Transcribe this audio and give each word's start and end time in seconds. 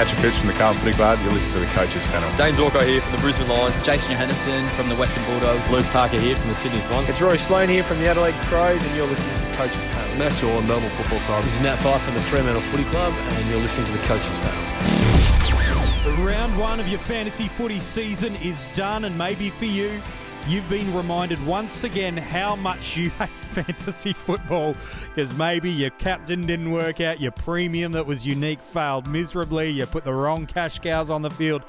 Patrick 0.00 0.20
Cripps 0.22 0.38
from 0.38 0.48
the 0.48 0.54
Carlton 0.54 0.80
Footy 0.80 0.96
Club. 0.96 1.18
You're 1.20 1.32
listening 1.34 1.60
to 1.60 1.68
the 1.68 1.74
Coaches 1.76 2.06
Panel. 2.06 2.24
Dayne 2.38 2.54
Zorko 2.54 2.80
here 2.88 3.02
from 3.02 3.12
the 3.12 3.20
Brisbane 3.20 3.46
Lions. 3.48 3.76
Jason 3.84 4.10
Johannisen 4.10 4.66
from 4.70 4.88
the 4.88 4.94
Western 4.96 5.22
Bulldogs. 5.24 5.68
Luke 5.68 5.84
Parker 5.92 6.18
here 6.18 6.34
from 6.36 6.48
the 6.48 6.54
Sydney 6.54 6.80
Swans. 6.80 7.06
It's 7.10 7.20
Rory 7.20 7.36
Sloane 7.36 7.68
here 7.68 7.82
from 7.82 7.98
the 7.98 8.08
Adelaide 8.08 8.32
Crows, 8.48 8.82
and 8.82 8.96
you're 8.96 9.06
listening 9.06 9.36
to 9.36 9.50
the 9.50 9.56
Coaches 9.56 9.84
Panel. 9.92 10.16
Max 10.16 10.40
Gawn, 10.40 10.66
Melbourne 10.66 10.88
Football 10.96 11.18
Club. 11.28 11.44
This 11.44 11.52
is 11.52 11.60
Nat 11.60 11.76
Fyfe 11.76 12.00
from 12.00 12.14
the 12.14 12.22
Fremantle 12.22 12.62
Footy 12.62 12.84
Club, 12.84 13.12
and 13.12 13.50
you're 13.50 13.60
listening 13.60 13.88
to 13.88 13.92
the 13.92 14.04
Coaches 14.08 14.38
Panel. 14.38 16.24
Round 16.24 16.58
one 16.58 16.80
of 16.80 16.88
your 16.88 17.00
fantasy 17.00 17.48
footy 17.48 17.80
season 17.80 18.34
is 18.36 18.68
done, 18.68 19.04
and 19.04 19.18
maybe 19.18 19.50
for 19.50 19.66
you, 19.66 20.00
you've 20.50 20.68
been 20.68 20.92
reminded 20.96 21.44
once 21.46 21.84
again 21.84 22.16
how 22.16 22.56
much 22.56 22.96
you 22.96 23.08
hate 23.20 23.28
fantasy 23.28 24.12
football 24.12 24.74
because 25.14 25.32
maybe 25.34 25.70
your 25.70 25.90
captain 25.90 26.44
didn't 26.44 26.72
work 26.72 27.00
out, 27.00 27.20
your 27.20 27.30
premium 27.30 27.92
that 27.92 28.04
was 28.04 28.26
unique 28.26 28.60
failed 28.60 29.06
miserably, 29.06 29.70
you 29.70 29.86
put 29.86 30.02
the 30.02 30.12
wrong 30.12 30.46
cash 30.46 30.80
cows 30.80 31.08
on 31.08 31.22
the 31.22 31.30
field. 31.30 31.62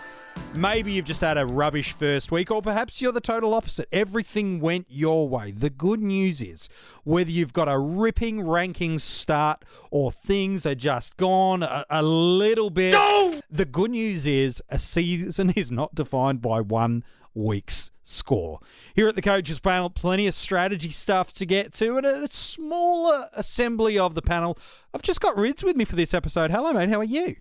Maybe 0.55 0.93
you've 0.93 1.05
just 1.05 1.21
had 1.21 1.37
a 1.37 1.45
rubbish 1.45 1.91
first 1.91 2.31
week, 2.31 2.49
or 2.49 2.61
perhaps 2.61 3.01
you're 3.01 3.11
the 3.11 3.21
total 3.21 3.53
opposite. 3.53 3.87
Everything 3.91 4.59
went 4.59 4.87
your 4.89 5.29
way. 5.29 5.51
The 5.51 5.69
good 5.69 6.01
news 6.01 6.41
is, 6.41 6.67
whether 7.03 7.29
you've 7.29 7.53
got 7.53 7.67
a 7.67 7.77
ripping 7.77 8.37
rankings 8.37 9.01
start 9.01 9.63
or 9.91 10.11
things 10.11 10.65
are 10.65 10.73
just 10.73 11.17
gone 11.17 11.61
a, 11.61 11.85
a 11.89 12.01
little 12.01 12.69
bit, 12.69 12.93
no! 12.93 13.41
the 13.51 13.65
good 13.65 13.91
news 13.91 14.25
is 14.25 14.63
a 14.69 14.79
season 14.79 15.49
is 15.55 15.69
not 15.69 15.93
defined 15.93 16.41
by 16.41 16.61
one 16.61 17.03
week's 17.33 17.91
score. 18.03 18.59
Here 18.95 19.07
at 19.07 19.15
the 19.15 19.21
Coaches 19.21 19.59
Panel, 19.59 19.89
plenty 19.89 20.27
of 20.27 20.33
strategy 20.33 20.89
stuff 20.89 21.33
to 21.33 21.45
get 21.45 21.73
to, 21.73 21.97
and 21.97 22.05
a 22.05 22.27
smaller 22.27 23.29
assembly 23.33 23.97
of 23.97 24.13
the 24.13 24.21
panel. 24.21 24.57
I've 24.93 25.01
just 25.01 25.21
got 25.21 25.37
Rids 25.37 25.63
with 25.63 25.75
me 25.75 25.85
for 25.85 25.95
this 25.95 26.13
episode. 26.13 26.51
Hello, 26.51 26.73
mate. 26.73 26.89
How 26.89 26.99
are 26.99 27.03
you? 27.03 27.37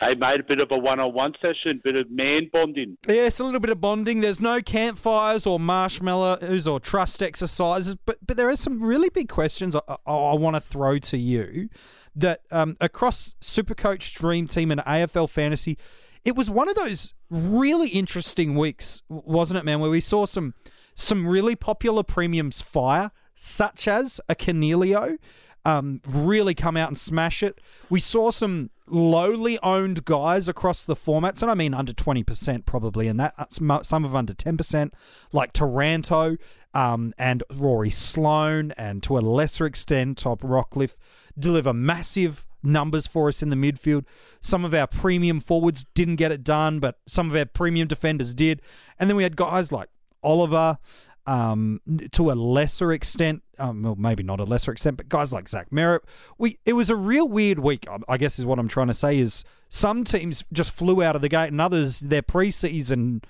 Hey, 0.00 0.14
mate, 0.14 0.40
a 0.40 0.42
bit 0.42 0.60
of 0.60 0.70
a 0.70 0.78
one-on-one 0.78 1.34
session, 1.42 1.78
bit 1.84 1.94
of 1.94 2.10
man 2.10 2.48
bonding. 2.50 2.96
Yeah, 3.06 3.26
it's 3.26 3.38
a 3.38 3.44
little 3.44 3.60
bit 3.60 3.68
of 3.68 3.82
bonding. 3.82 4.22
There's 4.22 4.40
no 4.40 4.62
campfires 4.62 5.46
or 5.46 5.60
marshmallows 5.60 6.66
or 6.66 6.80
trust 6.80 7.22
exercises, 7.22 7.96
but 8.06 8.16
but 8.26 8.38
there 8.38 8.48
are 8.48 8.56
some 8.56 8.82
really 8.82 9.10
big 9.10 9.28
questions 9.28 9.76
I, 9.76 9.80
I, 9.86 9.94
I 10.06 10.34
want 10.36 10.56
to 10.56 10.60
throw 10.60 10.98
to 10.98 11.18
you. 11.18 11.68
That 12.16 12.40
um, 12.50 12.76
across 12.80 13.34
Supercoach 13.42 14.14
Dream 14.14 14.46
Team 14.46 14.70
and 14.72 14.80
AFL 14.80 15.28
Fantasy, 15.28 15.76
it 16.24 16.34
was 16.34 16.50
one 16.50 16.68
of 16.70 16.76
those 16.76 17.14
really 17.30 17.88
interesting 17.88 18.56
weeks, 18.56 19.02
wasn't 19.08 19.58
it, 19.58 19.64
man? 19.64 19.80
Where 19.80 19.90
we 19.90 20.00
saw 20.00 20.26
some 20.26 20.54
some 20.94 21.26
really 21.26 21.56
popular 21.56 22.02
premiums 22.02 22.60
fire, 22.60 23.10
such 23.34 23.88
as 23.88 24.20
a 24.28 24.34
Coniglio, 24.34 25.16
um, 25.64 26.00
really 26.06 26.54
come 26.54 26.76
out 26.76 26.88
and 26.88 26.98
smash 26.98 27.42
it. 27.42 27.60
We 27.88 28.00
saw 28.00 28.30
some 28.30 28.70
lowly 28.86 29.58
owned 29.62 30.04
guys 30.04 30.48
across 30.48 30.84
the 30.84 30.96
formats, 30.96 31.42
and 31.42 31.50
I 31.50 31.54
mean 31.54 31.74
under 31.74 31.92
20% 31.92 32.66
probably, 32.66 33.08
and 33.08 33.20
that 33.20 33.52
some 33.52 34.04
of 34.04 34.14
under 34.14 34.34
10%, 34.34 34.90
like 35.32 35.52
Taranto 35.52 36.36
um, 36.74 37.14
and 37.18 37.42
Rory 37.50 37.90
Sloane, 37.90 38.72
and 38.76 39.02
to 39.04 39.16
a 39.18 39.20
lesser 39.20 39.66
extent, 39.66 40.18
Tom 40.18 40.38
Rockliff, 40.38 40.94
deliver 41.38 41.72
massive 41.72 42.46
numbers 42.62 43.06
for 43.06 43.28
us 43.28 43.42
in 43.42 43.50
the 43.50 43.56
midfield. 43.56 44.04
Some 44.40 44.64
of 44.64 44.74
our 44.74 44.86
premium 44.86 45.40
forwards 45.40 45.84
didn't 45.94 46.16
get 46.16 46.32
it 46.32 46.44
done, 46.44 46.80
but 46.80 46.98
some 47.06 47.30
of 47.30 47.36
our 47.36 47.44
premium 47.46 47.88
defenders 47.88 48.34
did. 48.34 48.60
And 48.98 49.08
then 49.08 49.16
we 49.16 49.22
had 49.22 49.36
guys 49.36 49.72
like 49.72 49.88
Oliver, 50.22 50.78
um, 51.26 51.80
to 52.12 52.30
a 52.30 52.34
lesser 52.34 52.92
extent, 52.92 53.42
um, 53.58 53.82
well, 53.82 53.94
maybe 53.94 54.22
not 54.22 54.40
a 54.40 54.44
lesser 54.44 54.72
extent, 54.72 54.96
but 54.96 55.08
guys 55.08 55.32
like 55.32 55.48
Zach 55.48 55.70
Merrett, 55.70 56.00
We 56.38 56.58
it 56.64 56.72
was 56.72 56.90
a 56.90 56.96
real 56.96 57.28
weird 57.28 57.58
week. 57.58 57.86
I 58.08 58.16
guess 58.16 58.38
is 58.38 58.44
what 58.46 58.58
I'm 58.58 58.68
trying 58.68 58.88
to 58.88 58.94
say 58.94 59.18
is 59.18 59.44
some 59.68 60.02
teams 60.04 60.44
just 60.52 60.72
flew 60.72 61.02
out 61.02 61.14
of 61.16 61.22
the 61.22 61.28
gate, 61.28 61.48
and 61.48 61.60
others 61.60 62.00
their 62.00 62.22
preseason 62.22 63.22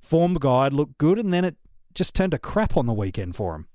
form 0.00 0.34
guide 0.34 0.72
looked 0.72 0.98
good, 0.98 1.18
and 1.18 1.32
then 1.32 1.44
it 1.44 1.56
just 1.94 2.14
turned 2.14 2.32
to 2.32 2.38
crap 2.38 2.76
on 2.76 2.86
the 2.86 2.92
weekend 2.92 3.34
for 3.34 3.52
them. 3.52 3.66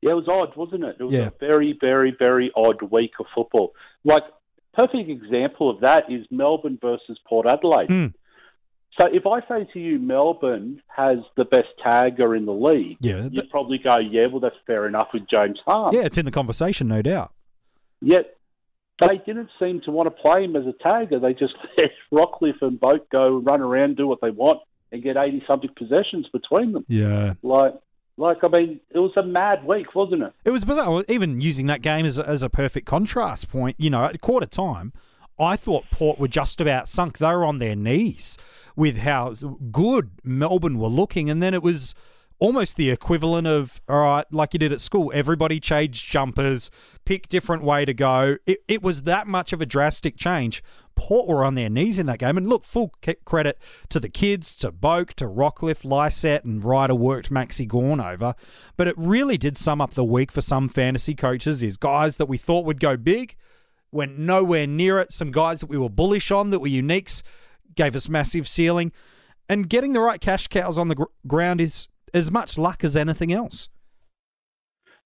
Yeah, 0.00 0.12
it 0.12 0.14
was 0.14 0.28
odd, 0.28 0.56
wasn't 0.56 0.84
it? 0.84 0.96
It 1.00 1.04
was 1.04 1.12
Yeah. 1.14 1.26
a 1.28 1.32
very, 1.40 1.76
very, 1.80 2.14
very 2.16 2.52
odd 2.54 2.82
week 2.92 3.12
of 3.18 3.26
football. 3.34 3.72
Like, 4.04 4.22
perfect 4.78 5.10
example 5.10 5.70
of 5.70 5.80
that 5.80 6.04
is 6.08 6.24
Melbourne 6.30 6.78
versus 6.80 7.18
Port 7.26 7.46
Adelaide. 7.46 7.88
Mm. 7.88 8.14
So 8.96 9.06
if 9.12 9.26
I 9.26 9.40
say 9.48 9.68
to 9.72 9.78
you 9.78 9.98
Melbourne 9.98 10.80
has 10.88 11.18
the 11.36 11.44
best 11.44 11.68
tagger 11.84 12.36
in 12.36 12.46
the 12.46 12.52
league, 12.52 12.96
Yeah, 13.00 13.28
you'd 13.30 13.50
probably 13.50 13.78
go, 13.78 13.98
yeah, 13.98 14.26
well, 14.26 14.40
that's 14.40 14.56
fair 14.66 14.86
enough 14.86 15.08
with 15.12 15.28
James 15.28 15.58
Harmes. 15.64 15.96
Yeah, 15.96 16.04
it's 16.04 16.18
in 16.18 16.24
the 16.24 16.30
conversation, 16.30 16.88
no 16.88 17.02
doubt. 17.02 17.32
Yet 18.00 18.36
they 19.00 19.20
didn't 19.24 19.50
seem 19.58 19.80
to 19.82 19.90
want 19.90 20.06
to 20.06 20.22
play 20.22 20.44
him 20.44 20.56
as 20.56 20.64
a 20.66 20.72
tagger. 20.84 21.20
They 21.20 21.32
just 21.32 21.54
let 21.76 21.90
Rockliff 22.12 22.60
and 22.60 22.78
Boak 22.78 23.10
go 23.10 23.38
run 23.38 23.60
around, 23.60 23.96
do 23.96 24.06
what 24.06 24.20
they 24.20 24.30
want, 24.30 24.60
and 24.90 25.02
get 25.02 25.16
80 25.16 25.44
something 25.46 25.70
possessions 25.76 26.28
between 26.32 26.72
them. 26.72 26.84
Yeah. 26.88 27.34
Like, 27.42 27.74
like 28.18 28.42
I 28.42 28.48
mean, 28.48 28.80
it 28.90 28.98
was 28.98 29.12
a 29.16 29.22
mad 29.22 29.64
week, 29.64 29.94
wasn't 29.94 30.22
it? 30.22 30.32
It 30.44 30.50
was 30.50 30.64
bizarre. 30.64 31.04
Even 31.08 31.40
using 31.40 31.66
that 31.66 31.80
game 31.80 32.04
as 32.04 32.18
a, 32.18 32.28
as 32.28 32.42
a 32.42 32.50
perfect 32.50 32.86
contrast 32.86 33.48
point, 33.48 33.76
you 33.78 33.88
know, 33.88 34.04
at 34.04 34.20
quarter 34.20 34.46
time, 34.46 34.92
I 35.38 35.56
thought 35.56 35.84
Port 35.90 36.18
were 36.18 36.28
just 36.28 36.60
about 36.60 36.88
sunk. 36.88 37.18
They 37.18 37.28
were 37.28 37.44
on 37.44 37.58
their 37.58 37.76
knees 37.76 38.36
with 38.74 38.98
how 38.98 39.34
good 39.70 40.10
Melbourne 40.24 40.78
were 40.78 40.88
looking, 40.88 41.30
and 41.30 41.42
then 41.42 41.54
it 41.54 41.62
was 41.62 41.94
almost 42.38 42.76
the 42.76 42.90
equivalent 42.90 43.46
of 43.46 43.80
all 43.88 44.00
right, 44.00 44.26
like 44.30 44.52
you 44.52 44.58
did 44.58 44.72
at 44.72 44.80
school. 44.80 45.10
Everybody 45.14 45.60
changed 45.60 46.08
jumpers, 46.08 46.70
pick 47.04 47.28
different 47.28 47.62
way 47.62 47.84
to 47.84 47.94
go. 47.94 48.36
It, 48.46 48.62
it 48.68 48.82
was 48.82 49.02
that 49.02 49.26
much 49.26 49.52
of 49.52 49.60
a 49.60 49.66
drastic 49.66 50.16
change. 50.16 50.62
Port 50.94 51.28
were 51.28 51.44
on 51.44 51.54
their 51.54 51.68
knees 51.68 51.98
in 51.98 52.06
that 52.06 52.18
game, 52.18 52.36
and 52.36 52.48
look, 52.48 52.64
full 52.64 52.92
credit 53.24 53.58
to 53.88 54.00
the 54.00 54.08
kids, 54.08 54.56
to 54.56 54.72
Boak 54.72 55.14
to 55.14 55.26
Rockliff, 55.26 55.84
Lycett, 55.84 56.44
and 56.44 56.64
Ryder 56.64 56.94
worked 56.94 57.30
Maxi 57.30 57.68
Gawn 57.68 58.00
over. 58.00 58.34
But 58.76 58.88
it 58.88 58.94
really 58.98 59.38
did 59.38 59.56
sum 59.56 59.80
up 59.80 59.94
the 59.94 60.04
week 60.04 60.32
for 60.32 60.40
some 60.40 60.68
fantasy 60.68 61.14
coaches. 61.14 61.62
Is 61.62 61.76
guys 61.76 62.16
that 62.16 62.26
we 62.26 62.36
thought 62.36 62.64
would 62.64 62.80
go 62.80 62.96
big 62.96 63.36
went 63.90 64.18
nowhere 64.18 64.66
near 64.66 64.98
it. 64.98 65.12
Some 65.12 65.30
guys 65.30 65.60
that 65.60 65.70
we 65.70 65.78
were 65.78 65.88
bullish 65.88 66.30
on 66.30 66.50
that 66.50 66.60
were 66.60 66.68
uniques 66.68 67.22
gave 67.74 67.94
us 67.94 68.08
massive 68.08 68.48
ceiling, 68.48 68.92
and 69.48 69.68
getting 69.68 69.92
the 69.92 70.00
right 70.00 70.20
cash 70.20 70.48
cows 70.48 70.78
on 70.78 70.88
the 70.88 70.94
gr- 70.96 71.04
ground 71.26 71.60
is 71.60 71.88
as 72.14 72.30
much 72.30 72.58
luck 72.58 72.84
as 72.84 72.96
anything 72.96 73.32
else. 73.32 73.68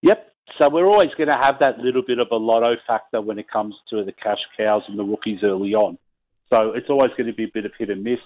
Yep. 0.02 0.28
So 0.58 0.68
we're 0.68 0.86
always 0.86 1.10
going 1.16 1.28
to 1.28 1.36
have 1.36 1.56
that 1.60 1.78
little 1.78 2.02
bit 2.06 2.18
of 2.18 2.28
a 2.30 2.36
lotto 2.36 2.76
factor 2.86 3.20
when 3.20 3.38
it 3.38 3.48
comes 3.50 3.74
to 3.90 4.04
the 4.04 4.12
cash 4.12 4.40
cows 4.56 4.82
and 4.88 4.98
the 4.98 5.04
rookies 5.04 5.40
early 5.42 5.74
on. 5.74 5.96
So 6.50 6.72
it's 6.72 6.90
always 6.90 7.10
going 7.16 7.28
to 7.28 7.32
be 7.32 7.44
a 7.44 7.50
bit 7.52 7.64
of 7.64 7.72
hit 7.78 7.88
and 7.88 8.04
miss. 8.04 8.18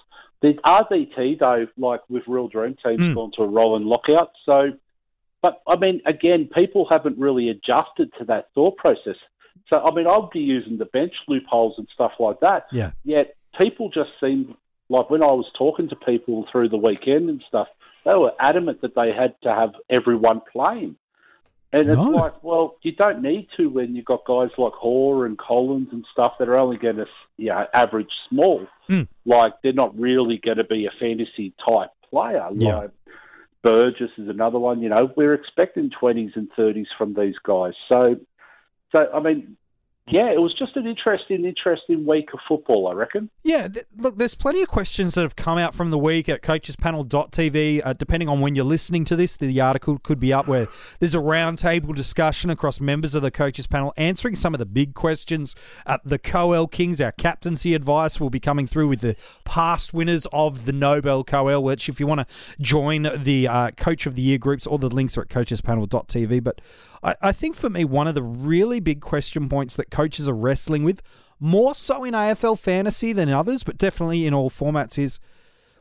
The 0.42 0.54
RDT 0.64 1.38
though, 1.38 1.66
like 1.76 2.00
with 2.08 2.24
Real 2.26 2.48
Dream 2.48 2.76
Team's 2.84 3.00
Mm. 3.00 3.14
gone 3.14 3.30
to 3.36 3.42
a 3.42 3.46
rolling 3.46 3.84
lockout. 3.84 4.32
So, 4.44 4.70
but 5.42 5.62
I 5.68 5.76
mean, 5.76 6.00
again, 6.06 6.48
people 6.52 6.86
haven't 6.90 7.18
really 7.18 7.48
adjusted 7.50 8.12
to 8.18 8.24
that 8.24 8.48
thought 8.54 8.76
process. 8.76 9.16
So 9.68 9.76
I 9.78 9.94
mean, 9.94 10.06
I'll 10.06 10.28
be 10.32 10.40
using 10.40 10.78
the 10.78 10.86
bench 10.86 11.14
loopholes 11.28 11.74
and 11.78 11.86
stuff 11.94 12.12
like 12.18 12.40
that. 12.40 12.66
Yeah. 12.72 12.90
Yet 13.04 13.36
people 13.56 13.88
just 13.90 14.10
seem 14.20 14.56
like 14.88 15.08
when 15.08 15.22
I 15.22 15.26
was 15.32 15.46
talking 15.56 15.88
to 15.88 15.96
people 15.96 16.46
through 16.50 16.68
the 16.70 16.76
weekend 16.76 17.30
and 17.30 17.42
stuff, 17.46 17.68
they 18.06 18.14
were 18.14 18.32
adamant 18.38 18.80
that 18.82 18.94
they 18.94 19.12
had 19.12 19.34
to 19.42 19.52
have 19.52 19.74
everyone 19.90 20.40
playing. 20.52 20.96
And 21.72 21.90
it's 21.90 21.98
No. 21.98 22.10
like, 22.10 22.42
well, 22.42 22.76
you 22.82 22.92
don't 22.92 23.20
need 23.20 23.48
to 23.56 23.68
when 23.68 23.96
you've 23.96 24.04
got 24.04 24.24
guys 24.24 24.50
like 24.56 24.72
Hoare 24.72 25.26
and 25.26 25.36
Collins 25.36 25.88
and 25.90 26.06
stuff 26.12 26.34
that 26.38 26.48
are 26.48 26.56
only 26.56 26.76
going 26.76 26.96
to, 26.96 27.06
you 27.36 27.48
know, 27.48 27.66
average 27.74 28.12
small. 28.28 28.66
Mm. 28.88 29.08
Like 29.26 29.54
they're 29.62 29.72
not 29.72 29.98
really 29.98 30.38
going 30.38 30.58
to 30.58 30.64
be 30.64 30.86
a 30.86 30.90
fantasy 31.00 31.52
type 31.68 31.90
player. 32.08 32.48
Yeah. 32.54 32.76
Like 32.76 32.90
Burgess 33.62 34.12
is 34.16 34.28
another 34.28 34.60
one. 34.60 34.80
You 34.80 34.88
know, 34.88 35.10
we're 35.16 35.34
expecting 35.34 35.90
twenties 35.90 36.32
and 36.36 36.48
thirties 36.54 36.86
from 36.96 37.14
these 37.14 37.34
guys. 37.42 37.74
So, 37.88 38.16
so 38.92 39.10
I 39.12 39.18
mean, 39.18 39.56
yeah, 40.08 40.30
it 40.30 40.40
was 40.40 40.54
just 40.54 40.76
an 40.76 40.86
interesting, 40.86 41.44
interesting 41.44 42.06
week 42.06 42.28
of 42.32 42.38
football. 42.46 42.86
I 42.86 42.92
reckon. 42.92 43.28
Yeah, 43.42 43.66
th- 43.66 43.86
look, 43.96 44.16
there's 44.16 44.36
plenty 44.36 44.62
of 44.62 44.68
questions 44.68 45.14
that 45.14 45.22
have 45.22 45.34
come 45.34 45.58
out 45.58 45.74
from 45.74 45.90
the 45.90 45.98
week 45.98 46.28
at 46.28 46.42
coachespanel.tv. 46.42 47.82
Uh, 47.84 47.92
depending 47.92 48.28
on 48.28 48.40
when 48.40 48.54
you're 48.54 48.64
listening 48.64 49.04
to 49.06 49.16
this, 49.16 49.36
the 49.36 49.60
article 49.60 49.98
could 49.98 50.20
be 50.20 50.32
up 50.32 50.46
where 50.46 50.68
there's 51.00 51.16
a 51.16 51.18
roundtable 51.18 51.92
discussion 51.92 52.50
across 52.50 52.78
members 52.78 53.16
of 53.16 53.22
the 53.22 53.32
coaches 53.32 53.66
panel 53.66 53.92
answering 53.96 54.36
some 54.36 54.54
of 54.54 54.58
the 54.58 54.66
big 54.66 54.94
questions. 54.94 55.56
Uh, 55.86 55.98
the 56.04 56.18
Coel 56.18 56.68
Kings, 56.68 57.00
our 57.00 57.10
captaincy 57.10 57.74
advice, 57.74 58.20
will 58.20 58.30
be 58.30 58.38
coming 58.38 58.68
through 58.68 58.86
with 58.86 59.00
the 59.00 59.16
past 59.44 59.92
winners 59.92 60.28
of 60.32 60.66
the 60.66 60.72
Nobel 60.72 61.24
Coel, 61.24 61.60
which 61.64 61.88
if 61.88 61.98
you 61.98 62.06
want 62.06 62.20
to 62.20 62.26
join 62.60 63.08
the 63.24 63.48
uh, 63.48 63.72
Coach 63.72 64.06
of 64.06 64.14
the 64.14 64.22
Year 64.22 64.38
groups, 64.38 64.68
all 64.68 64.78
the 64.78 64.88
links 64.88 65.18
are 65.18 65.22
at 65.22 65.28
coachespanel.tv. 65.28 66.44
But 66.44 66.60
I, 67.02 67.14
I 67.20 67.32
think 67.32 67.56
for 67.56 67.70
me, 67.70 67.84
one 67.84 68.08
of 68.08 68.14
the 68.14 68.22
really 68.22 68.80
big 68.80 69.00
question 69.00 69.48
points 69.48 69.76
that 69.76 69.90
coaches 69.90 70.28
are 70.28 70.34
wrestling 70.34 70.84
with, 70.84 71.02
more 71.38 71.74
so 71.74 72.04
in 72.04 72.14
AFL 72.14 72.58
fantasy 72.58 73.12
than 73.12 73.28
others, 73.28 73.62
but 73.62 73.78
definitely 73.78 74.26
in 74.26 74.34
all 74.34 74.50
formats, 74.50 74.98
is 74.98 75.18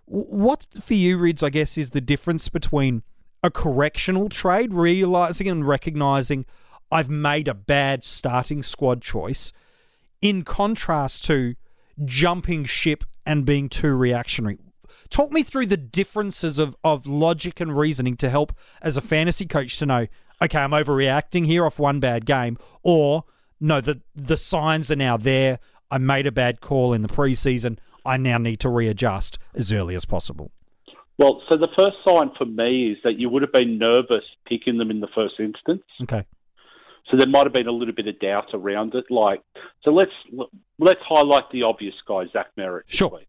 what 0.06 0.68
for 0.82 0.94
you, 0.94 1.18
Rids, 1.18 1.44
I 1.44 1.50
guess, 1.50 1.78
is 1.78 1.92
the 1.92 2.02
difference 2.02 2.50
between 2.50 3.04
a 3.42 3.50
correctional 3.50 4.30
trade, 4.30 4.74
realizing 4.74 5.48
and 5.48 5.68
recognizing 5.68 6.46
I've 6.92 7.10
made 7.10 7.48
a 7.48 7.54
bad 7.54 8.04
starting 8.04 8.64
squad 8.64 9.02
choice, 9.02 9.52
in 10.22 10.44
contrast 10.44 11.26
to 11.26 11.56
jumping 12.04 12.66
ship 12.66 13.04
and 13.26 13.46
being 13.46 13.70
too 13.70 13.94
reactionary. 13.94 14.60
Talk 15.10 15.32
me 15.32 15.44
through 15.44 15.68
the 15.68 15.78
differences 15.78 16.60
of, 16.60 16.76
of 16.84 17.06
logic 17.06 17.60
and 17.60 17.78
reasoning 17.78 18.18
to 18.18 18.30
help 18.30 18.56
as 18.82 18.98
a 18.98 19.02
fantasy 19.02 19.46
coach 19.46 19.78
to 19.80 19.86
know, 19.86 20.08
okay, 20.42 20.60
I'm 20.60 20.72
overreacting 20.72 21.46
here 21.46 21.66
off 21.66 21.80
one 21.80 22.00
bad 22.00 22.26
game, 22.26 22.58
or 22.84 23.24
no, 23.60 23.82
the 23.82 24.02
the 24.16 24.38
signs 24.38 24.92
are 24.92 24.96
now 24.96 25.18
there. 25.18 25.60
I 25.92 25.98
made 25.98 26.28
a 26.28 26.32
bad 26.32 26.62
call 26.62 26.94
in 26.94 27.02
the 27.02 27.08
preseason. 27.08 27.78
I 28.06 28.18
now 28.18 28.38
need 28.38 28.60
to 28.62 28.70
readjust 28.70 29.38
as 29.54 29.72
early 29.72 29.96
as 29.96 30.06
possible. 30.06 30.52
Well, 31.18 31.42
so 31.48 31.58
the 31.58 31.70
first 31.76 31.98
sign 32.04 32.32
for 32.38 32.46
me 32.46 32.92
is 32.92 32.98
that 33.04 33.18
you 33.18 33.30
would 33.30 33.42
have 33.42 33.52
been 33.54 33.78
nervous 33.78 34.24
picking 34.48 34.78
them 34.78 34.92
in 34.92 35.00
the 35.00 35.08
first 35.16 35.36
instance. 35.40 35.84
Okay. 36.04 36.26
So 37.10 37.18
there 37.18 37.28
might 37.28 37.44
have 37.46 37.54
been 37.54 37.68
a 37.68 37.72
little 37.72 37.94
bit 37.94 38.08
of 38.08 38.20
doubt 38.20 38.50
around 38.54 38.96
it. 38.96 39.06
Like, 39.10 39.42
so 39.84 39.92
let's 39.92 40.12
let's 40.80 41.00
highlight 41.08 41.50
the 41.52 41.64
obvious 41.64 41.96
guy, 42.08 42.24
Zach 42.34 42.48
Merrett. 42.58 42.88
this 42.88 42.98
Sure. 42.98 43.10
week. 43.10 43.28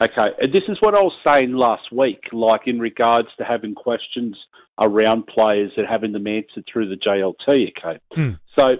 Okay, 0.00 0.30
and 0.40 0.52
this 0.52 0.64
is 0.68 0.78
what 0.80 0.94
I 0.94 1.00
was 1.00 1.12
saying 1.22 1.52
last 1.52 1.92
week, 1.92 2.24
like 2.32 2.62
in 2.66 2.80
regards 2.80 3.28
to 3.38 3.44
having 3.44 3.74
questions 3.76 4.36
around 4.78 5.26
players 5.26 5.72
and 5.76 5.86
having 5.86 6.12
them 6.12 6.26
answered 6.26 6.64
through 6.70 6.88
the 6.88 6.96
JLT. 6.96 7.72
Okay, 7.78 7.98
Hmm. 8.14 8.30
so 8.54 8.76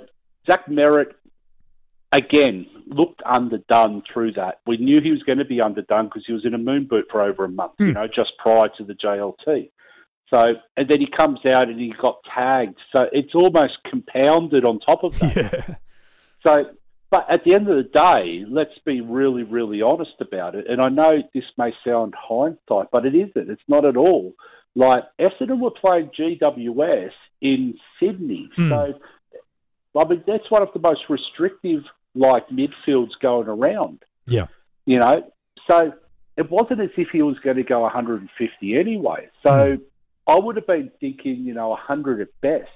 Zach 0.46 0.67
Merrett 0.69 1.12
again 2.12 2.67
looked 2.87 3.23
underdone 3.23 4.02
through 4.12 4.32
that. 4.32 4.61
We 4.67 4.76
knew 4.76 5.00
he 5.00 5.11
was 5.11 5.23
going 5.23 5.38
to 5.38 5.44
be 5.44 5.61
underdone 5.61 6.06
because 6.06 6.25
he 6.26 6.32
was 6.32 6.44
in 6.44 6.55
a 6.55 6.58
moon 6.58 6.87
boot 6.88 7.06
for 7.11 7.23
over 7.23 7.44
a 7.44 7.49
month, 7.49 7.73
you 7.79 7.93
know, 7.93 8.06
just 8.06 8.32
prior 8.38 8.69
to 8.76 8.85
the 8.85 8.94
JLT. 8.94 9.70
So, 10.29 10.55
and 10.76 10.88
then 10.88 11.00
he 11.00 11.06
comes 11.06 11.44
out 11.46 11.69
and 11.69 11.79
he 11.81 11.93
got 12.00 12.19
tagged. 12.32 12.79
So 12.93 13.06
it's 13.12 13.35
almost 13.35 13.75
compounded 13.88 14.64
on 14.64 14.81
top 14.81 15.02
of 15.05 15.19
that. 15.19 15.35
Yeah. 15.67 15.75
So, 16.43 16.64
but 17.11 17.26
at 17.31 17.44
the 17.44 17.55
end 17.55 17.69
of 17.70 17.76
the 17.76 17.85
day, 17.85 18.44
let's 18.49 18.79
be 18.85 19.00
really, 19.00 19.44
really 19.44 19.81
honest 19.81 20.14
about 20.20 20.55
it. 20.55 20.67
And 20.69 20.81
I 20.82 20.88
know 20.90 21.23
this 21.32 21.44
may 21.56 21.73
sound 21.87 22.12
hindsight, 22.19 22.88
but 22.93 23.06
it 23.06 23.14
isn't. 23.14 23.49
It's 23.50 23.62
not 23.67 23.85
at 23.87 23.97
all. 23.97 24.35
Like 24.75 25.05
Essendon 25.21 25.61
were 25.61 25.71
playing 25.71 26.11
GWS 26.19 27.12
in 27.41 27.79
Sydney, 28.00 28.50
Hmm. 28.56 28.71
so 28.71 28.94
I 29.97 30.05
mean 30.05 30.25
that's 30.26 30.50
one 30.50 30.62
of 30.62 30.73
the 30.73 30.81
most 30.81 31.03
restrictive 31.09 31.85
like 32.15 32.49
midfields 32.49 33.11
going 33.21 33.49
around. 33.49 34.03
Yeah. 34.26 34.47
You 34.87 34.99
know, 34.99 35.32
so 35.67 35.93
it 36.37 36.50
wasn't 36.50 36.81
as 36.81 36.91
if 36.97 37.09
he 37.12 37.23
was 37.23 37.38
going 37.41 37.56
to 37.56 37.62
go 37.62 37.81
150 37.81 38.76
anyway. 38.76 39.29
So 39.43 39.79
I 40.26 40.37
would 40.37 40.56
have 40.56 40.67
been 40.67 40.91
thinking, 41.00 41.37
you 41.44 41.55
know, 41.55 41.69
100 41.69 42.21
at 42.21 42.29
best, 42.41 42.71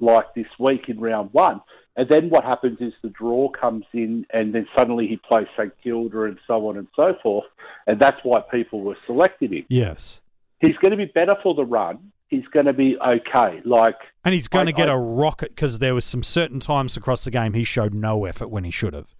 like 0.00 0.34
this 0.34 0.46
week 0.58 0.88
in 0.88 0.98
round 1.00 1.30
one. 1.32 1.60
And 1.96 2.08
then 2.08 2.28
what 2.28 2.44
happens 2.44 2.78
is 2.80 2.92
the 3.02 3.08
draw 3.08 3.48
comes 3.50 3.84
in, 3.92 4.26
and 4.32 4.52
then 4.52 4.66
suddenly 4.76 5.06
he 5.06 5.16
plays 5.16 5.46
St 5.56 5.72
Kilda 5.82 6.24
and 6.24 6.38
so 6.46 6.66
on 6.68 6.76
and 6.76 6.88
so 6.96 7.14
forth. 7.22 7.44
And 7.86 8.00
that's 8.00 8.18
why 8.24 8.40
people 8.40 8.80
were 8.80 8.96
selecting 9.06 9.52
him. 9.52 9.66
Yes. 9.68 10.20
He's 10.66 10.76
going 10.78 10.90
to 10.92 10.96
be 10.96 11.06
better 11.06 11.34
for 11.42 11.54
the 11.54 11.64
run. 11.64 12.12
He's 12.28 12.46
going 12.52 12.66
to 12.66 12.72
be 12.72 12.96
okay. 12.98 13.60
Like, 13.64 13.96
And 14.24 14.32
he's 14.34 14.48
going 14.48 14.68
I- 14.68 14.70
to 14.72 14.76
get 14.76 14.88
I- 14.88 14.94
a 14.94 14.98
rocket 14.98 15.50
because 15.50 15.78
there 15.78 15.94
was 15.94 16.04
some 16.04 16.22
certain 16.22 16.60
times 16.60 16.96
across 16.96 17.24
the 17.24 17.30
game 17.30 17.52
he 17.54 17.64
showed 17.64 17.94
no 17.94 18.24
effort 18.24 18.48
when 18.48 18.64
he 18.64 18.70
should 18.70 18.94
have. 18.94 19.14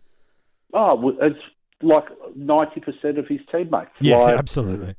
oh, 0.72 1.12
it's 1.20 1.38
like 1.82 2.04
90% 2.38 3.18
of 3.18 3.26
his 3.28 3.40
teammates. 3.52 3.90
Yeah, 4.00 4.16
like, 4.16 4.38
absolutely. 4.38 4.94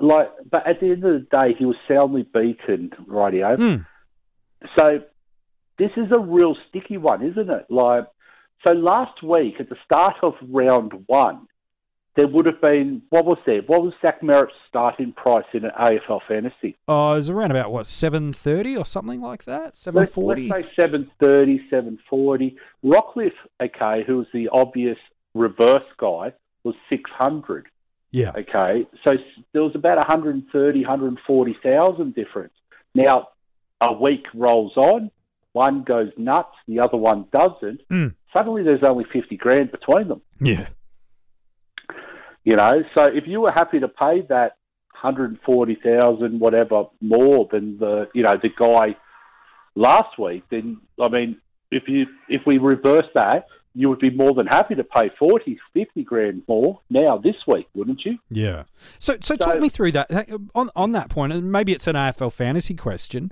like, 0.00 0.28
but 0.50 0.66
at 0.66 0.80
the 0.80 0.86
end 0.92 1.04
of 1.04 1.12
the 1.12 1.26
day, 1.30 1.54
he 1.58 1.64
was 1.64 1.76
soundly 1.88 2.22
beaten, 2.22 2.90
radio. 3.06 3.56
Mm. 3.56 3.86
So 4.76 5.00
this 5.78 5.90
is 5.96 6.10
a 6.12 6.18
real 6.18 6.56
sticky 6.68 6.96
one, 6.98 7.22
isn't 7.26 7.50
it? 7.50 7.66
Like, 7.68 8.06
so 8.64 8.70
last 8.70 9.22
week 9.22 9.54
at 9.60 9.68
the 9.68 9.76
start 9.84 10.16
of 10.22 10.34
round 10.48 10.92
one, 11.06 11.46
there 12.16 12.26
would 12.26 12.46
have 12.46 12.60
been 12.60 13.02
what 13.10 13.24
was 13.24 13.38
there? 13.46 13.62
What 13.62 13.82
was 13.82 13.92
Zach 14.02 14.22
Merrett's 14.22 14.52
starting 14.68 15.12
price 15.12 15.44
in 15.52 15.64
an 15.64 15.70
AFL 15.78 16.20
fantasy? 16.26 16.76
Oh, 16.88 17.12
it 17.12 17.16
was 17.16 17.30
around 17.30 17.50
about 17.52 17.70
what 17.70 17.86
seven 17.86 18.32
thirty 18.32 18.76
or 18.76 18.84
something 18.84 19.20
like 19.20 19.44
that. 19.44 19.78
Seven 19.78 20.06
forty. 20.06 20.48
Let's, 20.48 20.64
let's 20.64 20.76
say 20.76 20.82
730, 20.82 21.68
740. 21.70 22.56
Rockliff, 22.84 23.32
okay, 23.62 24.04
who 24.06 24.18
was 24.18 24.26
the 24.32 24.48
obvious 24.52 24.98
reverse 25.34 25.84
guy, 25.98 26.32
was 26.64 26.74
600. 26.88 27.66
Yeah. 28.10 28.32
Okay, 28.36 28.86
so 29.04 29.12
there 29.52 29.62
was 29.62 29.72
about 29.74 29.98
130, 29.98 30.80
140,000 30.80 32.14
difference. 32.14 32.54
Now, 32.94 33.28
a 33.80 33.92
week 33.92 34.24
rolls 34.34 34.76
on, 34.76 35.10
one 35.52 35.82
goes 35.82 36.10
nuts, 36.16 36.54
the 36.66 36.80
other 36.80 36.96
one 36.96 37.26
doesn't. 37.32 37.86
Mm. 37.90 38.14
Suddenly, 38.32 38.62
there's 38.62 38.82
only 38.82 39.04
50 39.12 39.36
grand 39.36 39.70
between 39.70 40.08
them. 40.08 40.22
Yeah. 40.40 40.68
You 42.48 42.56
know, 42.56 42.82
so 42.94 43.02
if 43.02 43.24
you 43.26 43.42
were 43.42 43.52
happy 43.52 43.78
to 43.78 43.88
pay 43.88 44.22
that 44.30 44.52
140,000, 45.02 46.40
whatever, 46.40 46.84
more 47.02 47.46
than 47.52 47.76
the 47.78 48.08
you 48.14 48.22
know 48.22 48.38
the 48.42 48.48
guy 48.48 48.96
last 49.74 50.18
week, 50.18 50.44
then 50.50 50.80
I 50.98 51.08
mean, 51.08 51.36
if 51.70 51.82
you 51.88 52.06
if 52.30 52.40
we 52.46 52.56
reverse 52.56 53.04
that, 53.12 53.48
you 53.74 53.90
would 53.90 53.98
be 53.98 54.08
more 54.08 54.32
than 54.32 54.46
happy 54.46 54.74
to 54.76 54.82
pay 54.82 55.10
40, 55.18 55.58
50 55.74 56.04
grand 56.04 56.42
more 56.48 56.80
now 56.88 57.18
this 57.18 57.36
week, 57.46 57.68
wouldn't 57.74 58.00
you? 58.06 58.16
Yeah. 58.30 58.62
So, 58.98 59.16
so, 59.20 59.34
So- 59.34 59.36
talk 59.36 59.60
me 59.60 59.68
through 59.68 59.92
that 59.92 60.10
on 60.54 60.70
on 60.74 60.92
that 60.92 61.10
point, 61.10 61.34
and 61.34 61.52
maybe 61.52 61.72
it's 61.72 61.86
an 61.86 61.96
AFL 61.96 62.32
fantasy 62.32 62.74
question. 62.74 63.30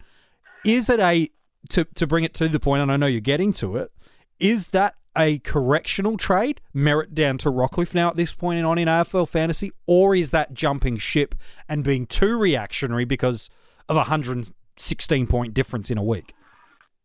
Is 0.62 0.90
it 0.90 1.00
a 1.00 1.30
to 1.70 1.84
to 1.84 2.06
bring 2.06 2.24
it 2.24 2.34
to 2.34 2.48
the 2.48 2.60
point, 2.60 2.82
and 2.82 2.92
I 2.92 2.98
know 2.98 3.06
you're 3.06 3.22
getting 3.22 3.54
to 3.54 3.78
it? 3.78 3.92
Is 4.38 4.68
that 4.68 4.94
a 5.16 5.38
correctional 5.40 6.16
trade, 6.16 6.60
Merrett 6.74 7.14
down 7.14 7.38
to 7.38 7.50
Rockliff 7.50 7.94
now 7.94 8.10
at 8.10 8.16
this 8.16 8.32
point 8.32 8.64
on 8.64 8.78
in 8.78 8.88
AFL 8.88 9.28
fantasy, 9.28 9.72
or 9.86 10.14
is 10.14 10.30
that 10.30 10.54
jumping 10.54 10.98
ship 10.98 11.34
and 11.68 11.82
being 11.82 12.06
too 12.06 12.36
reactionary 12.36 13.04
because 13.04 13.50
of 13.88 13.96
a 13.96 14.00
116 14.00 15.26
point 15.26 15.54
difference 15.54 15.90
in 15.90 15.98
a 15.98 16.02
week? 16.02 16.34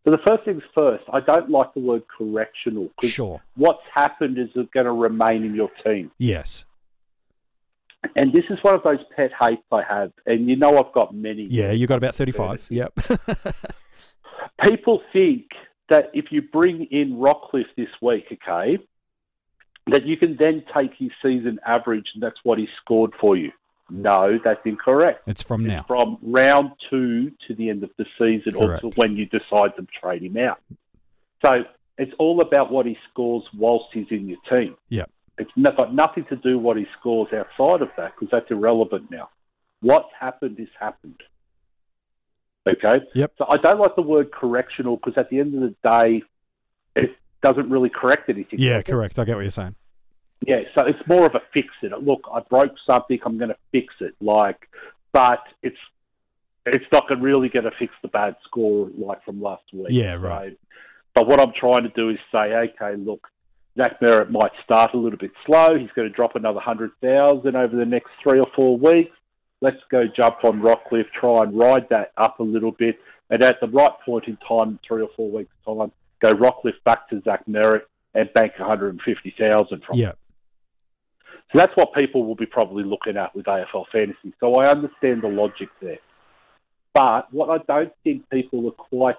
So 0.03 0.11
the 0.11 0.17
first 0.25 0.45
things 0.45 0.63
first, 0.73 1.03
I 1.13 1.19
don't 1.19 1.49
like 1.49 1.73
the 1.75 1.79
word 1.79 2.03
correctional. 2.17 2.89
Sure. 3.03 3.41
What's 3.55 3.83
happened 3.93 4.39
is 4.39 4.47
it's 4.55 4.69
going 4.73 4.87
to 4.87 4.91
remain 4.91 5.43
in 5.43 5.53
your 5.53 5.69
team. 5.85 6.11
Yes. 6.17 6.65
And 8.15 8.33
this 8.33 8.45
is 8.49 8.57
one 8.63 8.73
of 8.73 8.81
those 8.81 8.97
pet 9.15 9.29
hates 9.39 9.61
I 9.71 9.83
have. 9.87 10.11
And 10.25 10.49
you 10.49 10.55
know 10.55 10.79
I've 10.79 10.91
got 10.93 11.13
many. 11.13 11.47
Yeah, 11.51 11.71
you've 11.71 11.87
got 11.87 11.97
about 11.97 12.15
35. 12.15 12.65
Yep. 12.69 12.93
People 14.63 15.01
think 15.13 15.45
that 15.91 16.09
if 16.13 16.31
you 16.31 16.41
bring 16.41 16.87
in 16.89 17.17
Rockliff 17.17 17.65
this 17.77 17.89
week, 18.01 18.25
okay, 18.31 18.79
that 19.87 20.05
you 20.05 20.17
can 20.17 20.37
then 20.39 20.63
take 20.73 20.91
his 20.97 21.11
season 21.21 21.59
average 21.65 22.05
and 22.13 22.23
that's 22.23 22.39
what 22.43 22.57
he 22.57 22.67
scored 22.81 23.11
for 23.19 23.35
you. 23.35 23.51
No, 23.89 24.39
that's 24.41 24.61
incorrect. 24.63 25.23
it's 25.27 25.41
from 25.41 25.65
now. 25.65 25.83
From 25.85 26.17
round 26.21 26.71
two 26.89 27.31
to 27.47 27.55
the 27.55 27.69
end 27.69 27.83
of 27.83 27.89
the 27.97 28.05
season 28.17 28.55
or 28.55 28.67
Correct. 28.67 28.81
to 28.83 28.91
when 28.95 29.17
you 29.17 29.25
decide 29.25 29.75
to 29.75 29.85
trade 30.01 30.23
him 30.23 30.37
out. 30.37 30.59
So 31.41 31.63
it's 31.97 32.13
all 32.17 32.39
about 32.39 32.71
what 32.71 32.85
he 32.85 32.97
scores 33.11 33.43
whilst 33.53 33.87
he's 33.93 34.07
in 34.09 34.29
your 34.29 34.37
team. 34.49 34.75
Yep. 34.89 35.09
It's 35.39 35.51
not, 35.57 35.75
got 35.75 35.93
nothing 35.93 36.25
to 36.29 36.37
do 36.37 36.57
what 36.57 36.77
he 36.77 36.85
scores 36.99 37.33
outside 37.33 37.81
of 37.81 37.89
that 37.97 38.13
because 38.15 38.29
that's 38.31 38.49
irrelevant 38.49 39.11
now. 39.11 39.29
What's 39.81 40.09
happened 40.17 40.57
is 40.57 40.69
happened. 40.79 41.21
Okay? 42.67 43.03
Yep. 43.15 43.33
So 43.37 43.45
I 43.47 43.57
don't 43.57 43.79
like 43.79 43.95
the 43.95 44.01
word 44.01 44.31
correctional 44.31 44.97
because 44.97 45.13
at 45.17 45.29
the 45.29 45.39
end 45.39 45.55
of 45.55 45.61
the 45.61 45.75
day, 45.83 46.21
it 46.95 47.11
doesn't 47.41 47.69
really 47.69 47.89
correct 47.89 48.29
anything. 48.29 48.59
Yeah, 48.59 48.81
correct. 48.81 49.17
I 49.17 49.25
get 49.25 49.35
what 49.35 49.41
you're 49.41 49.49
saying. 49.49 49.75
Yeah, 50.47 50.61
so 50.73 50.81
it's 50.81 50.99
more 51.07 51.25
of 51.25 51.35
a 51.35 51.41
fix 51.53 51.67
it. 51.83 51.91
Look, 52.03 52.21
I 52.33 52.39
broke 52.41 52.73
something, 52.85 53.19
I'm 53.25 53.37
going 53.37 53.49
to 53.49 53.57
fix 53.71 53.93
it. 53.99 54.15
Like, 54.21 54.67
but 55.13 55.39
it's 55.61 55.77
it's 56.65 56.85
not 56.91 57.05
really 57.19 57.49
going 57.49 57.65
to 57.65 57.71
fix 57.79 57.91
the 58.03 58.07
bad 58.07 58.35
score 58.45 58.89
like 58.97 59.23
from 59.25 59.41
last 59.41 59.63
week. 59.73 59.87
Yeah, 59.89 60.13
right. 60.13 60.51
So- 60.51 60.57
but 61.13 61.27
what 61.27 61.39
I'm 61.41 61.51
trying 61.59 61.83
to 61.83 61.89
do 61.89 62.09
is 62.09 62.17
say, 62.31 62.53
okay, 62.53 62.95
look, 62.95 63.27
Zach 63.77 63.99
Merrett 63.99 64.29
might 64.29 64.51
start 64.63 64.93
a 64.93 64.97
little 64.97 65.17
bit 65.19 65.31
slow. 65.45 65.77
He's 65.77 65.89
going 65.93 66.07
to 66.07 66.13
drop 66.15 66.35
another 66.37 66.59
hundred 66.61 66.91
thousand 67.01 67.55
over 67.57 67.75
the 67.75 67.85
next 67.85 68.11
three 68.23 68.39
or 68.39 68.47
four 68.55 68.77
weeks. 68.77 69.11
Let's 69.61 69.77
go 69.91 70.05
jump 70.15 70.43
on 70.43 70.61
Rockliff, 70.61 71.05
try 71.19 71.43
and 71.43 71.57
ride 71.57 71.87
that 71.89 72.11
up 72.17 72.39
a 72.39 72.43
little 72.43 72.71
bit, 72.71 72.97
and 73.29 73.41
at 73.43 73.59
the 73.61 73.67
right 73.67 73.93
point 74.03 74.25
in 74.27 74.37
time, 74.47 74.79
three 74.87 75.01
or 75.01 75.09
four 75.15 75.29
weeks 75.29 75.51
time, 75.65 75.91
go 76.21 76.35
Rockliff 76.35 76.73
back 76.83 77.09
to 77.09 77.21
Zach 77.21 77.45
Merrett 77.47 77.81
and 78.13 78.31
bank 78.33 78.53
150,000 78.57 79.83
from. 79.85 79.97
Yeah. 79.97 80.11
So 81.51 81.57
that's 81.57 81.75
what 81.75 81.93
people 81.93 82.25
will 82.25 82.35
be 82.35 82.45
probably 82.45 82.83
looking 82.83 83.17
at 83.17 83.35
with 83.35 83.45
AFL 83.45 83.85
fantasy. 83.91 84.33
So 84.39 84.55
I 84.55 84.69
understand 84.71 85.21
the 85.21 85.27
logic 85.27 85.69
there. 85.81 85.99
But 86.93 87.33
what 87.33 87.49
I 87.49 87.57
don't 87.67 87.93
think 88.03 88.29
people 88.29 88.67
are 88.67 88.71
quite 88.71 89.17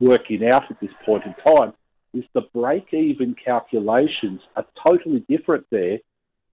working 0.00 0.46
out 0.46 0.70
at 0.70 0.80
this 0.80 0.90
point 1.04 1.24
in 1.24 1.34
time 1.42 1.72
is 2.14 2.24
the 2.34 2.42
break 2.54 2.92
even 2.92 3.34
calculations 3.42 4.40
are 4.56 4.64
totally 4.82 5.24
different 5.28 5.66
there 5.70 5.98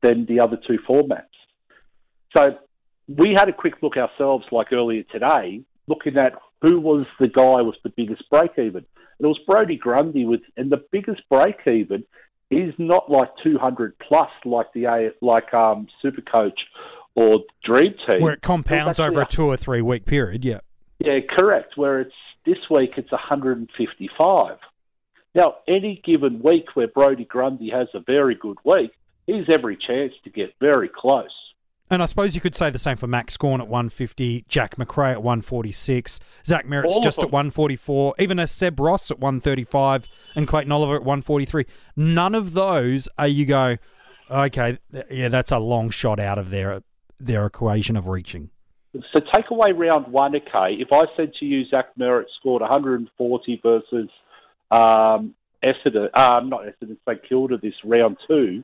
than 0.01 0.25
the 0.27 0.39
other 0.39 0.57
two 0.67 0.77
formats. 0.87 1.23
So 2.31 2.57
we 3.07 3.35
had 3.37 3.49
a 3.49 3.53
quick 3.53 3.75
look 3.81 3.97
ourselves, 3.97 4.45
like 4.51 4.71
earlier 4.71 5.03
today, 5.03 5.61
looking 5.87 6.17
at 6.17 6.33
who 6.61 6.79
was 6.79 7.05
the 7.19 7.27
guy 7.27 7.61
with 7.61 7.75
the 7.83 7.89
biggest 7.89 8.29
break 8.29 8.51
even. 8.57 8.85
And 9.17 9.25
it 9.25 9.27
was 9.27 9.39
Brodie 9.45 9.77
Grundy 9.77 10.25
with, 10.25 10.41
and 10.57 10.71
the 10.71 10.83
biggest 10.91 11.21
break 11.29 11.55
even 11.67 12.03
is 12.51 12.73
not 12.77 13.09
like 13.09 13.29
200 13.43 13.97
plus 13.99 14.29
like 14.43 14.67
the 14.73 14.85
A, 14.85 15.09
like 15.21 15.53
um, 15.53 15.87
Supercoach 16.03 16.57
or 17.15 17.39
Dream 17.63 17.93
Team. 18.05 18.21
Where 18.21 18.33
it 18.33 18.41
compounds 18.41 18.99
over 18.99 19.21
a 19.21 19.23
a- 19.23 19.27
two 19.27 19.45
or 19.45 19.57
three 19.57 19.81
week 19.81 20.05
period. 20.05 20.43
Yeah. 20.43 20.59
Yeah, 20.99 21.19
correct. 21.29 21.73
Where 21.75 21.99
it's 22.01 22.15
this 22.45 22.57
week, 22.69 22.91
it's 22.97 23.11
155. 23.11 24.57
Now, 25.33 25.55
any 25.67 26.01
given 26.05 26.41
week 26.41 26.67
where 26.75 26.87
Brodie 26.87 27.25
Grundy 27.25 27.69
has 27.69 27.87
a 27.93 27.99
very 27.99 28.35
good 28.35 28.57
week, 28.63 28.91
he's 29.27 29.49
every 29.53 29.75
chance 29.75 30.13
to 30.23 30.29
get 30.29 30.53
very 30.61 30.89
close. 30.89 31.27
And 31.89 32.01
I 32.01 32.05
suppose 32.07 32.33
you 32.33 32.41
could 32.41 32.55
say 32.55 32.71
the 32.71 32.79
same 32.79 32.97
for 32.97 33.05
Max 33.05 33.33
Scorn 33.33 33.61
at 33.61 33.67
150, 33.67 34.45
Jack 34.47 34.77
Macrae 34.77 35.11
at 35.11 35.21
146, 35.21 36.19
Zach 36.43 36.65
Merrett's 36.65 36.95
All 36.95 37.01
just 37.01 37.19
at 37.19 37.31
144, 37.31 38.15
even 38.17 38.39
a 38.39 38.47
Seb 38.47 38.79
Ross 38.79 39.11
at 39.11 39.19
135, 39.19 40.07
and 40.35 40.47
Clayton 40.47 40.71
Oliver 40.71 40.95
at 40.95 41.03
143. 41.03 41.65
None 41.95 42.33
of 42.33 42.53
those 42.53 43.07
are 43.19 43.27
you 43.27 43.45
go, 43.45 43.77
okay, 44.31 44.79
yeah, 45.11 45.29
that's 45.29 45.51
a 45.51 45.59
long 45.59 45.91
shot 45.91 46.19
out 46.19 46.39
of 46.39 46.49
their 46.49 46.81
their 47.19 47.45
equation 47.45 47.95
of 47.95 48.07
reaching. 48.07 48.49
So 49.13 49.19
take 49.33 49.49
away 49.51 49.71
round 49.71 50.07
one, 50.07 50.35
okay? 50.35 50.75
If 50.79 50.91
I 50.91 51.05
said 51.15 51.33
to 51.39 51.45
you 51.45 51.65
Zach 51.65 51.95
Merrett 51.99 52.25
scored 52.39 52.61
140 52.61 53.59
versus 53.63 54.09
um, 54.71 55.35
Essendon, 55.63 56.17
um, 56.17 56.49
not 56.49 56.61
Essendon, 56.63 56.97
St 57.07 57.21
Kilda 57.27 57.57
this 57.57 57.73
round 57.83 58.17
two, 58.27 58.63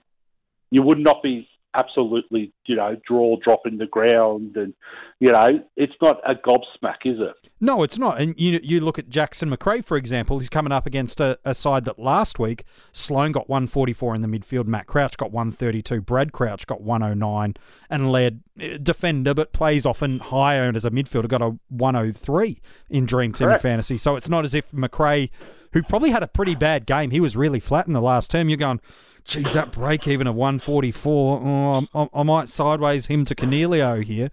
you 0.70 0.82
would 0.82 1.00
not 1.00 1.22
be 1.22 1.48
absolutely, 1.74 2.52
you 2.66 2.76
know, 2.76 2.96
draw 3.08 3.38
drop 3.44 3.62
in 3.66 3.78
the 3.78 3.86
ground, 3.86 4.56
and 4.56 4.74
you 5.20 5.32
know, 5.32 5.64
it's 5.76 5.94
not 6.02 6.20
a 6.28 6.36
gobsmack, 6.36 7.06
is 7.06 7.20
it? 7.20 7.50
No, 7.60 7.84
it's 7.84 7.98
not. 7.98 8.20
And 8.20 8.34
you 8.38 8.60
you 8.64 8.80
look 8.80 8.98
at 8.98 9.10
Jackson 9.10 9.50
Macrae, 9.50 9.82
for 9.82 9.98
example. 9.98 10.40
He's 10.40 10.50
coming 10.50 10.72
up 10.72 10.86
against 10.86 11.22
a, 11.22 11.40
a 11.46 11.54
side 11.54 11.86
that 11.86 12.00
last 12.00 12.40
week 12.40 12.66
Sloane 12.92 13.32
got 13.32 13.50
144 13.50 14.16
in 14.16 14.22
the 14.22 14.28
midfield. 14.28 14.68
Matt 14.68 14.88
Crouch 14.88 15.18
got 15.18 15.32
132. 15.32 16.02
Brad 16.02 16.32
Crouch 16.32 16.66
got 16.68 16.82
109 16.82 17.56
and 17.90 18.12
led 18.12 18.42
uh, 18.62 18.78
defender, 18.82 19.34
but 19.34 19.54
plays 19.54 19.86
often 19.86 20.20
higher 20.20 20.64
and 20.64 20.76
as 20.76 20.86
a 20.86 20.92
midfielder. 20.92 21.28
Got 21.28 21.42
a 21.42 21.58
103 21.70 22.62
in 22.90 23.06
Dream 23.06 23.34
Team 23.34 23.48
Correct. 23.48 23.62
Fantasy. 23.62 23.98
So 23.98 24.16
it's 24.16 24.30
not 24.30 24.44
as 24.44 24.54
if 24.54 24.74
Macrae, 24.74 25.30
who 25.74 25.84
probably 25.84 26.10
had 26.10 26.24
a 26.24 26.28
pretty 26.28 26.56
bad 26.56 26.86
game, 26.86 27.12
he 27.12 27.20
was 27.20 27.36
really 27.36 27.60
flat 27.60 27.88
in 27.88 27.94
the 27.94 28.02
last 28.02 28.32
term. 28.32 28.50
You're 28.50 28.58
going, 28.58 28.82
geez, 29.26 29.54
that 29.54 29.72
break 29.72 30.08
even 30.08 30.28
of 30.28 30.36
144. 30.36 31.42
Oh, 31.44 31.88
I, 31.94 32.08
I 32.20 32.24
might 32.24 32.50
sideways 32.50 33.08
him 33.08 33.26
to 33.26 33.36
Coniglio 33.36 34.04
here. 34.04 34.30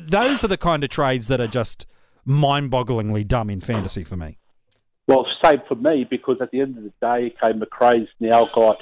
Those 0.00 0.42
are 0.44 0.48
the 0.48 0.56
kind 0.56 0.82
of 0.84 0.90
trades 0.90 1.28
that 1.28 1.40
are 1.40 1.46
just 1.46 1.86
mind-bogglingly 2.24 3.26
dumb 3.26 3.50
in 3.50 3.60
fantasy 3.60 4.04
for 4.04 4.16
me. 4.16 4.38
Well, 5.08 5.26
same 5.42 5.62
for 5.68 5.76
me 5.76 6.04
because 6.08 6.38
at 6.40 6.50
the 6.50 6.60
end 6.60 6.76
of 6.76 6.82
the 6.84 6.92
day, 7.00 7.32
okay, 7.42 7.56
Macrae's 7.56 8.08
now 8.18 8.48
got 8.54 8.78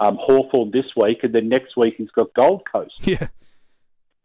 um, 0.00 0.16
Hawthorn 0.20 0.70
this 0.72 0.86
week, 0.96 1.18
and 1.24 1.34
then 1.34 1.48
next 1.48 1.76
week 1.76 1.94
he's 1.98 2.10
got 2.10 2.32
Gold 2.34 2.62
Coast. 2.70 2.94
Yeah, 3.06 3.28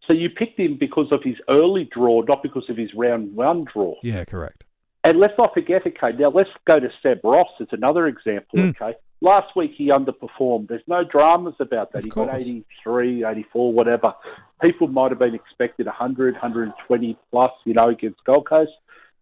So 0.08 0.14
you 0.14 0.30
picked 0.30 0.60
him 0.60 0.78
because 0.80 1.08
of 1.12 1.22
his 1.24 1.36
early 1.50 1.90
draw, 1.92 2.22
not 2.22 2.44
because 2.44 2.70
of 2.70 2.78
his 2.78 2.90
round 2.96 3.36
one 3.36 3.66
draw. 3.72 3.96
yeah, 4.04 4.24
correct. 4.26 4.64
And 5.04 5.20
let's 5.20 5.34
not 5.38 5.54
forget, 5.54 5.82
okay, 5.88 6.16
now 6.18 6.30
let's 6.30 6.50
go 6.68 6.80
to 6.80 6.90
Seb 7.02 7.22
Ross 7.24 7.48
as 7.62 7.68
another 7.72 8.06
example, 8.08 8.60
Mm. 8.60 8.70
okay? 8.76 8.98
Last 9.22 9.54
week 9.56 9.72
he 9.78 9.88
underperformed. 9.90 10.70
There's 10.70 10.82
no 10.88 11.04
dramas 11.04 11.56
about 11.60 11.92
that. 11.92 12.00
Of 12.00 12.04
he 12.06 12.10
got 12.10 12.30
course. 12.30 12.44
83, 12.44 13.26
84, 13.26 13.74
whatever. 13.74 14.14
People 14.62 14.88
might 14.88 15.12
have 15.12 15.20
been 15.20 15.36
expected 15.36 15.88
100, 15.88 16.34
120 16.36 17.18
plus, 17.32 17.52
you 17.66 17.74
know, 17.74 17.90
against 17.90 18.24
Gold 18.24 18.48
Coast. 18.48 18.72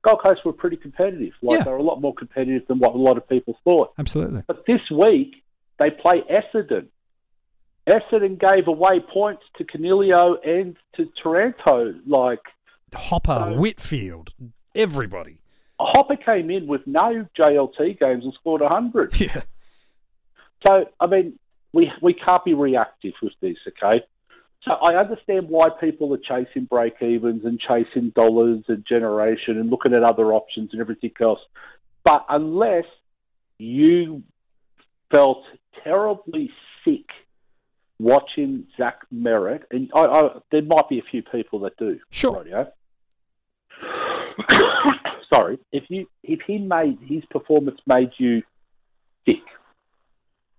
Gold 0.04 0.22
Coast 0.22 0.42
were 0.46 0.54
pretty 0.54 0.78
competitive. 0.78 1.34
Like 1.42 1.60
Yeah. 1.60 1.64
they 1.66 1.72
were 1.72 1.78
a 1.78 1.84
lot 1.84 2.00
more 2.02 2.14
competitive 2.14 2.68
than 2.68 2.78
what 2.80 2.94
a 2.94 2.98
lot 2.98 3.18
of 3.18 3.28
people 3.28 3.58
thought. 3.64 3.92
Absolutely. 3.98 4.44
But 4.46 4.66
this 4.68 4.82
week 4.92 5.44
they 5.80 5.90
play 5.90 6.22
Essendon. 6.30 6.88
Essendon 7.88 8.40
gave 8.40 8.68
away 8.68 9.00
points 9.00 9.44
to 9.58 9.64
Coniglio 9.64 10.36
and 10.46 10.76
to 10.96 11.08
Taranto. 11.24 11.94
Like 12.06 12.42
Hopper, 12.94 13.52
So- 13.54 13.60
Whitfield, 13.60 14.30
everybody. 14.76 15.40
Hopper 15.80 16.16
came 16.16 16.50
in 16.50 16.66
with 16.68 16.82
no 16.88 17.26
JLT 17.38 18.00
games 18.00 18.24
and 18.24 18.34
scored 18.34 18.62
100. 18.62 19.20
Yeah, 19.22 19.42
So, 20.64 20.86
I 21.00 21.08
mean, 21.08 21.38
we 21.74 21.92
we 22.02 22.14
can't 22.14 22.44
be 22.44 22.54
reactive 22.54 23.14
with 23.22 23.34
this, 23.42 23.58
okay? 23.68 24.04
So 24.64 24.74
I 24.74 25.00
understand 25.00 25.48
why 25.50 25.70
people 25.70 26.14
are 26.14 26.18
chasing 26.18 26.66
break 26.66 27.02
evens 27.02 27.44
and 27.46 27.60
chasing 27.60 28.10
dollars 28.16 28.64
and 28.68 28.86
generation 28.88 29.58
and 29.60 29.70
looking 29.70 29.94
at 29.94 30.04
other 30.04 30.34
options 30.34 30.72
and 30.74 30.82
everything 30.82 31.12
else. 31.22 31.40
But 32.04 32.26
unless 32.30 32.86
you 33.60 34.24
felt 35.12 35.44
terribly 35.84 36.50
sick 36.84 37.06
watching 38.00 38.66
Zach 38.78 39.00
Merrett, 39.14 39.64
and 39.72 39.90
I, 39.96 40.00
I, 40.00 40.30
there 40.52 40.62
might 40.62 40.90
be 40.90 41.00
a 41.00 41.04
few 41.10 41.24
people 41.24 41.60
that 41.62 41.78
do. 41.78 42.00
Sure. 42.10 42.44
Radio. 42.44 42.72
Sorry, 45.30 45.60
if 45.72 45.84
you 45.90 46.08
if 46.24 46.40
he 46.46 46.58
made 46.58 47.00
his 47.06 47.24
performance 47.30 47.80
made 47.86 48.12
you 48.18 48.42
sick, 49.26 49.44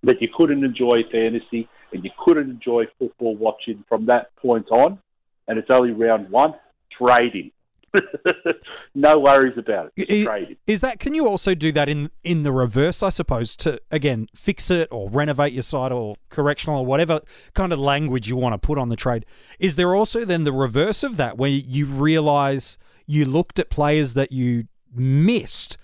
that 0.03 0.21
you 0.21 0.29
couldn't 0.37 0.65
enjoy 0.65 1.03
fantasy 1.11 1.69
and 1.93 2.05
you 2.05 2.11
couldn't 2.23 2.51
enjoy 2.51 2.85
football 2.99 3.37
watching 3.37 3.85
from 3.89 4.07
that 4.07 4.35
point 4.37 4.71
on, 4.71 4.99
and 5.47 5.59
it's 5.59 5.71
only 5.71 5.93
round 5.93 6.31
one, 6.31 6.55
trading. 6.97 7.51
no 8.95 9.19
worries 9.19 9.57
about 9.57 9.91
it. 9.97 10.11
I- 10.11 10.25
trade 10.25 10.49
him. 10.49 10.57
Is 10.67 10.83
that? 10.83 11.01
Can 11.01 11.15
you 11.15 11.27
also 11.27 11.55
do 11.55 11.73
that 11.73 11.89
in 11.89 12.11
in 12.23 12.43
the 12.43 12.53
reverse? 12.53 13.03
I 13.03 13.09
suppose 13.09 13.57
to 13.59 13.81
again 13.91 14.29
fix 14.35 14.71
it 14.71 14.89
or 14.91 15.09
renovate 15.09 15.55
your 15.55 15.63
site 15.63 15.91
or 15.91 16.17
correctional 16.29 16.81
or 16.81 16.87
whatever 16.87 17.21
kind 17.55 17.73
of 17.73 17.79
language 17.79 18.29
you 18.29 18.37
want 18.37 18.53
to 18.53 18.59
put 18.59 18.77
on 18.77 18.91
the 18.91 18.97
trade. 18.97 19.25
Is 19.59 19.77
there 19.77 19.95
also 19.95 20.27
then 20.27 20.45
the 20.45 20.53
reverse 20.53 21.03
of 21.03 21.17
that 21.17 21.39
where 21.39 21.49
you 21.49 21.87
realize 21.87 22.77
you 23.07 23.25
looked 23.25 23.59
at 23.59 23.71
players 23.71 24.13
that 24.15 24.33
you 24.33 24.65
missed, 24.95 25.79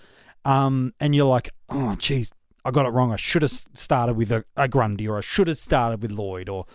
um, 0.45 0.93
and 0.99 1.15
you're 1.15 1.25
like, 1.25 1.49
oh, 1.69 1.95
geez, 1.95 2.31
I 2.65 2.71
got 2.71 2.87
it 2.87 2.89
wrong. 2.89 3.13
I 3.13 3.15
should 3.15 3.43
have 3.43 3.51
started 3.51 4.17
with 4.17 4.31
a, 4.31 4.43
a 4.57 4.67
Grundy 4.67 5.07
or 5.07 5.19
I 5.19 5.21
should 5.21 5.47
have 5.47 5.57
started 5.57 6.01
with 6.01 6.11
Lloyd 6.11 6.49
or 6.49 6.65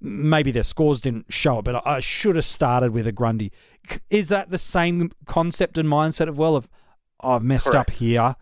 maybe 0.00 0.52
their 0.52 0.62
scores 0.62 1.00
didn't 1.00 1.26
show 1.28 1.58
it, 1.58 1.64
but 1.64 1.84
I 1.84 1.98
should 1.98 2.36
have 2.36 2.44
started 2.44 2.92
with 2.92 3.06
a 3.06 3.12
Grundy. 3.12 3.52
Is 4.08 4.28
that 4.28 4.50
the 4.50 4.58
same 4.58 5.10
concept 5.26 5.76
and 5.76 5.88
mindset 5.88 6.28
of 6.28 6.38
well, 6.38 6.54
of 6.54 6.68
I've 7.20 7.42
messed 7.42 7.74
up 7.74 7.90
here? 7.90 8.36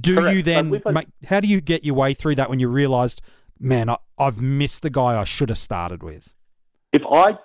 Do 0.00 0.16
Correct. 0.16 0.36
you 0.36 0.42
then 0.42 0.70
we've 0.70 0.84
make? 0.86 1.06
How 1.26 1.38
do 1.40 1.46
you 1.46 1.60
get 1.60 1.84
your 1.84 1.94
way 1.94 2.14
through 2.14 2.34
that 2.34 2.50
when 2.50 2.58
you 2.58 2.68
realised, 2.68 3.22
man, 3.60 3.88
I, 3.88 3.96
I've 4.18 4.40
missed 4.40 4.82
the 4.82 4.90
guy 4.90 5.18
I 5.18 5.24
should 5.24 5.50
have 5.50 5.58
started 5.58 6.02
with? 6.02 6.34
If 6.92 7.02
I 7.10 7.38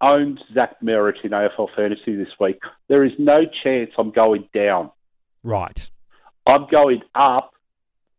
owned 0.00 0.40
Zach 0.52 0.80
Merrett 0.82 1.22
in 1.22 1.30
AFL 1.30 1.68
fantasy 1.76 2.16
this 2.16 2.28
week, 2.40 2.58
there 2.88 3.04
is 3.04 3.12
no 3.18 3.42
chance 3.62 3.90
I'm 3.96 4.10
going 4.10 4.48
down. 4.52 4.90
Right. 5.44 5.88
I'm 6.46 6.66
going 6.70 7.02
up 7.14 7.52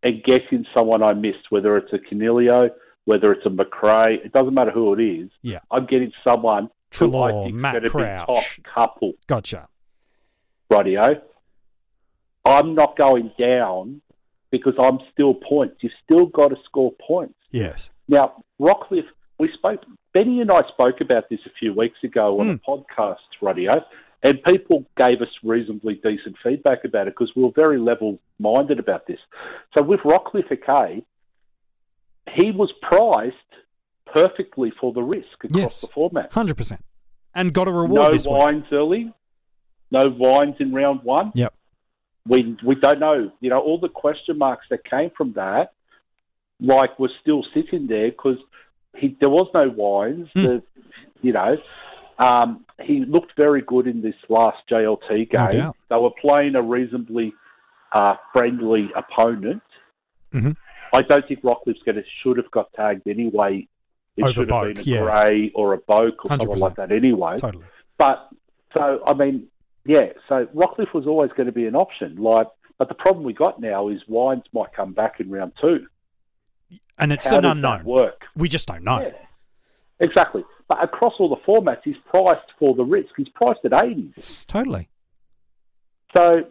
and 0.03 0.23
getting 0.23 0.65
someone 0.73 1.01
I 1.01 1.13
missed, 1.13 1.49
whether 1.49 1.77
it's 1.77 1.91
a 1.93 1.97
Coniglio, 1.97 2.69
whether 3.05 3.31
it's 3.31 3.45
a 3.45 3.49
Macrae. 3.49 4.19
It 4.23 4.33
doesn't 4.33 4.53
matter 4.53 4.71
who 4.71 4.93
it 4.93 5.01
is. 5.01 5.29
Yeah. 5.41 5.59
I'm 5.71 5.85
getting 5.85 6.11
someone 6.23 6.69
Treloar, 6.91 7.51
Matt 7.51 7.73
going 7.73 7.83
to 7.83 7.89
be 7.89 7.91
Crouch. 7.91 8.27
top 8.27 8.43
couple. 8.73 9.13
Gotcha. 9.27 9.67
radio. 10.69 11.21
I'm 12.45 12.75
not 12.75 12.97
going 12.97 13.31
down 13.39 14.01
because 14.51 14.73
I'm 14.79 14.99
still 15.11 15.33
points. 15.33 15.77
You've 15.79 15.93
still 16.03 16.25
got 16.27 16.49
to 16.49 16.57
score 16.65 16.91
points. 17.05 17.35
Yes. 17.51 17.89
Now, 18.09 18.43
Rockliff, 18.59 19.05
we 19.39 19.49
spoke, 19.53 19.81
Benny 20.13 20.41
and 20.41 20.51
I 20.51 20.61
spoke 20.71 20.99
about 20.99 21.29
this 21.29 21.39
a 21.45 21.49
few 21.57 21.73
weeks 21.73 21.97
ago 22.03 22.39
on 22.39 22.49
a 22.49 22.53
hmm. 22.55 22.71
podcast, 22.71 23.15
radio, 23.41 23.81
and 24.23 24.41
people 24.43 24.85
gave 24.97 25.21
us 25.21 25.27
reasonably 25.43 25.95
decent 25.95 26.35
feedback 26.43 26.85
about 26.85 27.07
it 27.07 27.13
because 27.17 27.31
we 27.35 27.43
were 27.43 27.51
very 27.55 27.77
level 27.77 28.19
minded 28.39 28.79
about 28.79 29.05
this. 29.05 29.19
So 29.73 29.81
with 29.83 29.99
Rockliff 30.01 30.51
okay, 30.51 31.03
he 32.33 32.51
was 32.51 32.71
priced 32.81 33.35
perfectly 34.11 34.71
for 34.79 34.93
the 34.93 35.01
risk 35.01 35.43
across 35.43 35.61
Yes. 35.61 35.81
the 35.81 35.87
format. 35.87 36.31
Hundred 36.31 36.55
percent. 36.57 36.83
And 37.35 37.53
got 37.53 37.67
a 37.67 37.71
reward 37.71 37.91
No 37.93 38.11
this 38.11 38.25
week. 38.27 38.35
Wines 38.37 38.65
early, 38.71 39.11
no 39.91 40.09
Wines 40.09 40.55
in 40.59 40.73
round 40.73 41.01
one 41.03 41.31
Yep. 41.35 41.53
we 42.27 42.55
we 42.65 42.75
don't 42.75 42.99
know. 42.99 43.31
You 43.41 43.49
know, 43.49 43.59
all 43.59 43.79
the 43.79 43.89
question 43.89 44.37
marks 44.37 44.67
that 44.69 44.83
came 44.89 45.09
from 45.17 45.33
that, 45.33 45.73
like, 46.59 46.97
were 46.99 47.11
still 47.21 47.43
sitting 47.53 47.87
there 47.87 48.09
because 48.11 48.37
he 48.95 49.17
there 49.19 49.29
was 49.29 49.47
no 49.53 49.67
Wines. 49.69 50.27
Hmm. 50.33 50.43
The, 50.43 50.63
you 51.21 51.33
know, 51.33 51.57
um, 52.19 52.65
he 52.81 53.05
looked 53.05 53.33
very 53.37 53.61
good 53.61 53.87
in 53.87 54.01
this 54.01 54.15
last 54.29 54.57
JLT 54.69 55.29
game. 55.29 55.51
doubt. 55.59 55.77
they 55.89 55.95
were 55.95 56.11
playing 56.21 56.55
a 56.55 56.61
reasonably 56.61 57.33
uh, 57.91 58.15
friendly 58.31 58.89
opponent. 58.95 59.61
Mhm. 60.33 60.55
I 60.93 61.01
don't 61.01 61.27
think 61.27 61.41
Rockliff's 61.41 61.81
going 61.83 61.95
to 61.95 62.03
should 62.21 62.37
have 62.37 62.49
got 62.51 62.71
tagged 62.73 63.07
anyway. 63.07 63.67
It 64.15 64.23
Over 64.23 64.33
should 64.33 64.51
have 64.51 64.63
been 64.75 64.77
a 64.77 64.81
yeah. 64.83 65.01
Gray 65.03 65.51
or 65.55 65.73
a 65.73 65.77
Boak 65.79 66.13
or 66.23 66.29
something 66.29 66.47
100%. 66.47 66.59
like 66.59 66.75
that 66.75 66.91
anyway. 66.91 67.37
Totally. 67.39 67.65
But 67.97 68.29
so 68.73 69.01
I 69.05 69.13
mean, 69.13 69.47
yeah. 69.85 70.07
So 70.29 70.45
Rockliff 70.55 70.93
was 70.93 71.07
always 71.07 71.31
going 71.31 71.47
to 71.47 71.51
be 71.51 71.65
an 71.65 71.75
option. 71.75 72.15
Like, 72.17 72.47
but 72.77 72.89
the 72.89 72.95
problem 72.95 73.25
we 73.25 73.33
got 73.33 73.59
now 73.59 73.89
is 73.89 74.01
Wines 74.07 74.43
might 74.53 74.71
come 74.75 74.93
back 74.93 75.19
in 75.19 75.29
round 75.31 75.53
two. 75.59 75.87
and 76.99 77.11
it's 77.11 77.25
How 77.27 77.37
an 77.39 77.45
unknown. 77.45 77.83
work? 77.85 78.21
We 78.35 78.47
just 78.49 78.67
don't 78.67 78.83
know. 78.83 79.01
Yeah. 79.01 79.11
Exactly. 79.99 80.43
But 80.73 80.83
across 80.83 81.13
all 81.19 81.29
the 81.29 81.35
formats, 81.47 81.81
he's 81.83 81.95
priced 82.09 82.51
for 82.57 82.75
the 82.75 82.83
risk. 82.83 83.09
He's 83.17 83.29
priced 83.29 83.59
at 83.65 83.73
80. 83.73 84.13
Totally. 84.47 84.89
So, 86.13 86.41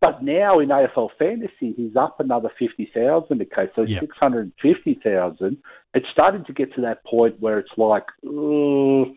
but 0.00 0.22
now 0.22 0.58
in 0.58 0.68
AFL 0.70 1.10
fantasy, 1.18 1.72
he's 1.76 1.94
up 1.96 2.18
another 2.18 2.48
50,000 2.58 3.42
okay, 3.42 3.70
so 3.76 3.82
Yeah. 3.82 4.00
650,000. 4.00 5.58
It's 5.94 6.06
starting 6.12 6.44
to 6.46 6.52
get 6.52 6.74
to 6.74 6.80
that 6.82 7.04
point 7.04 7.40
where 7.40 7.58
it's 7.58 7.70
like, 7.76 8.04
uh, 8.26 9.10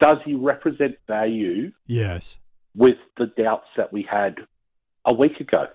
does 0.00 0.18
he 0.24 0.34
represent 0.34 0.96
value 1.06 1.72
Yes. 1.86 2.38
with 2.74 2.96
the 3.18 3.26
doubts 3.26 3.68
that 3.76 3.92
we 3.92 4.02
had 4.10 4.36
a 5.04 5.12
week 5.12 5.38
ago? 5.40 5.66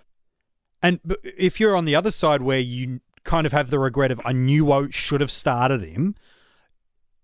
And 0.82 1.00
if 1.24 1.60
you're 1.60 1.76
on 1.76 1.86
the 1.86 1.96
other 1.96 2.12
side 2.12 2.42
where 2.42 2.60
you 2.60 3.02
kind 3.24 3.46
of 3.46 3.52
have 3.54 3.70
the 3.70 3.78
regret 3.78 4.10
of 4.12 4.20
I 4.26 4.32
knew 4.34 4.72
I 4.72 4.88
should 4.90 5.22
have 5.22 5.30
started 5.32 5.84
him, 5.84 6.16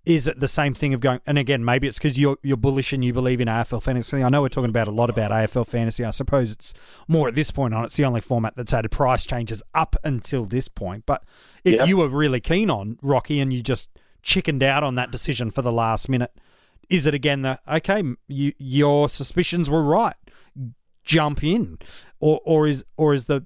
is 0.08 0.26
it 0.26 0.40
the 0.40 0.48
same 0.48 0.74
thing 0.74 0.94
of 0.94 1.02
going? 1.02 1.20
And 1.28 1.38
again, 1.38 1.66
maybe 1.66 1.86
it's 1.86 1.98
because 1.98 2.18
you're 2.18 2.38
you're 2.42 2.56
bullish 2.56 2.94
and 2.94 3.04
you 3.04 3.12
believe 3.12 3.42
in 3.42 3.50
AFL 3.50 3.84
fantasy. 3.84 4.24
I 4.24 4.30
know 4.30 4.42
we're 4.42 4.48
talking 4.48 4.70
about 4.70 4.88
a 4.88 4.92
lot 4.92 5.10
about 5.10 5.32
AFL 5.32 5.68
fantasy. 5.68 6.06
I 6.06 6.12
suppose 6.12 6.54
it's 6.54 6.74
more 7.10 7.28
at 7.28 7.36
this 7.36 7.52
point 7.52 7.74
on. 7.74 7.84
It's 7.84 7.98
the 7.98 8.06
only 8.06 8.22
format 8.22 8.56
that's 8.56 8.72
had 8.72 8.90
price 8.90 9.26
changes 9.26 9.62
up 9.74 9.98
until 10.06 10.46
this 10.46 10.70
point. 10.70 11.06
But 11.06 11.26
if 11.66 11.76
Yep. 11.76 11.88
you 11.90 11.98
were 11.98 12.08
really 12.08 12.40
keen 12.40 12.70
on 12.70 12.98
Rocky 13.02 13.42
and 13.42 13.52
you 13.52 13.62
just 13.62 13.90
chickened 14.24 14.64
out 14.64 14.82
on 14.82 14.96
that 14.96 15.12
decision 15.12 15.52
for 15.52 15.62
the 15.62 15.74
last 15.74 16.08
minute, 16.08 16.32
is 16.90 17.06
it 17.06 17.14
again 17.14 17.42
the 17.42 17.60
okay? 17.68 18.02
You 18.30 18.54
your 18.58 19.10
suspicions 19.10 19.70
were 19.70 19.84
right. 19.84 20.16
Jump 21.04 21.44
in, 21.44 21.80
or 22.22 22.40
or 22.46 22.66
is 22.66 22.86
or 22.96 23.14
is 23.14 23.26
the 23.26 23.46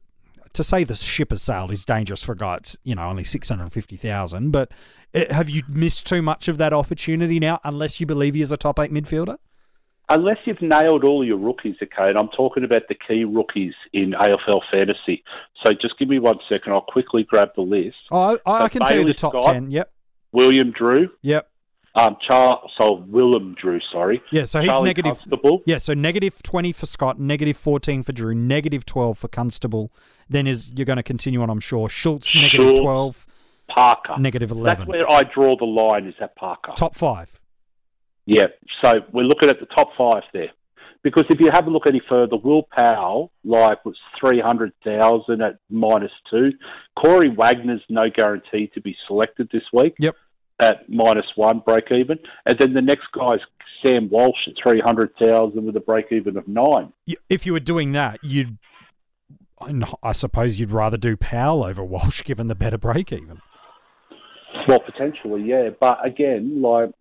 to 0.53 0.63
say 0.63 0.83
the 0.83 0.95
ship 0.95 1.31
has 1.31 1.41
sailed 1.41 1.71
is 1.71 1.85
dangerous 1.85 2.23
for 2.23 2.33
a 2.33 2.37
guy. 2.37 2.55
It's 2.57 2.77
you 2.83 2.95
know 2.95 3.03
only 3.03 3.23
six 3.23 3.49
hundred 3.49 3.71
fifty 3.71 3.95
thousand. 3.95 4.51
But 4.51 4.71
uh, 5.13 5.33
have 5.33 5.49
you 5.49 5.63
missed 5.67 6.05
too 6.05 6.21
much 6.21 6.47
of 6.47 6.57
that 6.57 6.73
opportunity 6.73 7.39
now? 7.39 7.59
Unless 7.63 7.99
you 7.99 8.05
believe 8.05 8.35
he 8.35 8.41
is 8.41 8.51
a 8.51 8.57
top 8.57 8.79
eight 8.79 8.91
midfielder. 8.91 9.37
Unless 10.09 10.39
you've 10.45 10.61
nailed 10.61 11.05
all 11.05 11.25
your 11.25 11.37
rookies, 11.37 11.75
okay, 11.81 12.09
and 12.09 12.17
I'm 12.17 12.27
talking 12.29 12.65
about 12.65 12.83
the 12.89 12.95
key 12.95 13.23
rookies 13.23 13.73
in 13.93 14.11
AFL 14.11 14.61
fantasy. 14.69 15.23
So 15.63 15.71
just 15.73 15.97
give 15.99 16.09
me 16.09 16.19
one 16.19 16.39
second. 16.49 16.73
I'll 16.73 16.81
quickly 16.81 17.23
grab 17.23 17.49
the 17.55 17.61
list. 17.61 17.95
Oh, 18.11 18.37
I, 18.45 18.63
I 18.63 18.69
can 18.69 18.81
tell 18.81 18.97
you 18.97 19.05
the 19.05 19.13
top 19.13 19.31
Scott. 19.31 19.45
ten. 19.45 19.71
Yep, 19.71 19.89
William 20.33 20.71
Drew, 20.71 21.09
yep, 21.21 21.49
um, 21.95 22.15
Charles, 22.25 22.71
so 22.77 23.03
Willem 23.07 23.55
Drew, 23.61 23.79
sorry. 23.91 24.21
yeah. 24.31 24.45
So 24.45 24.59
he's 24.59 24.69
Charlie 24.69 24.85
negative. 24.89 25.17
Constable, 25.17 25.61
Yeah, 25.65 25.77
so 25.77 25.93
negative 25.93 26.41
twenty 26.43 26.71
for 26.71 26.85
Scott, 26.85 27.19
negative 27.19 27.57
fourteen 27.57 28.03
for 28.03 28.11
Drew, 28.11 28.33
negative 28.33 28.85
twelve 28.85 29.17
for 29.17 29.27
Constable. 29.27 29.91
Then 30.29 30.47
is 30.47 30.71
you're 30.75 30.85
going 30.85 30.97
to 30.97 31.03
continue 31.03 31.41
on, 31.41 31.49
I'm 31.49 31.59
sure. 31.59 31.89
Schultz 31.89 32.33
negative 32.33 32.51
Schultz. 32.55 32.79
twelve, 32.81 33.25
Parker. 33.67 34.15
negative 34.17 34.49
That's 34.49 34.57
eleven. 34.59 34.87
where 34.87 35.09
I 35.09 35.23
draw 35.23 35.57
the 35.57 35.65
line. 35.65 36.07
Is 36.07 36.15
that 36.19 36.35
Parker. 36.35 36.71
Top 36.77 36.95
five. 36.95 37.39
Yeah. 38.25 38.47
So 38.81 38.99
we're 39.11 39.23
looking 39.23 39.49
at 39.49 39.59
the 39.59 39.65
top 39.65 39.89
five 39.97 40.23
there. 40.33 40.51
Because 41.03 41.25
if 41.31 41.39
you 41.39 41.49
have 41.51 41.65
a 41.65 41.69
look 41.71 41.87
any 41.87 41.99
further, 42.07 42.37
Will 42.37 42.61
Powell, 42.71 43.31
like, 43.43 43.83
was 43.83 43.97
300,000 44.19 45.41
at 45.41 45.55
minus 45.69 46.11
two. 46.29 46.51
Corey 46.97 47.29
Wagner's 47.29 47.81
no 47.89 48.09
guarantee 48.13 48.69
to 48.75 48.81
be 48.81 48.95
selected 49.07 49.49
this 49.51 49.63
week. 49.73 49.95
Yep. 49.99 50.15
At 50.59 50.87
minus 50.89 51.25
one, 51.35 51.59
break 51.65 51.85
even. 51.91 52.19
And 52.45 52.57
then 52.59 52.73
the 52.73 52.81
next 52.81 53.05
guy's 53.17 53.39
Sam 53.81 54.09
Walsh 54.09 54.47
at 54.47 54.53
300,000 54.61 55.65
with 55.65 55.75
a 55.75 55.79
break 55.79 56.11
even 56.11 56.37
of 56.37 56.47
nine. 56.47 56.93
If 57.29 57.45
you 57.47 57.53
were 57.53 57.59
doing 57.59 57.93
that, 57.93 58.19
you'd. 58.23 58.57
I 59.59 59.73
I 60.03 60.11
suppose 60.11 60.59
you'd 60.59 60.71
rather 60.71 60.97
do 60.97 61.15
Powell 61.17 61.63
over 61.63 61.83
Walsh, 61.83 62.23
given 62.23 62.47
the 62.47 62.55
better 62.55 62.77
break 62.77 63.11
even. 63.11 63.41
Well, 64.67 64.79
potentially, 64.79 65.43
yeah. 65.43 65.69
But 65.79 66.05
again, 66.05 66.61
like, 66.61 66.91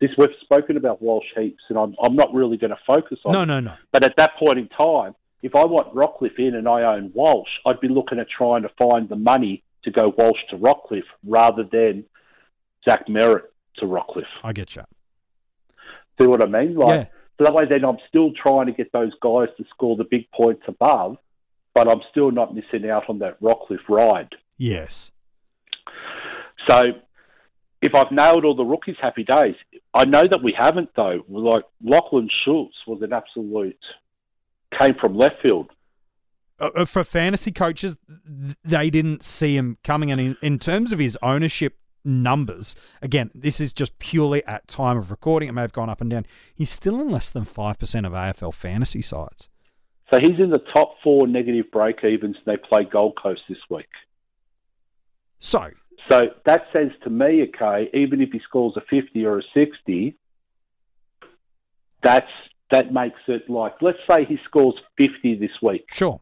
this 0.00 0.10
we've 0.16 0.30
spoken 0.42 0.76
about 0.76 1.02
Walsh 1.02 1.26
heaps, 1.36 1.62
and 1.68 1.78
I'm, 1.78 1.94
I'm 2.02 2.16
not 2.16 2.32
really 2.32 2.56
going 2.56 2.70
to 2.70 2.78
focus 2.86 3.18
on 3.24 3.32
No, 3.32 3.42
it. 3.42 3.46
no, 3.46 3.60
no. 3.60 3.74
But 3.92 4.04
at 4.04 4.14
that 4.16 4.30
point 4.38 4.58
in 4.58 4.68
time, 4.68 5.14
if 5.42 5.54
I 5.54 5.64
want 5.64 5.94
Rockliff 5.94 6.38
in 6.38 6.54
and 6.54 6.68
I 6.68 6.82
own 6.82 7.10
Walsh, 7.14 7.48
I'd 7.66 7.80
be 7.80 7.88
looking 7.88 8.18
at 8.18 8.26
trying 8.28 8.62
to 8.62 8.70
find 8.78 9.08
the 9.08 9.16
money 9.16 9.62
to 9.84 9.90
go 9.90 10.12
Walsh 10.16 10.38
to 10.50 10.56
Rockliff 10.56 11.04
rather 11.26 11.64
than 11.70 12.04
Zach 12.84 13.06
Merrett 13.08 13.42
to 13.76 13.86
Rockliff. 13.86 14.24
I 14.42 14.52
get 14.52 14.76
you. 14.76 14.82
See 16.18 16.26
what 16.26 16.42
I 16.42 16.46
mean? 16.46 16.74
Like, 16.74 16.88
Yeah. 16.88 17.04
So 17.38 17.44
that 17.44 17.54
way, 17.54 17.64
then 17.66 17.86
I'm 17.86 17.96
still 18.06 18.32
trying 18.34 18.66
to 18.66 18.72
get 18.72 18.92
those 18.92 19.12
guys 19.22 19.48
to 19.56 19.64
score 19.70 19.96
the 19.96 20.04
big 20.04 20.30
points 20.30 20.62
above, 20.68 21.16
but 21.74 21.88
I'm 21.88 22.02
still 22.10 22.30
not 22.30 22.54
missing 22.54 22.88
out 22.90 23.08
on 23.08 23.18
that 23.20 23.40
Rockliff 23.40 23.88
ride. 23.88 24.34
Yes. 24.58 25.10
So 26.66 26.92
if 27.80 27.94
I've 27.94 28.12
nailed 28.12 28.44
all 28.44 28.54
the 28.54 28.64
rookies, 28.64 28.96
happy 29.00 29.24
days. 29.24 29.54
I 29.94 30.04
know 30.04 30.28
that 30.28 30.42
we 30.42 30.54
haven't 30.56 30.90
though. 30.94 31.20
Like 31.28 31.64
Lachlan 31.82 32.28
Schultz 32.44 32.76
was 32.86 33.00
an 33.02 33.12
absolute 33.14 33.78
came 34.78 34.94
from 35.00 35.16
left 35.16 35.36
field. 35.42 35.70
Uh, 36.60 36.70
uh, 36.76 36.84
for 36.84 37.04
fantasy 37.04 37.50
coaches, 37.50 37.96
they 38.64 38.90
didn't 38.90 39.22
see 39.22 39.56
him 39.56 39.78
coming. 39.82 40.10
And 40.10 40.20
in, 40.20 40.36
in 40.42 40.58
terms 40.58 40.92
of 40.92 40.98
his 40.98 41.16
ownership 41.22 41.78
numbers, 42.04 42.76
again, 43.02 43.30
this 43.34 43.60
is 43.60 43.72
just 43.72 43.98
purely 43.98 44.44
at 44.46 44.66
time 44.68 44.96
of 44.96 45.10
recording. 45.10 45.48
It 45.48 45.52
may 45.52 45.62
have 45.62 45.72
gone 45.72 45.90
up 45.90 46.00
and 46.00 46.10
down. 46.10 46.26
He's 46.54 46.70
still 46.70 47.00
in 47.00 47.08
less 47.08 47.30
than 47.30 47.44
5% 47.44 48.06
of 48.06 48.12
AFL 48.12 48.54
fantasy 48.54 49.02
sides. 49.02 49.48
So 50.10 50.18
he's 50.18 50.40
in 50.40 50.50
the 50.50 50.62
top 50.72 50.96
four 51.04 51.26
negative 51.26 51.70
break 51.70 52.02
evens. 52.02 52.36
They 52.44 52.56
play 52.56 52.84
Gold 52.84 53.16
Coast 53.20 53.42
this 53.48 53.58
week. 53.68 53.88
So, 55.38 55.70
So 56.08 56.28
that 56.44 56.66
says 56.72 56.90
to 57.04 57.10
me, 57.10 57.48
okay, 57.54 57.88
even 57.94 58.20
if 58.20 58.30
he 58.32 58.40
scores 58.40 58.76
a 58.76 58.80
50 58.80 59.24
or 59.24 59.38
a 59.38 59.42
60, 59.54 60.16
that's 62.02 62.26
that 62.70 62.92
makes 62.92 63.18
it 63.26 63.48
like, 63.50 63.74
let's 63.80 63.98
say 64.08 64.24
he 64.24 64.38
scores 64.44 64.74
50 64.96 65.36
this 65.36 65.50
week. 65.62 65.86
sure. 65.92 66.20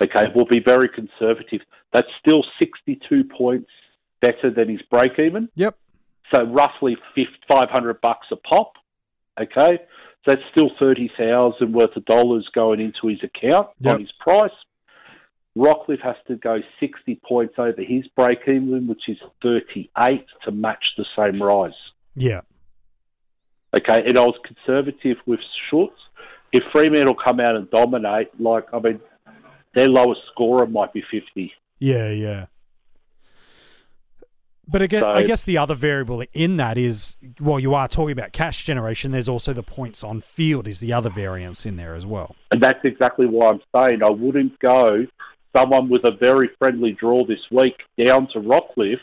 Okay, 0.00 0.26
we'll 0.34 0.46
be 0.46 0.60
very 0.60 0.88
conservative. 0.88 1.62
That's 1.92 2.08
still 2.20 2.44
62 2.58 3.24
points 3.24 3.70
better 4.20 4.50
than 4.50 4.68
his 4.68 4.82
break 4.90 5.18
even. 5.18 5.48
Yep. 5.54 5.76
So 6.30 6.42
roughly 6.44 6.96
500 7.48 8.00
bucks 8.00 8.26
a 8.32 8.36
pop. 8.36 8.72
Okay, 9.40 9.78
so 10.24 10.30
that's 10.32 10.40
still 10.50 10.70
30,000 10.78 11.72
worth 11.72 11.94
of 11.96 12.04
dollars 12.06 12.48
going 12.54 12.80
into 12.80 13.08
his 13.08 13.22
account 13.22 13.68
Yep. 13.80 13.94
on 13.94 14.00
his 14.00 14.12
price. 14.18 14.50
Rockliff 15.56 16.00
has 16.02 16.16
to 16.28 16.36
go 16.36 16.60
60 16.80 17.20
points 17.26 17.54
over 17.58 17.82
his 17.82 18.06
break 18.08 18.40
even, 18.42 18.86
which 18.86 19.08
is 19.08 19.18
38 19.42 20.24
to 20.44 20.50
match 20.50 20.84
the 20.98 21.04
same 21.16 21.42
rise. 21.42 21.72
Yeah. 22.14 22.42
Okay, 23.74 24.02
and 24.06 24.18
I 24.18 24.22
was 24.22 24.36
conservative 24.44 25.18
with 25.26 25.40
Schultz. 25.68 25.98
If 26.52 26.62
Fremantle 26.72 27.14
come 27.22 27.40
out 27.40 27.56
and 27.56 27.70
dominate, 27.70 28.28
like, 28.40 28.64
I 28.72 28.78
mean, 28.78 29.00
their 29.74 29.88
lowest 29.88 30.20
scorer 30.32 30.66
might 30.66 30.92
be 30.92 31.02
50. 31.10 31.52
Yeah, 31.78 32.10
yeah. 32.10 32.46
But 34.68 34.82
again, 34.82 35.00
So- 35.02 35.10
I 35.10 35.22
guess 35.22 35.44
the 35.44 35.58
other 35.58 35.74
variable 35.74 36.24
in 36.32 36.56
that 36.56 36.76
is, 36.76 37.16
well, 37.40 37.60
you 37.60 37.74
are 37.74 37.86
talking 37.86 38.12
about 38.12 38.32
cash 38.32 38.64
generation. 38.64 39.12
There's 39.12 39.28
also 39.28 39.52
the 39.52 39.62
points 39.62 40.02
on 40.02 40.20
field 40.20 40.66
is 40.66 40.80
the 40.80 40.92
other 40.92 41.10
variance 41.10 41.64
in 41.66 41.76
there 41.76 41.94
as 41.94 42.04
well. 42.04 42.34
And 42.50 42.60
that's 42.60 42.84
exactly 42.84 43.26
why 43.26 43.50
I'm 43.50 43.60
saying 43.74 44.02
I 44.02 44.10
wouldn't 44.10 44.58
go 44.58 45.06
someone 45.52 45.88
with 45.88 46.04
a 46.04 46.10
very 46.10 46.50
friendly 46.58 46.92
draw 46.92 47.24
this 47.24 47.38
week 47.50 47.76
down 47.96 48.28
to 48.32 48.40
Rockliff. 48.40 48.98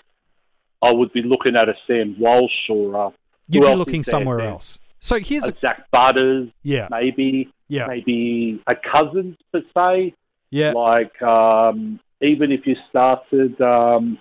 I 0.82 0.92
would 0.92 1.14
be 1.14 1.22
looking 1.22 1.56
at 1.56 1.70
a 1.70 1.76
Sam 1.88 2.16
Walsh 2.20 2.52
or 2.70 3.08
uh, 3.08 3.10
You'd 3.48 3.66
be 3.66 3.74
looking 3.76 4.02
is 4.02 4.06
there 4.08 4.20
somewhere 4.20 4.42
else. 4.42 4.80
So 5.00 5.18
here's 5.20 5.44
a 5.46 5.52
a, 5.52 5.60
Zach 5.60 5.90
Butters, 5.92 6.50
yeah, 6.62 6.88
maybe, 6.90 7.52
yeah, 7.68 7.88
maybe 7.88 8.62
a 8.68 8.74
Cousins 8.76 9.36
per 9.52 9.62
se. 9.76 10.14
yeah. 10.50 10.72
Like 10.72 11.22
um, 11.22 12.00
even 12.22 12.52
if 12.52 12.66
you 12.66 12.76
started, 12.90 13.60
um, 13.60 14.18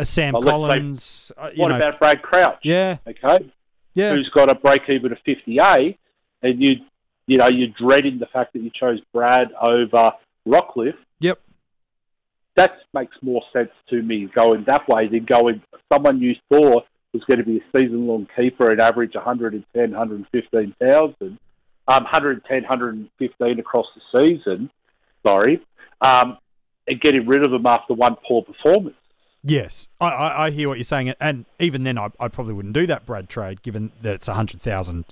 A 0.00 0.04
Sam 0.06 0.34
let's 0.34 0.44
say- 0.46 0.50
Collins. 0.50 1.32
uh, 1.36 1.50
what 1.56 1.68
know, 1.68 1.76
about 1.76 1.98
Brad 1.98 2.22
Crouch? 2.22 2.58
yeah, 2.62 2.96
Okay, 3.06 3.50
yeah, 3.94 4.14
who's 4.14 4.30
got 4.30 4.48
a 4.48 4.54
break 4.54 4.82
even 4.88 5.12
of 5.12 5.18
58, 5.26 5.98
and 6.42 6.60
you, 6.62 6.76
you 7.26 7.36
know, 7.38 7.48
you're 7.48 7.68
dreading 7.78 8.18
the 8.18 8.26
fact 8.26 8.54
that 8.54 8.62
you 8.62 8.70
chose 8.70 8.98
Brad 9.12 9.48
over 9.60 10.12
Rockliff. 10.48 10.94
yep, 11.20 11.38
that 12.56 12.78
makes 12.94 13.16
more 13.22 13.42
sense 13.52 13.70
to 13.90 14.00
me 14.02 14.26
going 14.34 14.64
that 14.66 14.88
way 14.88 15.06
than 15.06 15.24
going 15.24 15.62
someone 15.92 16.20
you 16.20 16.34
thought 16.48 16.84
was 17.12 17.22
going 17.24 17.38
to 17.38 17.44
be 17.44 17.58
a 17.58 17.64
season 17.76 18.06
long 18.06 18.26
keeper 18.36 18.70
and 18.70 18.80
average 18.80 19.14
110, 19.14 19.90
115,000, 19.90 21.38
um, 21.88 22.04
110, 22.04 22.62
115 22.62 23.58
across 23.58 23.86
the 23.94 24.00
season, 24.12 24.70
sorry, 25.24 25.60
um, 26.00 26.38
and 26.86 27.00
getting 27.00 27.26
rid 27.26 27.42
of 27.44 27.50
them 27.50 27.66
after 27.66 27.94
one 27.94 28.16
poor 28.26 28.42
performance. 28.42 28.94
Yes, 29.42 29.88
I, 30.00 30.08
I, 30.08 30.46
I 30.46 30.50
hear 30.50 30.68
what 30.68 30.76
you're 30.76 30.84
saying, 30.84 31.14
and 31.18 31.46
even 31.58 31.84
then, 31.84 31.96
I, 31.96 32.10
I 32.20 32.28
probably 32.28 32.52
wouldn't 32.52 32.74
do 32.74 32.86
that 32.88 33.06
Brad 33.06 33.30
trade, 33.30 33.62
given 33.62 33.90
that 34.02 34.14
it's 34.14 34.28
a 34.28 34.34
hundred 34.34 34.60
thousand, 34.60 35.06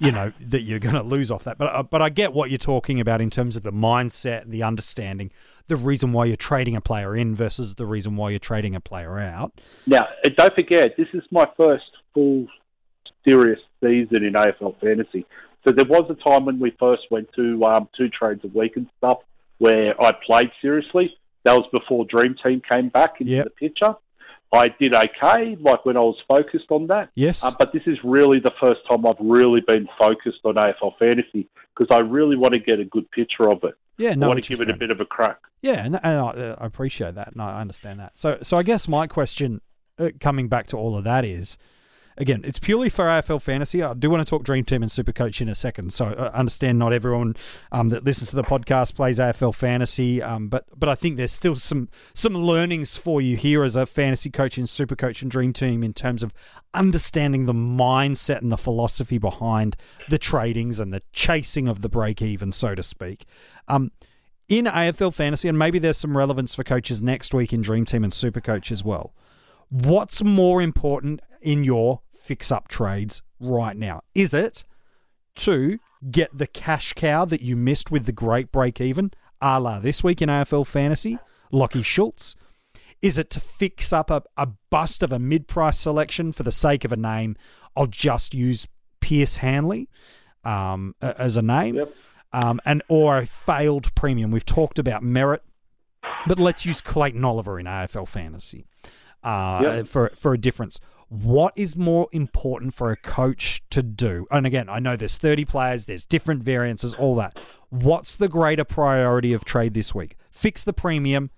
you 0.00 0.12
know, 0.12 0.32
that 0.40 0.62
you're 0.62 0.78
going 0.78 0.96
to 0.96 1.02
lose 1.02 1.30
off 1.30 1.44
that. 1.44 1.56
But 1.56 1.74
uh, 1.74 1.82
but 1.82 2.02
I 2.02 2.10
get 2.10 2.34
what 2.34 2.50
you're 2.50 2.58
talking 2.58 3.00
about 3.00 3.22
in 3.22 3.30
terms 3.30 3.56
of 3.56 3.62
the 3.62 3.72
mindset, 3.72 4.50
the 4.50 4.62
understanding, 4.62 5.30
the 5.68 5.76
reason 5.76 6.12
why 6.12 6.26
you're 6.26 6.36
trading 6.36 6.76
a 6.76 6.82
player 6.82 7.16
in 7.16 7.34
versus 7.34 7.76
the 7.76 7.86
reason 7.86 8.16
why 8.16 8.30
you're 8.30 8.38
trading 8.38 8.74
a 8.74 8.80
player 8.80 9.18
out. 9.18 9.58
Now, 9.86 10.08
don't 10.36 10.54
forget, 10.54 10.96
this 10.98 11.08
is 11.14 11.22
my 11.30 11.46
first 11.56 11.84
full 12.12 12.48
serious 13.24 13.60
season 13.82 14.24
in 14.24 14.34
AFL 14.34 14.78
fantasy. 14.80 15.24
So 15.64 15.72
there 15.72 15.84
was 15.84 16.10
a 16.10 16.22
time 16.22 16.44
when 16.44 16.58
we 16.58 16.74
first 16.78 17.02
went 17.10 17.28
to 17.36 17.64
um, 17.64 17.88
two 17.96 18.08
trades 18.08 18.42
a 18.44 18.48
week 18.48 18.76
and 18.76 18.86
stuff 18.98 19.18
where 19.58 20.00
I 20.00 20.12
played 20.26 20.50
seriously. 20.60 21.16
That 21.44 21.52
was 21.52 21.66
before 21.72 22.04
Dream 22.04 22.34
Team 22.42 22.60
came 22.68 22.88
back 22.88 23.20
into 23.20 23.32
Yep. 23.32 23.44
the 23.44 23.50
picture. 23.50 23.94
I 24.52 24.68
did 24.80 24.92
okay, 24.92 25.56
like 25.60 25.84
when 25.86 25.96
I 25.96 26.00
was 26.00 26.16
focused 26.26 26.66
on 26.70 26.88
that. 26.88 27.10
Yes, 27.14 27.44
Uh, 27.44 27.52
but 27.56 27.72
this 27.72 27.82
is 27.86 27.98
really 28.02 28.40
the 28.40 28.50
first 28.60 28.80
time 28.88 29.06
I've 29.06 29.14
really 29.20 29.60
been 29.60 29.88
focused 29.96 30.40
on 30.44 30.54
AFL 30.56 30.98
fantasy 30.98 31.48
because 31.76 31.94
I 31.94 31.98
really 32.00 32.36
want 32.36 32.54
to 32.54 32.58
get 32.58 32.80
a 32.80 32.84
good 32.84 33.08
picture 33.12 33.48
of 33.48 33.62
it. 33.62 33.74
yeah, 33.96 34.14
no, 34.14 34.26
I 34.26 34.28
want 34.30 34.42
to 34.42 34.48
give 34.48 34.60
it 34.60 34.68
a 34.68 34.76
bit 34.76 34.90
of 34.90 34.98
a 35.00 35.04
crack. 35.04 35.38
Yeah, 35.62 35.84
and, 35.84 35.94
and 36.02 36.04
I, 36.04 36.28
uh, 36.30 36.56
I 36.58 36.66
appreciate 36.66 37.14
that, 37.14 37.32
and 37.32 37.40
I 37.40 37.60
understand 37.60 38.00
that. 38.00 38.12
So, 38.18 38.38
so 38.42 38.56
I 38.58 38.62
guess 38.64 38.88
my 38.88 39.06
question, 39.06 39.60
uh, 39.98 40.10
coming 40.18 40.48
back 40.48 40.66
to 40.68 40.76
all 40.76 40.96
of 40.96 41.04
that, 41.04 41.24
is 41.24 41.56
again, 42.20 42.42
it's 42.44 42.58
purely 42.58 42.90
for 42.90 43.06
AFL 43.06 43.40
fantasy. 43.40 43.82
I 43.82 43.94
do 43.94 44.10
want 44.10 44.20
to 44.20 44.28
talk 44.28 44.44
Dream 44.44 44.64
Team 44.64 44.82
and 44.82 44.92
Super 44.92 45.12
Coach 45.12 45.40
in 45.40 45.48
a 45.48 45.54
second. 45.54 45.92
So, 45.92 46.06
I 46.06 46.38
understand 46.38 46.78
not 46.78 46.92
everyone 46.92 47.34
um, 47.72 47.88
that 47.88 48.04
listens 48.04 48.30
to 48.30 48.36
the 48.36 48.44
podcast 48.44 48.94
plays 48.94 49.18
AFL 49.18 49.54
fantasy, 49.54 50.22
um, 50.22 50.48
but 50.48 50.66
but 50.78 50.88
I 50.88 50.94
think 50.94 51.16
there's 51.16 51.32
still 51.32 51.56
some 51.56 51.88
some 52.14 52.34
learnings 52.34 52.96
for 52.96 53.20
you 53.20 53.36
here 53.36 53.64
as 53.64 53.74
a 53.74 53.86
fantasy 53.86 54.30
coach 54.30 54.58
in 54.58 54.66
Super 54.66 54.94
Coach 54.94 55.22
and 55.22 55.30
Dream 55.30 55.52
Team 55.52 55.82
in 55.82 55.94
terms 55.94 56.22
of 56.22 56.32
understanding 56.74 57.46
the 57.46 57.54
mindset 57.54 58.42
and 58.42 58.52
the 58.52 58.58
philosophy 58.58 59.18
behind 59.18 59.76
the 60.08 60.18
tradings 60.18 60.78
and 60.78 60.92
the 60.92 61.02
chasing 61.12 61.66
of 61.66 61.80
the 61.80 61.88
break 61.88 62.20
even, 62.22 62.52
so 62.52 62.74
to 62.74 62.82
speak. 62.82 63.24
Um, 63.66 63.90
in 64.48 64.64
AFL 64.64 65.14
fantasy, 65.14 65.48
and 65.48 65.58
maybe 65.58 65.78
there's 65.78 65.96
some 65.96 66.16
relevance 66.16 66.54
for 66.54 66.64
coaches 66.64 67.00
next 67.00 67.32
week 67.32 67.52
in 67.52 67.62
Dream 67.62 67.86
Team 67.86 68.02
and 68.02 68.12
Super 68.12 68.40
Coach 68.40 68.72
as 68.72 68.84
well. 68.84 69.14
What's 69.68 70.24
more 70.24 70.60
important 70.60 71.20
in 71.40 71.62
your 71.62 72.00
fix 72.20 72.52
up 72.52 72.68
trades 72.68 73.22
right 73.40 73.76
now? 73.76 74.02
Is 74.14 74.34
it 74.34 74.64
to 75.36 75.78
get 76.10 76.36
the 76.36 76.46
cash 76.46 76.92
cow 76.94 77.24
that 77.24 77.40
you 77.42 77.56
missed 77.56 77.90
with 77.90 78.06
the 78.06 78.12
great 78.12 78.52
break 78.52 78.80
even, 78.80 79.10
a 79.40 79.58
la 79.60 79.78
this 79.78 80.02
week 80.04 80.20
in 80.22 80.28
AFL 80.28 80.66
fantasy, 80.66 81.18
Lockie 81.50 81.82
Schultz? 81.82 82.36
Is 83.02 83.16
it 83.18 83.30
to 83.30 83.40
fix 83.40 83.92
up 83.92 84.10
a, 84.10 84.22
a 84.36 84.46
bust 84.70 85.02
of 85.02 85.10
a 85.12 85.18
mid 85.18 85.48
price 85.48 85.78
selection 85.78 86.32
for 86.32 86.42
the 86.42 86.52
sake 86.52 86.84
of 86.84 86.92
a 86.92 86.96
name? 86.96 87.36
I'll 87.76 87.86
just 87.86 88.34
use 88.34 88.66
Pearce 89.00 89.38
Hanley 89.38 89.88
um, 90.44 90.94
as 91.00 91.36
a 91.38 91.42
name 91.42 91.76
Yep. 91.76 91.94
um, 92.32 92.60
and 92.66 92.82
or 92.88 93.18
a 93.18 93.26
failed 93.26 93.94
premium. 93.94 94.30
We've 94.30 94.44
talked 94.44 94.78
about 94.78 95.02
Merrett, 95.02 95.40
but 96.26 96.38
let's 96.38 96.66
use 96.66 96.80
Clayton 96.82 97.24
Oliver 97.24 97.58
in 97.58 97.64
AFL 97.66 98.06
fantasy 98.06 98.66
uh, 99.24 99.60
Yep. 99.62 99.86
for 99.86 100.12
for 100.14 100.34
a 100.34 100.38
difference. 100.38 100.78
What 101.10 101.52
is 101.56 101.74
more 101.74 102.06
important 102.12 102.72
for 102.72 102.92
a 102.92 102.96
coach 102.96 103.62
to 103.70 103.82
do? 103.82 104.28
And 104.30 104.46
again, 104.46 104.68
I 104.68 104.78
know 104.78 104.94
there's 104.94 105.18
30 105.18 105.44
players, 105.44 105.86
there's 105.86 106.06
different 106.06 106.44
variances, 106.44 106.94
all 106.94 107.16
that. 107.16 107.36
What's 107.68 108.14
the 108.14 108.28
greater 108.28 108.64
priority 108.64 109.32
of 109.32 109.44
trade 109.44 109.74
this 109.74 109.92
week? 109.92 110.16
Fix 110.30 110.62
the 110.62 110.72
premium, 110.72 111.30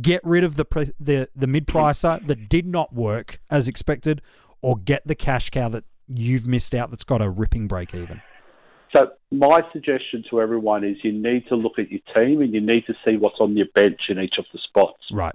get 0.00 0.20
rid 0.24 0.42
of 0.42 0.56
the 0.56 0.64
pre- 0.64 0.90
the 0.98 1.28
the 1.36 1.46
mid 1.46 1.68
pricer 1.68 2.20
that 2.26 2.48
did 2.48 2.66
not 2.66 2.92
work 2.92 3.40
as 3.48 3.68
expected, 3.68 4.22
or 4.60 4.76
get 4.76 5.06
the 5.06 5.14
cash 5.14 5.50
cow 5.50 5.68
that 5.68 5.84
you've 6.08 6.46
missed 6.46 6.74
out 6.74 6.90
that's 6.90 7.04
got 7.04 7.22
a 7.22 7.30
ripping 7.30 7.68
break 7.68 7.94
even. 7.94 8.20
So 8.92 9.12
my 9.30 9.62
suggestion 9.72 10.24
to 10.30 10.40
everyone 10.40 10.82
is 10.82 10.96
you 11.04 11.12
need 11.12 11.46
to 11.48 11.54
look 11.54 11.78
at 11.78 11.92
your 11.92 12.00
team 12.12 12.42
and 12.42 12.52
you 12.52 12.60
need 12.60 12.86
to 12.86 12.94
see 13.04 13.16
what's 13.16 13.38
on 13.38 13.56
your 13.56 13.66
bench 13.72 14.00
in 14.08 14.18
each 14.18 14.34
of 14.38 14.46
the 14.52 14.58
spots. 14.68 15.02
Right. 15.12 15.34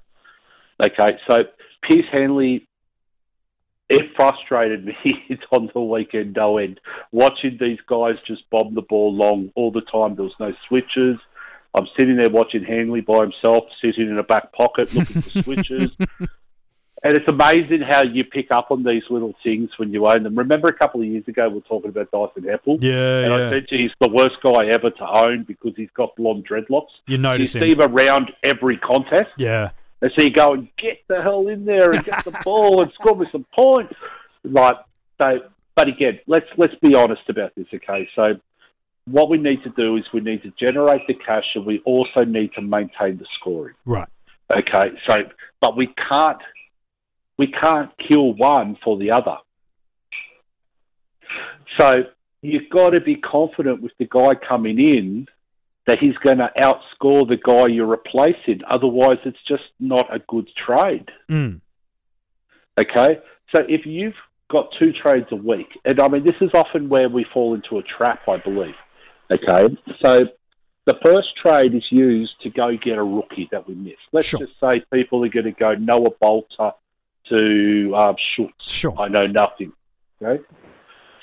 Okay, 0.80 1.18
so 1.26 1.44
Pearce 1.82 2.06
Hanley, 2.12 2.68
it 3.90 4.06
frustrated 4.16 4.86
me 4.86 4.96
on 5.52 5.70
the 5.74 5.82
weekend 5.82 6.36
no 6.36 6.58
end. 6.58 6.80
Watching 7.12 7.58
these 7.60 7.80
guys 7.88 8.16
just 8.26 8.50
bomb 8.50 8.76
the 8.76 8.82
ball 8.82 9.14
long 9.14 9.52
all 9.56 9.72
the 9.72 9.82
time. 9.82 10.16
There 10.16 10.26
was 10.26 10.34
no 10.40 10.54
switches. 10.68 11.18
I'm 11.74 11.88
sitting 11.96 12.18
there 12.18 12.30
watching 12.30 12.64
Hanley 12.64 13.02
by 13.02 13.22
himself, 13.22 13.66
sitting 13.82 14.10
in 14.10 14.18
a 14.18 14.24
back 14.24 14.52
pocket 14.54 14.94
looking 14.94 15.22
for 15.22 15.42
switches. 15.44 15.92
And 17.04 17.16
it's 17.16 17.28
amazing 17.28 17.82
how 17.82 18.02
you 18.02 18.24
pick 18.24 18.50
up 18.50 18.72
on 18.72 18.84
these 18.84 19.04
little 19.12 19.36
things 19.44 19.70
when 19.78 19.94
you 19.94 20.08
own 20.08 20.24
them. 20.24 20.36
Remember 20.36 20.68
a 20.68 20.74
couple 20.74 21.00
of 21.00 21.06
years 21.06 21.28
ago 21.28 21.48
we 21.48 21.56
were 21.56 21.62
talking 21.62 21.92
about 21.92 22.10
Dyson 22.10 22.50
Heppell? 22.50 22.80
Yeah, 22.82 23.20
And 23.24 23.34
I 23.36 23.50
said 23.52 23.68
to 23.68 23.76
you, 23.76 23.84
he's 23.84 23.92
the 24.02 24.08
worst 24.08 24.38
guy 24.42 24.66
ever 24.66 24.90
to 24.90 25.08
own 25.08 25.44
because 25.44 25.74
he's 25.78 25.92
got 25.94 26.16
blonde 26.16 26.48
dreadlocks. 26.50 26.88
You 27.06 27.14
You 27.14 27.18
notice 27.20 27.52
see 27.52 27.60
him. 27.60 27.80
him 27.80 27.82
around 27.82 28.32
every 28.44 28.78
contest. 28.78 29.30
Yeah. 29.38 29.70
And 30.02 30.12
so 30.16 30.22
you 30.22 30.32
go 30.32 30.54
and 30.54 30.68
get 30.78 31.00
the 31.08 31.22
hell 31.22 31.48
in 31.48 31.66
there 31.66 31.92
and 31.92 32.06
get 32.06 32.24
the 32.24 32.32
ball 32.44 32.82
and 32.82 32.92
score 32.94 33.16
me 33.16 33.26
some 33.32 33.46
points. 33.54 33.94
Right. 34.44 34.76
So, 35.18 35.40
but 35.76 35.88
again, 35.88 36.20
let's 36.28 36.46
let's 36.58 36.76
be 36.82 36.94
honest 36.94 37.24
about 37.30 37.54
this, 37.56 37.68
okay? 37.74 38.08
So, 38.16 38.36
what 39.06 39.30
we 39.30 39.38
need 39.38 39.64
to 39.64 39.70
do 39.70 39.98
is 39.98 40.04
we 40.14 40.22
need 40.22 40.44
to 40.44 40.52
generate 40.60 41.08
the 41.08 41.16
cash, 41.16 41.46
and 41.56 41.66
we 41.66 41.82
also 41.86 42.24
need 42.26 42.52
to 42.54 42.62
maintain 42.62 43.18
the 43.18 43.26
scoring. 43.40 43.76
Right. 43.86 44.08
Okay. 44.52 44.96
So, 45.08 45.14
but 45.62 45.76
we 45.76 45.94
can't 46.08 46.42
we 47.38 47.48
can't 47.48 47.92
kill 48.08 48.34
one 48.34 48.78
for 48.84 48.98
the 48.98 49.12
other. 49.12 49.38
So 51.78 52.04
you've 52.42 52.70
got 52.70 52.92
to 52.92 53.02
be 53.02 53.16
confident 53.16 53.82
with 53.82 53.92
the 54.00 54.06
guy 54.06 54.34
coming 54.48 54.80
in 54.80 55.28
that 55.88 55.98
he's 56.00 56.16
going 56.18 56.38
to 56.38 56.50
outscore 56.60 57.28
the 57.28 57.38
guy 57.38 57.68
you're 57.68 57.86
replacing. 57.88 58.60
Otherwise, 58.70 59.18
it's 59.26 59.42
just 59.48 59.64
not 59.80 60.14
a 60.14 60.20
good 60.28 60.48
trade. 60.66 61.10
Mm. 61.32 61.62
Okay? 62.78 63.20
So 63.52 63.60
if 63.68 63.86
you've 63.86 64.14
got 64.52 64.68
two 64.78 64.92
trades 64.92 65.28
a 65.32 65.36
week, 65.36 65.68
and 65.86 66.00
I 66.00 66.10
mean, 66.10 66.26
this 66.26 66.36
is 66.42 66.52
often 66.54 66.90
where 66.90 67.10
we 67.10 67.26
fall 67.34 67.56
into 67.56 67.78
a 67.78 67.84
trap, 67.84 68.20
I 68.28 68.38
believe. 68.38 68.76
Okay? 69.32 69.76
So 70.02 70.26
the 70.86 70.96
first 71.02 71.30
trade 71.42 71.74
is 71.74 71.84
used 71.90 72.34
to 72.44 72.50
go 72.50 72.72
get 72.82 72.98
a 72.98 73.04
rookie 73.04 73.48
that 73.52 73.68
we 73.68 73.76
missed. 73.76 73.98
Let's 74.12 74.28
Sure. 74.28 74.42
just 74.42 74.60
say 74.60 74.84
people 74.94 75.24
are 75.24 75.30
going 75.30 75.46
to 75.46 75.52
go 75.52 75.74
Noah 75.76 76.12
Balta 76.20 76.74
to 77.30 77.96
um, 77.96 78.16
Schultz. 78.36 78.72
Sure. 78.72 78.94
I 79.00 79.08
know 79.08 79.26
nothing. 79.26 79.72
Okay? 80.22 80.44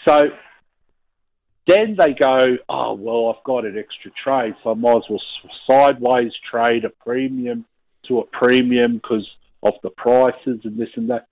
So 0.06 0.28
then 1.66 1.96
they 1.96 2.12
go, 2.12 2.56
oh, 2.68 2.94
well, 2.94 3.34
I've 3.34 3.44
got 3.44 3.64
an 3.64 3.78
extra 3.78 4.10
trade, 4.22 4.54
so 4.62 4.70
I 4.70 4.74
might 4.74 4.96
as 4.96 5.02
well 5.08 5.22
sideways 5.66 6.32
trade 6.50 6.84
a 6.84 6.90
premium 6.90 7.64
to 8.08 8.18
a 8.18 8.26
premium 8.26 8.96
because 8.96 9.26
of 9.62 9.74
the 9.82 9.90
prices 9.90 10.60
and 10.64 10.78
this 10.78 10.90
and 10.94 11.08
that. 11.08 11.26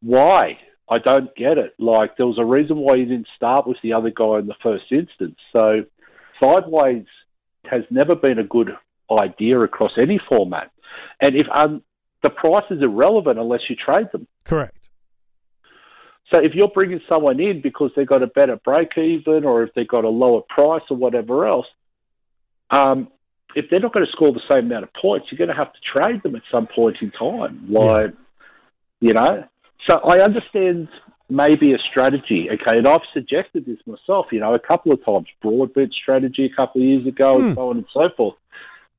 Why? 0.00 0.58
I 0.88 0.98
don't 0.98 1.34
get 1.36 1.58
it. 1.58 1.74
Like, 1.78 2.16
there 2.16 2.26
was 2.26 2.38
a 2.38 2.44
reason 2.44 2.78
why 2.78 2.96
you 2.96 3.06
didn't 3.06 3.28
start 3.36 3.66
with 3.66 3.76
the 3.82 3.92
other 3.92 4.10
guy 4.10 4.38
in 4.38 4.46
the 4.46 4.54
first 4.62 4.84
instance. 4.90 5.36
So, 5.52 5.84
sideways 6.40 7.06
has 7.64 7.82
never 7.90 8.14
been 8.14 8.38
a 8.38 8.44
good 8.44 8.70
idea 9.10 9.60
across 9.60 9.92
any 9.98 10.20
format. 10.28 10.70
And 11.20 11.36
if 11.36 11.46
um, 11.54 11.82
the 12.22 12.30
price 12.30 12.64
is 12.70 12.82
irrelevant 12.82 13.38
unless 13.38 13.60
you 13.68 13.76
trade 13.76 14.08
them. 14.12 14.26
Correct. 14.44 14.83
So 16.34 16.40
if 16.40 16.52
you're 16.54 16.68
bringing 16.68 17.00
someone 17.08 17.38
in 17.38 17.60
because 17.60 17.92
they've 17.94 18.06
got 18.06 18.24
a 18.24 18.26
better 18.26 18.56
break 18.64 18.98
even 18.98 19.44
or 19.44 19.62
if 19.62 19.72
they've 19.74 19.86
got 19.86 20.04
a 20.04 20.08
lower 20.08 20.40
price 20.48 20.82
or 20.90 20.96
whatever 20.96 21.46
else, 21.46 21.66
um, 22.70 23.06
if 23.54 23.66
they're 23.70 23.78
not 23.78 23.92
going 23.92 24.04
to 24.04 24.10
score 24.10 24.32
the 24.32 24.40
same 24.48 24.66
amount 24.66 24.82
of 24.82 24.92
points, 25.00 25.28
you're 25.30 25.38
going 25.38 25.48
to 25.48 25.54
have 25.54 25.72
to 25.72 25.78
trade 25.92 26.24
them 26.24 26.34
at 26.34 26.42
some 26.50 26.66
point 26.66 26.96
in 27.00 27.12
time. 27.12 27.64
Like, 27.70 28.14
you 28.98 29.14
know, 29.14 29.44
so 29.86 29.94
I 29.98 30.24
understand 30.24 30.88
maybe 31.30 31.72
a 31.72 31.78
strategy. 31.78 32.48
Okay, 32.52 32.78
and 32.78 32.88
I've 32.88 33.02
suggested 33.12 33.64
this 33.64 33.78
myself. 33.86 34.26
You 34.32 34.40
know, 34.40 34.54
a 34.54 34.58
couple 34.58 34.90
of 34.90 35.04
times, 35.04 35.28
broadbent 35.40 35.94
strategy 35.94 36.50
a 36.52 36.56
couple 36.56 36.82
of 36.82 36.88
years 36.88 37.06
ago, 37.06 37.38
Hmm. 37.38 37.46
and 37.46 37.54
so 37.54 37.68
on 37.70 37.76
and 37.76 37.86
so 37.92 38.08
forth, 38.16 38.34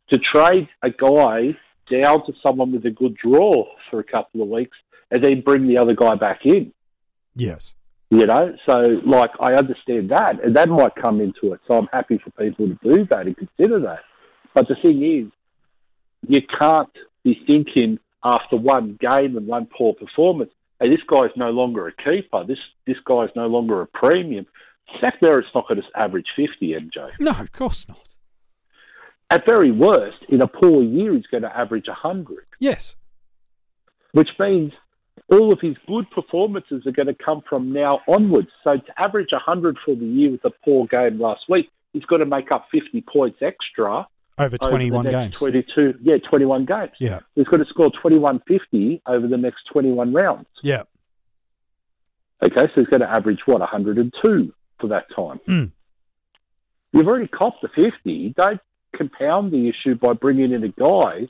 to 0.10 0.18
trade 0.20 0.70
a 0.84 0.90
guy 0.90 1.58
down 1.92 2.26
to 2.28 2.34
someone 2.42 2.72
with 2.72 2.86
a 2.86 2.92
good 2.92 3.18
draw 3.18 3.66
for 3.92 4.00
a 4.00 4.06
couple 4.06 4.42
of 4.42 4.48
weeks, 4.48 4.78
and 5.12 5.22
then 5.22 5.42
bring 5.42 5.68
the 5.68 5.78
other 5.78 5.94
guy 5.94 6.16
back 6.16 6.46
in. 6.46 6.72
Yes. 7.36 7.74
You 8.12 8.26
know, 8.26 8.56
so 8.66 9.02
like 9.06 9.32
I 9.40 9.54
understand 9.54 10.12
that, 10.12 10.44
and 10.44 10.56
that 10.56 10.70
might 10.70 10.96
come 10.96 11.20
into 11.20 11.54
it. 11.54 11.60
So 11.68 11.74
I'm 11.74 11.88
happy 11.92 12.20
for 12.24 12.30
people 12.32 12.68
to 12.68 12.78
do 12.84 13.06
that 13.10 13.26
and 13.26 13.36
consider 13.36 13.80
that. 13.82 14.00
But 14.54 14.68
the 14.68 14.76
thing 14.82 15.04
is, 15.04 15.32
you 16.30 16.42
can't 16.58 16.90
be 17.24 17.38
thinking 17.46 18.00
after 18.24 18.56
one 18.56 18.98
game 19.02 19.36
and 19.36 19.48
one 19.48 19.68
poor 19.76 19.94
performance, 19.94 20.52
hey, 20.80 20.90
this 20.90 21.02
guy's 21.10 21.32
no 21.36 21.50
longer 21.50 21.88
a 21.88 21.92
keeper. 21.94 22.44
This 22.48 22.60
this 22.86 22.98
guy's 23.06 23.30
no 23.36 23.48
longer 23.48 23.82
a 23.82 23.88
premium. 23.88 24.46
Zach 25.02 25.16
Merrett's 25.22 25.48
not 25.56 25.68
going 25.68 25.82
to 25.82 26.00
average 26.00 26.28
50, 26.36 26.74
MJ. 26.74 27.12
No, 27.20 27.32
of 27.32 27.52
course 27.52 27.88
not. 27.90 28.16
At 29.32 29.46
very 29.46 29.72
worst, 29.72 30.18
in 30.30 30.42
a 30.42 30.48
poor 30.48 30.84
year, 30.84 31.14
he's 31.16 31.26
going 31.26 31.42
to 31.42 31.58
average 31.58 31.88
100. 31.88 32.46
Yes. 32.60 32.96
which 34.12 34.30
means 34.40 34.74
all 35.30 35.52
of 35.52 35.60
his 35.60 35.76
good 35.88 36.10
performances 36.12 36.86
are 36.86 36.92
going 36.92 37.08
to 37.08 37.16
come 37.16 37.42
from 37.50 37.74
now 37.74 38.00
onwards. 38.08 38.50
So 38.64 38.78
to 38.78 39.02
average 39.02 39.32
100 39.32 39.78
for 39.84 39.96
the 39.96 40.06
year 40.06 40.32
with 40.32 40.46
a 40.46 40.52
poor 40.64 40.88
game 40.88 41.20
last 41.20 41.42
week, 41.50 41.70
he's 41.94 42.06
got 42.06 42.18
to 42.18 42.26
make 42.26 42.52
up 42.52 42.68
50 42.72 43.04
points 43.12 43.40
extra 43.42 44.08
Over 44.38 44.56
over 44.56 44.58
21 44.58 45.06
the 45.06 45.12
next 45.12 45.40
games. 45.40 45.66
22, 45.66 45.94
yeah, 46.04 46.18
21 46.30 46.66
games. 46.66 46.92
Yeah. 47.00 47.20
He's 47.36 47.48
got 47.48 47.58
to 47.58 47.66
score 47.66 47.90
2150 47.92 49.02
over 49.08 49.28
the 49.28 49.38
next 49.38 49.64
21 49.72 50.14
rounds. 50.14 50.48
Yeah. 50.62 50.84
Okay, 52.44 52.68
so 52.76 52.82
he's 52.82 52.88
going 52.88 53.02
to 53.02 53.10
average 53.10 53.40
what 53.46 53.62
102 53.62 54.54
for 54.80 54.88
that 54.88 55.06
time. 55.16 55.40
Mm. 55.48 55.72
You've 56.92 57.08
already 57.08 57.28
copped 57.28 57.62
the 57.62 57.70
50. 57.70 58.36
Don't 58.38 58.62
compound 58.96 59.52
the 59.52 59.70
issue 59.70 59.96
by 59.96 60.14
bringing 60.14 60.52
in 60.52 60.64
a 60.64 60.70
guy 60.70 61.28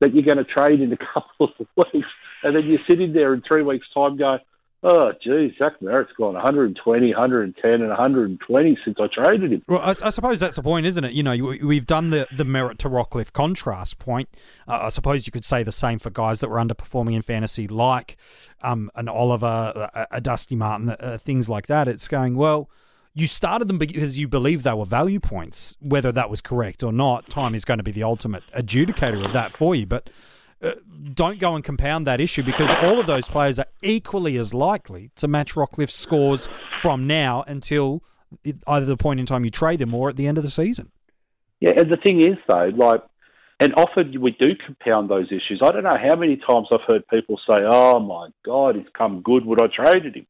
that 0.00 0.14
you're 0.14 0.24
going 0.24 0.38
to 0.38 0.44
trade 0.44 0.80
in 0.80 0.92
a 0.92 0.96
couple 1.14 1.52
of 1.58 1.66
weeks, 1.76 2.08
and 2.42 2.56
then 2.56 2.64
you're 2.66 2.80
sitting 2.86 3.12
there 3.12 3.34
in 3.34 3.42
three 3.46 3.62
weeks' 3.62 3.86
time 3.94 4.16
going, 4.16 4.38
"Oh, 4.82 5.12
geez, 5.22 5.52
Zach 5.58 5.72
Merrett's 5.82 6.12
gone 6.16 6.34
120, 6.34 7.10
110, 7.10 7.70
and 7.72 7.88
120 7.88 8.78
since 8.84 8.96
I 8.98 9.06
traded 9.12 9.52
him." 9.52 9.62
Well, 9.68 9.80
I, 9.80 9.90
I 9.90 10.10
suppose 10.10 10.40
that's 10.40 10.56
the 10.56 10.62
point, 10.62 10.86
isn't 10.86 11.04
it? 11.04 11.12
You 11.12 11.22
know, 11.22 11.32
we- 11.32 11.62
we've 11.62 11.86
done 11.86 12.10
the, 12.10 12.26
the 12.34 12.44
Merrett 12.44 12.78
to 12.78 12.88
Rockliff 12.88 13.32
contrast 13.32 13.98
point. 13.98 14.28
Uh, 14.66 14.78
I 14.82 14.88
suppose 14.88 15.26
you 15.26 15.32
could 15.32 15.44
say 15.44 15.62
the 15.62 15.72
same 15.72 15.98
for 15.98 16.08
guys 16.10 16.40
that 16.40 16.48
were 16.48 16.56
underperforming 16.56 17.14
in 17.14 17.22
fantasy, 17.22 17.68
like 17.68 18.16
um, 18.62 18.90
an 18.94 19.08
Oliver, 19.08 19.90
a, 19.94 20.06
a 20.12 20.20
Dusty 20.20 20.56
Martin, 20.56 20.88
uh, 20.90 21.18
things 21.20 21.48
like 21.48 21.66
that. 21.66 21.88
It's 21.88 22.08
going, 22.08 22.36
well, 22.36 22.70
you 23.14 23.26
started 23.26 23.68
them 23.68 23.78
because 23.78 24.18
you 24.18 24.28
believe 24.28 24.62
they 24.62 24.72
were 24.72 24.84
value 24.84 25.20
points. 25.20 25.76
Whether 25.80 26.12
that 26.12 26.30
was 26.30 26.40
correct 26.40 26.82
or 26.82 26.92
not, 26.92 27.28
time 27.28 27.54
is 27.54 27.64
going 27.64 27.78
to 27.78 27.84
be 27.84 27.92
the 27.92 28.02
ultimate 28.02 28.44
adjudicator 28.56 29.24
of 29.24 29.32
that 29.32 29.52
for 29.52 29.74
you. 29.74 29.86
But 29.86 30.10
uh, 30.62 30.72
don't 31.14 31.38
go 31.38 31.54
and 31.54 31.64
compound 31.64 32.06
that 32.06 32.20
issue 32.20 32.42
because 32.42 32.72
all 32.82 33.00
of 33.00 33.06
those 33.06 33.28
players 33.28 33.58
are 33.58 33.66
equally 33.82 34.36
as 34.36 34.52
likely 34.54 35.10
to 35.16 35.26
match 35.26 35.54
Rockliff's 35.54 35.94
scores 35.94 36.48
from 36.78 37.06
now 37.06 37.42
until 37.46 38.02
either 38.66 38.86
the 38.86 38.96
point 38.96 39.18
in 39.18 39.26
time 39.26 39.44
you 39.44 39.50
trade 39.50 39.80
them 39.80 39.94
or 39.94 40.08
at 40.08 40.16
the 40.16 40.26
end 40.26 40.38
of 40.38 40.44
the 40.44 40.50
season. 40.50 40.90
Yeah, 41.60 41.70
and 41.76 41.90
the 41.90 41.96
thing 41.96 42.24
is 42.24 42.38
though, 42.46 42.70
like, 42.76 43.02
and 43.58 43.74
often 43.74 44.18
we 44.20 44.30
do 44.30 44.52
compound 44.64 45.10
those 45.10 45.26
issues. 45.26 45.60
I 45.62 45.72
don't 45.72 45.82
know 45.82 45.98
how 46.02 46.16
many 46.16 46.36
times 46.36 46.68
I've 46.70 46.80
heard 46.86 47.06
people 47.08 47.38
say, 47.46 47.62
"Oh 47.66 48.00
my 48.00 48.28
God, 48.44 48.76
he's 48.76 48.86
come 48.96 49.20
good. 49.20 49.44
Would 49.44 49.60
I 49.60 49.66
traded 49.66 50.16
him?" 50.16 50.26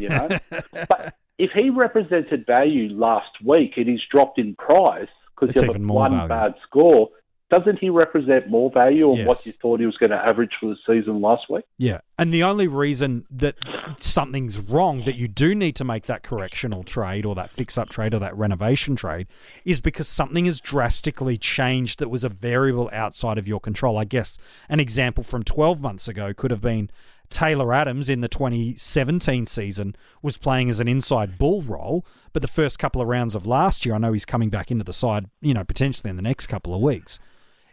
You 0.00 0.08
know, 0.08 0.28
but 0.72 1.14
if 1.38 1.50
he 1.52 1.70
represented 1.70 2.46
value 2.46 2.88
last 2.96 3.30
week 3.44 3.72
and 3.76 3.88
he's 3.88 4.02
dropped 4.10 4.38
in 4.38 4.54
price 4.54 5.08
because 5.38 5.54
you 5.60 5.66
have 5.72 5.80
one 5.82 6.12
value. 6.12 6.28
bad 6.28 6.54
score, 6.66 7.08
doesn't 7.50 7.78
he 7.78 7.90
represent 7.90 8.48
more 8.48 8.70
value 8.70 9.10
on 9.10 9.18
Yes. 9.18 9.26
what 9.26 9.46
you 9.46 9.52
thought 9.52 9.78
he 9.78 9.86
was 9.86 9.96
going 9.96 10.10
to 10.10 10.16
average 10.16 10.52
for 10.58 10.66
the 10.70 10.76
season 10.86 11.20
last 11.20 11.42
week? 11.50 11.64
Yeah. 11.76 12.00
And 12.18 12.32
the 12.32 12.42
only 12.42 12.66
reason 12.68 13.26
that 13.30 13.56
something's 13.98 14.58
wrong, 14.58 15.02
that 15.04 15.16
you 15.16 15.28
do 15.28 15.54
need 15.54 15.76
to 15.76 15.84
make 15.84 16.06
that 16.06 16.22
correctional 16.22 16.82
trade 16.84 17.26
or 17.26 17.34
that 17.34 17.50
fix 17.50 17.76
up 17.76 17.90
trade 17.90 18.14
or 18.14 18.18
that 18.20 18.36
renovation 18.36 18.96
trade, 18.96 19.26
is 19.64 19.80
because 19.80 20.08
something 20.08 20.46
has 20.46 20.60
drastically 20.60 21.36
changed 21.36 21.98
that 21.98 22.08
was 22.08 22.24
a 22.24 22.28
variable 22.28 22.88
outside 22.92 23.38
of 23.38 23.46
your 23.46 23.60
control. 23.60 23.98
I 23.98 24.04
guess 24.04 24.38
an 24.68 24.80
example 24.80 25.22
from 25.22 25.42
12 25.42 25.80
months 25.80 26.08
ago 26.08 26.32
could 26.32 26.50
have 26.50 26.62
been 26.62 26.90
Taylor 27.30 27.72
Adams 27.72 28.08
in 28.08 28.20
the 28.20 28.28
2017 28.28 29.46
season 29.46 29.96
was 30.22 30.36
playing 30.36 30.68
as 30.70 30.80
an 30.80 30.88
inside 30.88 31.38
bull 31.38 31.62
role, 31.62 32.04
but 32.32 32.42
the 32.42 32.48
first 32.48 32.78
couple 32.78 33.00
of 33.02 33.08
rounds 33.08 33.34
of 33.34 33.46
last 33.46 33.84
year, 33.84 33.94
I 33.94 33.98
know 33.98 34.12
he's 34.12 34.24
coming 34.24 34.50
back 34.50 34.70
into 34.70 34.84
the 34.84 34.92
side, 34.92 35.26
you 35.40 35.54
know, 35.54 35.64
potentially 35.64 36.10
in 36.10 36.16
the 36.16 36.22
next 36.22 36.46
couple 36.46 36.74
of 36.74 36.80
weeks 36.80 37.18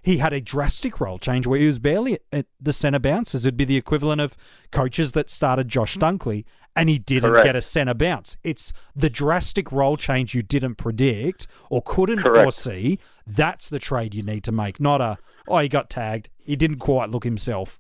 he 0.04 0.18
had 0.18 0.34
a 0.34 0.42
drastic 0.42 1.00
role 1.00 1.20
change 1.20 1.46
where 1.46 1.60
he 1.60 1.66
was 1.68 1.78
barely 1.78 2.18
at- 2.32 2.48
the 2.60 2.74
centre 2.74 2.98
bounces. 2.98 3.46
It'd 3.46 3.56
be 3.56 3.66
the 3.66 3.78
equivalent 3.78 4.20
of 4.20 4.36
coaches 4.72 5.12
that 5.12 5.30
started 5.30 5.68
Josh 5.68 5.96
Dunkley 5.96 6.44
and 6.76 6.90
he 6.90 6.98
didn't 6.98 7.30
Correct. 7.30 7.46
get 7.46 7.56
a 7.56 7.62
centre 7.62 7.94
bounce. 7.94 8.36
It's 8.44 8.74
the 8.96 9.12
drastic 9.12 9.72
role 9.72 9.98
change 9.98 10.34
you 10.34 10.42
didn't 10.42 10.76
predict 10.78 11.46
or 11.70 11.84
couldn't 11.84 12.24
Correct. 12.24 12.44
foresee. 12.46 12.98
That's 13.28 13.70
the 13.70 13.78
trade 13.78 14.16
you 14.16 14.24
need 14.24 14.44
to 14.46 14.52
make, 14.52 14.80
not 14.80 15.02
a, 15.02 15.20
oh, 15.48 15.60
he 15.60 15.70
got 15.70 15.88
tagged. 15.92 16.30
He 16.40 16.56
didn't 16.56 16.80
quite 16.80 17.12
look 17.12 17.24
himself, 17.24 17.80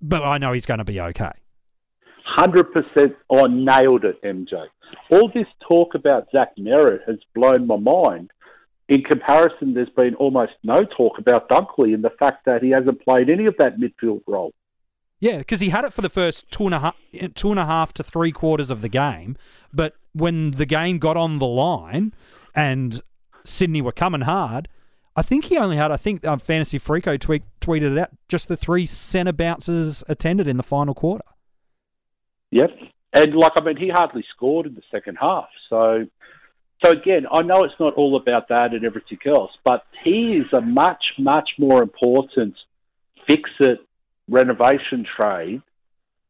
but 0.00 0.22
I 0.22 0.38
know 0.38 0.52
he's 0.52 0.66
going 0.66 0.78
to 0.78 0.84
be 0.84 1.00
okay. 1.00 1.32
Hundred 2.24 2.72
percent, 2.72 3.14
I 3.30 3.46
nailed 3.48 4.04
it, 4.04 4.22
MJ. 4.22 4.66
All 5.10 5.30
this 5.34 5.46
talk 5.66 5.94
about 5.94 6.28
Zach 6.32 6.56
Merrett 6.58 7.00
has 7.06 7.18
blown 7.34 7.66
my 7.66 7.76
mind. 7.76 8.30
In 8.88 9.02
comparison, 9.02 9.74
there's 9.74 9.88
been 9.90 10.14
almost 10.16 10.52
no 10.62 10.84
talk 10.84 11.18
about 11.18 11.48
Dunkley 11.48 11.94
and 11.94 12.04
the 12.04 12.12
fact 12.18 12.44
that 12.46 12.62
he 12.62 12.70
hasn't 12.70 13.02
played 13.02 13.30
any 13.30 13.46
of 13.46 13.54
that 13.58 13.78
midfield 13.78 14.22
role. 14.26 14.52
Yeah, 15.20 15.38
because 15.38 15.60
he 15.60 15.68
had 15.68 15.84
it 15.84 15.92
for 15.92 16.02
the 16.02 16.10
first 16.10 16.50
two 16.50 16.66
and 16.66 16.74
a 16.74 16.80
half, 16.80 16.96
two 17.34 17.50
and 17.50 17.60
a 17.60 17.64
half 17.64 17.92
to 17.94 18.02
three 18.02 18.32
quarters 18.32 18.70
of 18.70 18.82
the 18.82 18.88
game, 18.88 19.36
but 19.72 19.94
when 20.12 20.50
the 20.50 20.66
game 20.66 20.98
got 20.98 21.16
on 21.16 21.38
the 21.38 21.46
line 21.46 22.12
and 22.54 23.00
Sydney 23.44 23.80
were 23.80 23.92
coming 23.92 24.22
hard, 24.22 24.68
I 25.14 25.22
think 25.22 25.46
he 25.46 25.58
only 25.58 25.76
had. 25.76 25.90
I 25.90 25.96
think 25.96 26.24
um, 26.24 26.38
Fantasy 26.38 26.78
Freako 26.78 27.20
tweet, 27.20 27.42
tweeted 27.60 27.92
it 27.92 27.98
out. 27.98 28.10
Just 28.28 28.48
the 28.48 28.56
three 28.56 28.86
centre 28.86 29.32
bounces 29.32 30.02
attended 30.08 30.48
in 30.48 30.56
the 30.56 30.62
final 30.62 30.94
quarter. 30.94 31.24
Yep. 32.50 32.70
And 33.12 33.34
like 33.34 33.52
I 33.56 33.60
mean, 33.60 33.76
he 33.76 33.90
hardly 33.90 34.24
scored 34.34 34.66
in 34.66 34.74
the 34.74 34.82
second 34.90 35.18
half. 35.20 35.48
So, 35.68 36.06
so 36.80 36.90
again, 36.90 37.26
I 37.30 37.42
know 37.42 37.64
it's 37.64 37.74
not 37.78 37.94
all 37.94 38.16
about 38.16 38.48
that 38.48 38.72
and 38.72 38.84
everything 38.84 39.18
else, 39.26 39.50
but 39.64 39.84
he 40.02 40.42
is 40.42 40.52
a 40.52 40.60
much, 40.60 41.04
much 41.18 41.50
more 41.58 41.82
important 41.82 42.54
fix 43.26 43.50
it 43.60 43.80
renovation 44.28 45.06
trade 45.16 45.62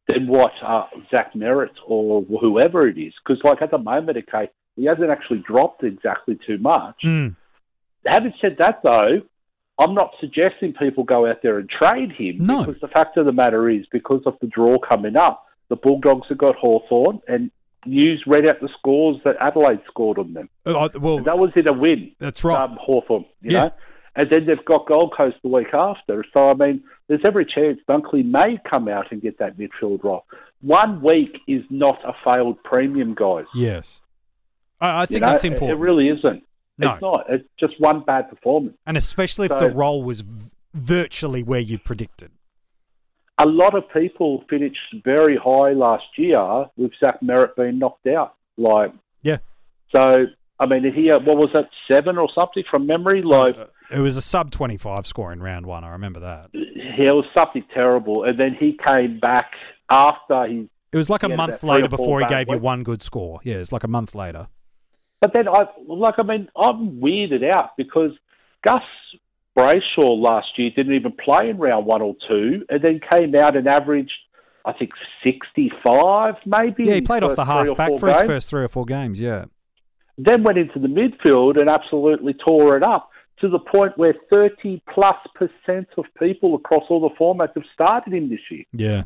than 0.07 0.27
what 0.27 0.51
uh, 0.61 0.85
Zach 1.09 1.33
Merrett 1.33 1.75
or 1.87 2.23
whoever 2.23 2.87
it 2.87 2.97
is. 2.97 3.13
Because 3.23 3.41
like 3.45 3.61
at 3.61 3.71
the 3.71 3.77
moment, 3.77 4.17
okay, 4.17 4.49
he 4.75 4.85
hasn't 4.85 5.09
actually 5.09 5.41
dropped 5.47 5.83
exactly 5.83 6.37
too 6.45 6.57
much. 6.57 6.95
Mm. 7.05 7.35
Having 8.05 8.33
said 8.41 8.55
that, 8.59 8.81
though, 8.83 9.21
I'm 9.79 9.93
not 9.95 10.11
suggesting 10.19 10.73
people 10.73 11.03
go 11.03 11.25
out 11.27 11.41
there 11.41 11.57
and 11.57 11.69
trade 11.69 12.11
him 12.11 12.37
No. 12.45 12.63
because 12.63 12.79
the 12.81 12.87
fact 12.87 13.17
of 13.17 13.25
the 13.25 13.31
matter 13.31 13.69
is, 13.69 13.85
because 13.91 14.21
of 14.25 14.35
the 14.41 14.47
draw 14.47 14.77
coming 14.79 15.15
up, 15.15 15.45
the 15.69 15.75
Bulldogs 15.75 16.27
have 16.29 16.37
got 16.37 16.55
Hawthorn 16.55 17.21
and 17.27 17.49
News 17.85 18.23
read 18.25 18.45
out 18.45 18.61
the 18.61 18.69
scores 18.77 19.17
that 19.25 19.35
Adelaide 19.41 19.81
scored 19.87 20.17
on 20.17 20.33
them. 20.33 20.47
Uh, 20.65 20.87
well, 21.01 21.17
And 21.17 21.25
that 21.25 21.37
was 21.37 21.51
in 21.55 21.67
a 21.67 21.73
win, 21.73 22.11
that's 22.19 22.43
right. 22.43 22.57
um, 22.61 22.77
Hawthorn, 22.79 23.25
you 23.41 23.51
Yeah. 23.51 23.63
know. 23.65 23.71
And 24.15 24.29
then 24.29 24.45
they've 24.45 24.63
got 24.63 24.85
Gold 24.85 25.13
Coast 25.17 25.37
the 25.41 25.49
week 25.49 25.73
after. 25.73 26.23
So, 26.33 26.49
I 26.49 26.53
mean, 26.53 26.83
there's 27.07 27.25
every 27.25 27.45
chance 27.45 27.79
Dunkley 27.89 28.23
may 28.23 28.59
come 28.69 28.87
out 28.87 29.11
and 29.11 29.21
get 29.21 29.39
that 29.39 29.57
midfield 29.57 30.03
role. 30.03 30.23
One 30.61 31.01
week 31.01 31.39
is 31.47 31.63
not 31.71 31.97
a 32.05 32.13
failed 32.23 32.61
premium, 32.63 33.15
guys. 33.15 33.45
yes, 33.55 34.01
I, 34.79 34.89
I 34.89 35.01
You 35.01 35.07
think 35.07 35.21
know, 35.21 35.27
that's 35.31 35.43
important. 35.43 35.71
It 35.79 35.81
really 35.81 36.07
isn't. 36.09 36.43
No. 36.83 36.93
It's 36.93 37.01
not. 37.01 37.25
It's 37.29 37.49
just 37.59 37.79
one 37.79 38.01
bad 38.01 38.29
performance. 38.29 38.75
and 38.85 38.97
especially 38.97 39.45
if 39.45 39.51
So- 39.53 39.59
the 39.59 39.69
role 39.69 40.03
was 40.03 40.21
v- 40.21 40.49
virtually 40.73 41.43
where 41.43 41.59
you 41.59 41.77
predicted. 41.77 42.31
a 43.39 43.45
lot 43.47 43.73
of 43.75 43.83
people 43.91 44.43
finished 44.49 44.77
very 45.03 45.35
high 45.37 45.73
last 45.73 46.05
year 46.17 46.65
with 46.77 46.91
Zach 46.99 47.19
Merrett 47.21 47.55
being 47.55 47.79
knocked 47.79 48.05
out. 48.07 48.35
Like, 48.57 48.91
Yeah. 49.23 49.37
So, 49.91 50.25
I 50.59 50.65
mean, 50.67 50.83
he 50.93 51.09
uh, 51.11 51.19
what 51.19 51.37
was 51.37 51.49
that 51.53 51.69
seven 51.87 52.17
or 52.17 52.29
something 52.33 52.63
from 52.69 52.85
memory? 52.85 53.21
Like, 53.23 53.57
Uh, 53.57 53.65
it 53.91 53.99
was 53.99 54.17
a 54.17 54.21
sub 54.21 54.51
twenty 54.51 54.77
five 54.77 55.05
score 55.07 55.31
in 55.33 55.41
round 55.41 55.65
one. 55.65 55.83
I 55.83 55.89
remember 55.89 56.19
that. 56.19 56.49
he 56.53 57.05
was 57.09 57.25
something 57.33 57.63
terrible, 57.73 58.23
and 58.23 58.39
then 58.39 58.53
he 58.59 58.77
came 58.85 59.19
back 59.19 59.51
after 59.89 60.45
he. 60.47 60.69
It 60.91 60.97
was 60.97 61.09
like 61.09 61.23
a 61.23 61.29
month 61.29 61.63
later 61.63 61.89
before 61.89 62.19
he 62.21 62.27
gave 62.27 62.49
you 62.49 62.57
one 62.59 62.83
good 62.83 63.01
score. 63.01 63.39
Yeah, 63.43 63.55
it's 63.55 63.71
like 63.71 63.83
a 63.83 63.87
month 63.87 64.13
later. 64.13 64.47
But 65.23 65.31
then 65.31 65.47
I 65.47 65.67
like, 65.87 66.15
I 66.17 66.23
mean, 66.23 66.49
I'm 66.53 66.99
weirded 66.99 67.49
out 67.49 67.77
because 67.77 68.11
Gus 68.61 68.81
Brayshaw 69.57 70.21
last 70.21 70.47
year 70.57 70.69
didn't 70.75 70.95
even 70.95 71.13
play 71.13 71.49
in 71.49 71.57
round 71.57 71.85
one 71.85 72.01
or 72.01 72.13
two, 72.27 72.65
and 72.67 72.81
then 72.83 72.99
came 73.09 73.33
out 73.33 73.55
and 73.55 73.65
averaged, 73.65 74.11
I 74.65 74.73
think, 74.73 74.91
sixty-five 75.23 76.33
maybe. 76.45 76.83
Yeah, 76.83 76.95
he 76.95 77.01
played 77.01 77.23
off 77.23 77.37
the 77.37 77.45
half 77.45 77.77
back 77.77 77.97
for 78.01 78.09
his 78.09 78.27
first 78.27 78.49
three 78.49 78.65
or 78.65 78.67
four 78.67 78.83
games. 78.83 79.17
Yeah. 79.17 79.45
then 80.17 80.43
went 80.43 80.57
into 80.57 80.77
the 80.77 80.89
midfield 80.89 81.57
and 81.57 81.69
absolutely 81.69 82.33
tore 82.33 82.75
it 82.75 82.83
up 82.83 83.09
to 83.39 83.47
the 83.47 83.59
point 83.59 83.97
where 83.97 84.15
30 84.29 84.83
plus 84.93 85.15
percent 85.35 85.87
of 85.97 86.03
people 86.19 86.53
across 86.55 86.83
all 86.89 86.99
the 86.99 87.15
formats 87.15 87.53
have 87.55 87.63
started 87.73 88.13
him 88.13 88.29
this 88.29 88.39
year. 88.51 88.65
Yeah. 88.73 89.03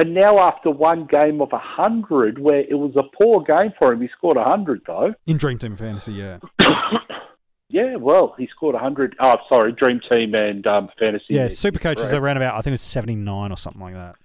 And 0.00 0.14
now 0.14 0.38
after 0.38 0.70
one 0.70 1.04
game 1.04 1.42
of 1.42 1.52
100, 1.52 2.38
where 2.38 2.60
it 2.60 2.78
was 2.78 2.96
a 2.96 3.02
poor 3.14 3.42
game 3.42 3.70
for 3.78 3.92
him, 3.92 4.00
he 4.00 4.08
scored 4.16 4.38
100 4.38 4.80
though. 4.86 5.12
In 5.26 5.36
Dream 5.36 5.58
Team 5.58 5.76
Fantasy, 5.76 6.14
yeah. 6.14 6.38
yeah, 7.68 7.96
well, 7.96 8.34
he 8.38 8.46
scored 8.46 8.72
100. 8.72 9.16
Oh, 9.20 9.36
sorry, 9.46 9.72
Dream 9.72 10.00
Team 10.08 10.34
and 10.34 10.66
um, 10.66 10.88
Fantasy. 10.98 11.26
Yeah, 11.28 11.42
League. 11.42 11.52
Super 11.52 11.78
Coach 11.78 12.00
is 12.00 12.14
around 12.14 12.38
about, 12.38 12.54
I 12.54 12.62
think 12.62 12.68
it 12.68 12.72
was 12.72 12.80
79 12.80 13.52
or 13.52 13.58
something 13.58 13.82
like 13.82 13.92
that. 13.92 14.16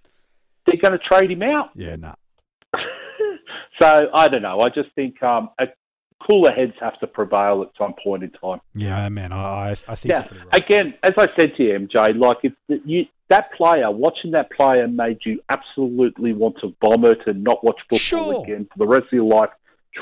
They're 0.66 0.80
going 0.82 0.98
to 0.98 1.06
trade 1.06 1.30
him 1.30 1.44
out. 1.44 1.72
Yeah, 1.76 1.98
no. 1.98 2.16
so 3.78 3.86
I 4.14 4.30
don't 4.30 4.44
know. 4.44 4.62
I 4.62 4.70
just 4.70 4.94
think 4.96 5.22
um, 5.22 5.50
a 5.60 5.66
cooler 6.26 6.52
heads 6.52 6.72
have 6.80 6.98
to 7.02 7.08
prevail 7.08 7.64
at 7.64 7.78
some 7.78 7.96
point 8.02 8.24
in 8.24 8.32
time. 8.32 8.62
Yeah, 8.74 9.10
man, 9.10 9.34
I, 9.34 9.72
I, 9.72 9.76
I 9.90 9.96
think 9.96 10.06
Yeah. 10.06 10.20
right. 10.54 10.64
Again, 10.64 10.94
as 11.04 11.16
I 11.18 11.26
said 11.36 11.58
to 11.58 11.64
you, 11.64 11.78
MJ, 11.80 12.18
like 12.18 12.38
if 12.44 12.54
you 12.86 13.08
that 13.30 13.52
player, 13.54 13.90
watching 13.92 14.32
that 14.32 14.52
player 14.52 14.88
made 14.88 15.18
you 15.26 15.42
absolutely 15.50 16.34
want 16.34 16.58
to 16.62 16.76
vomit 16.82 17.20
and 17.26 17.44
not 17.44 17.64
watch 17.64 17.80
football 17.90 17.98
Sure. 18.00 18.44
again 18.44 18.68
for 18.72 18.78
the 18.80 18.88
rest 18.88 19.08
of 19.08 19.14
your 19.14 19.26
life. 19.26 19.50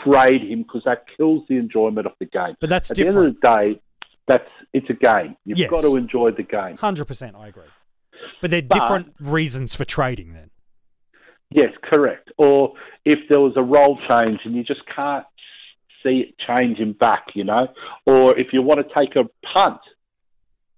Trade 0.03 0.41
him 0.41 0.63
because 0.63 0.81
that 0.86 1.05
kills 1.15 1.43
the 1.47 1.55
enjoyment 1.57 2.07
of 2.07 2.13
the 2.19 2.25
game. 2.25 2.55
But 2.59 2.69
that's 2.69 2.89
At 2.91 2.97
the 2.97 3.03
different. 3.03 3.27
end 3.27 3.36
of 3.36 3.41
the 3.41 3.47
day, 3.75 3.81
that's 4.27 4.49
it's 4.73 4.89
a 4.89 4.93
game. 4.93 5.38
You've 5.45 5.59
Yes. 5.59 5.69
got 5.69 5.81
to 5.81 5.95
enjoy 5.95 6.31
the 6.31 6.41
game. 6.43 6.77
Hundred 6.77 7.05
percent, 7.05 7.36
I 7.36 7.47
agree. 7.47 7.63
But 8.41 8.49
they're 8.51 8.62
But- 8.63 8.79
different 8.79 9.13
reasons 9.19 9.75
for 9.75 9.86
trading. 9.86 10.33
Then 10.33 10.49
Yes, 11.51 11.71
correct. 11.83 12.31
Or 12.38 12.73
if 13.05 13.19
there 13.29 13.39
was 13.39 13.53
a 13.55 13.62
role 13.62 13.99
change 14.07 14.39
and 14.43 14.55
you 14.55 14.63
just 14.63 14.81
can't 14.88 15.25
see 16.01 16.21
it 16.21 16.36
changing 16.39 16.93
back, 16.93 17.27
you 17.36 17.43
know, 17.43 17.67
or 18.07 18.38
if 18.39 18.51
you 18.51 18.62
want 18.63 18.86
to 18.86 18.93
take 18.95 19.15
a 19.15 19.25
punt. 19.45 19.79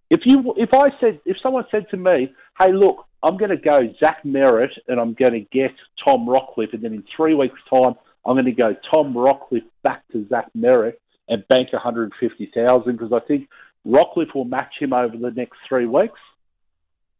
If 0.09 0.21
you, 0.25 0.53
if 0.57 0.69
I 0.73 0.89
said, 0.99 1.19
if 1.25 1.37
someone 1.41 1.65
said 1.71 1.87
to 1.91 1.97
me, 1.97 2.33
"Hey, 2.59 2.71
look, 2.73 3.05
I'm 3.23 3.37
going 3.37 3.51
to 3.51 3.57
go 3.57 3.93
Zach 3.99 4.23
Merrett 4.23 4.71
and 4.87 4.99
I'm 4.99 5.13
going 5.13 5.33
to 5.33 5.39
get 5.51 5.71
Tom 6.03 6.27
Rockliff, 6.27 6.73
and 6.73 6.83
then 6.83 6.93
in 6.93 7.03
three 7.15 7.33
weeks' 7.33 7.59
time, 7.69 7.95
I'm 8.25 8.35
going 8.35 8.45
to 8.45 8.51
go 8.51 8.75
Tom 8.89 9.13
Rockliff 9.13 9.63
back 9.83 10.03
to 10.11 10.27
Zach 10.29 10.47
Merrett 10.57 10.93
and 11.27 11.47
bank 11.47 11.73
150,000 11.73 12.91
because 12.91 13.11
I 13.11 13.19
think 13.27 13.49
Rockliff 13.85 14.35
will 14.35 14.45
match 14.45 14.73
him 14.79 14.93
over 14.93 15.17
the 15.17 15.31
next 15.31 15.57
three 15.67 15.87
weeks." 15.87 16.19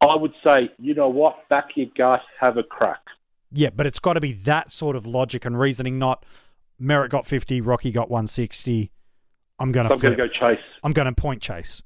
I 0.00 0.14
would 0.14 0.32
say, 0.44 0.70
you 0.78 0.94
know 0.94 1.08
what, 1.08 1.48
back 1.48 1.68
your 1.74 1.86
gut, 1.96 2.20
have 2.38 2.56
a 2.58 2.62
crack. 2.62 3.00
yeah, 3.50 3.70
but 3.74 3.86
it's 3.86 3.98
got 3.98 4.12
to 4.14 4.20
be 4.20 4.32
that 4.32 4.70
sort 4.70 4.94
of 4.94 5.06
logic 5.06 5.44
and 5.44 5.58
reasoning. 5.58 5.98
Not 5.98 6.24
Merrett 6.80 7.08
got 7.08 7.26
fifty, 7.26 7.60
Rocky 7.60 7.90
got 7.92 8.10
one 8.10 8.26
sixty. 8.26 8.90
I'm 9.58 9.72
going 9.72 9.88
to 9.88 9.94
I'm 9.94 9.98
going 9.98 10.16
to 10.16 10.22
go 10.22 10.28
chase. 10.28 10.62
I'm 10.84 10.92
going 10.92 11.06
to 11.06 11.14
point 11.14 11.40
chase. 11.40 11.82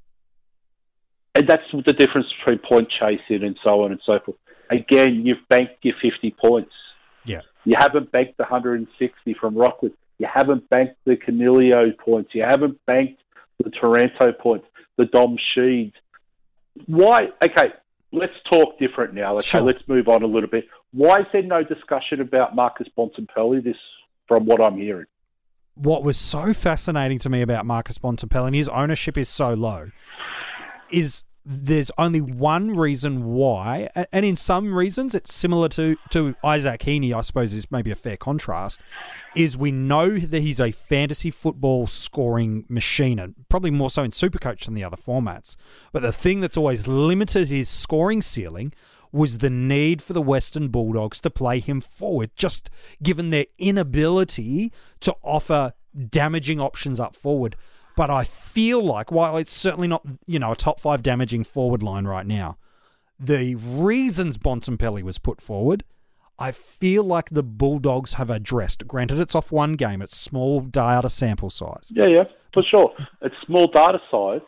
And 1.35 1.49
that's 1.49 1.63
the 1.73 1.93
difference 1.93 2.27
between 2.39 2.59
point 2.59 2.89
chasing 2.91 3.45
and 3.45 3.57
so 3.63 3.83
on 3.83 3.93
and 3.93 4.01
so 4.05 4.19
forth. 4.25 4.37
Again, 4.71 5.23
you've 5.25 5.47
banked 5.49 5.75
your 5.83 5.95
50 6.01 6.35
points. 6.41 6.73
Yeah. 7.25 7.41
You 7.65 7.77
haven't 7.79 8.11
banked 8.13 8.37
the 8.37 8.45
160 8.45 9.35
from 9.41 9.55
Rockwood. 9.57 9.93
You 10.19 10.27
haven't 10.33 10.69
banked 10.71 10.97
the 11.05 11.17
Coniglio 11.17 11.97
points. 11.99 12.31
You 12.35 12.43
haven't 12.43 12.79
banked 12.87 13.21
the 13.63 13.71
Taranto 13.71 14.33
points, 14.33 14.67
the 14.97 15.07
Dom 15.07 15.37
Sheeds. 15.57 15.93
Why? 16.87 17.27
Okay, 17.43 17.69
let's 18.13 18.33
talk 18.49 18.79
different 18.79 19.15
now. 19.15 19.37
Okay, 19.37 19.47
Sure. 19.47 19.63
let's 19.63 19.87
move 19.87 20.09
on 20.09 20.23
a 20.23 20.27
little 20.27 20.49
bit. 20.49 20.65
Why 20.93 21.21
is 21.21 21.27
there 21.33 21.43
no 21.43 21.63
discussion 21.63 22.21
about 22.21 22.55
Marcus 22.55 22.89
Bontempelli? 22.97 23.63
This, 23.63 23.77
from 24.29 24.47
what 24.47 24.61
I'm 24.61 24.77
hearing. 24.79 25.07
what 25.75 26.03
was 26.05 26.17
so 26.19 26.53
fascinating 26.53 27.19
to 27.19 27.29
me 27.31 27.41
about 27.43 27.65
Marcus 27.65 27.97
Bontempelli, 27.99 28.47
and 28.49 28.55
his 28.57 28.69
ownership 28.69 29.17
is 29.17 29.29
so 29.29 29.55
low, 29.55 29.91
is 30.91 31.25
there's 31.45 31.91
only 31.97 32.21
one 32.21 32.75
reason 32.75 33.25
why, 33.25 33.89
and 34.13 34.27
in 34.27 34.37
some 34.37 34.75
reasons 34.75 35.15
it's 35.15 35.33
similar 35.33 35.69
to, 35.71 35.97
to 36.11 36.35
Isaac 36.45 36.83
Heeney, 36.83 37.15
I 37.15 37.23
suppose 37.23 37.55
is 37.55 37.71
maybe 37.71 37.91
a 37.91 37.97
fair 37.97 38.19
contrast, 38.19 38.83
is 39.35 39.57
we 39.57 39.73
know 39.73 40.19
that 40.19 40.43
he's 40.43 40.61
a 40.61 40.71
fantasy 40.71 41.31
football 41.31 41.87
scoring 41.87 42.67
machine, 42.69 43.19
and 43.19 43.35
probably 43.49 43.71
more 43.71 43.91
so 43.91 44.03
in 44.03 44.11
Supercoach 44.11 44.67
than 44.67 44.75
the 44.75 44.85
other 44.85 44.99
formats. 44.99 45.57
But 45.93 46.03
the 46.03 46.13
thing 46.13 46.41
that's 46.41 46.59
always 46.59 46.87
limited 46.87 47.49
his 47.49 47.71
scoring 47.71 48.21
ceiling 48.21 48.75
was 49.11 49.39
the 49.39 49.51
need 49.51 50.03
for 50.03 50.13
the 50.13 50.23
Western 50.23 50.69
Bulldogs 50.69 51.21
to 51.23 51.31
play 51.31 51.59
him 51.59 51.81
forward, 51.81 52.31
just 52.37 52.71
given 53.03 53.31
their 53.31 53.47
inability 53.59 54.73
to 55.01 55.17
offer 55.23 55.73
damaging 56.11 56.61
options 56.61 57.01
up 57.01 57.17
forward. 57.17 57.57
But 58.01 58.09
I 58.09 58.25
feel 58.25 58.83
like, 58.83 59.13
while 59.13 59.37
it's 59.37 59.53
certainly 59.53 59.87
not, 59.87 60.01
you 60.27 60.39
know, 60.39 60.53
a 60.53 60.57
top 60.57 60.81
five 60.81 61.03
damaging 61.03 61.45
forward 61.45 61.83
line 61.83 62.07
right 62.07 62.27
now, 62.27 62.57
the 63.19 63.57
reasons 63.57 64.39
Bontempelli 64.39 65.03
was 65.03 65.19
put 65.19 65.43
forward, 65.43 65.85
I 66.39 66.51
feel 66.51 67.05
like 67.05 67.29
the 67.29 67.43
Bulldogs 67.43 68.15
have 68.15 68.31
addressed. 68.31 68.89
Granted, 68.89 69.21
it's 69.21 69.35
off 69.35 69.53
one 69.53 69.75
game, 69.75 70.01
it's 70.01 70.17
small 70.17 70.61
data 70.61 71.11
sample 71.11 71.51
size. 71.51 71.93
Yeah, 71.95 72.07
yeah, 72.07 72.25
for 72.55 72.63
sure. 72.63 72.91
It's 73.21 73.35
small 73.45 73.67
data 73.67 74.01
size, 74.11 74.41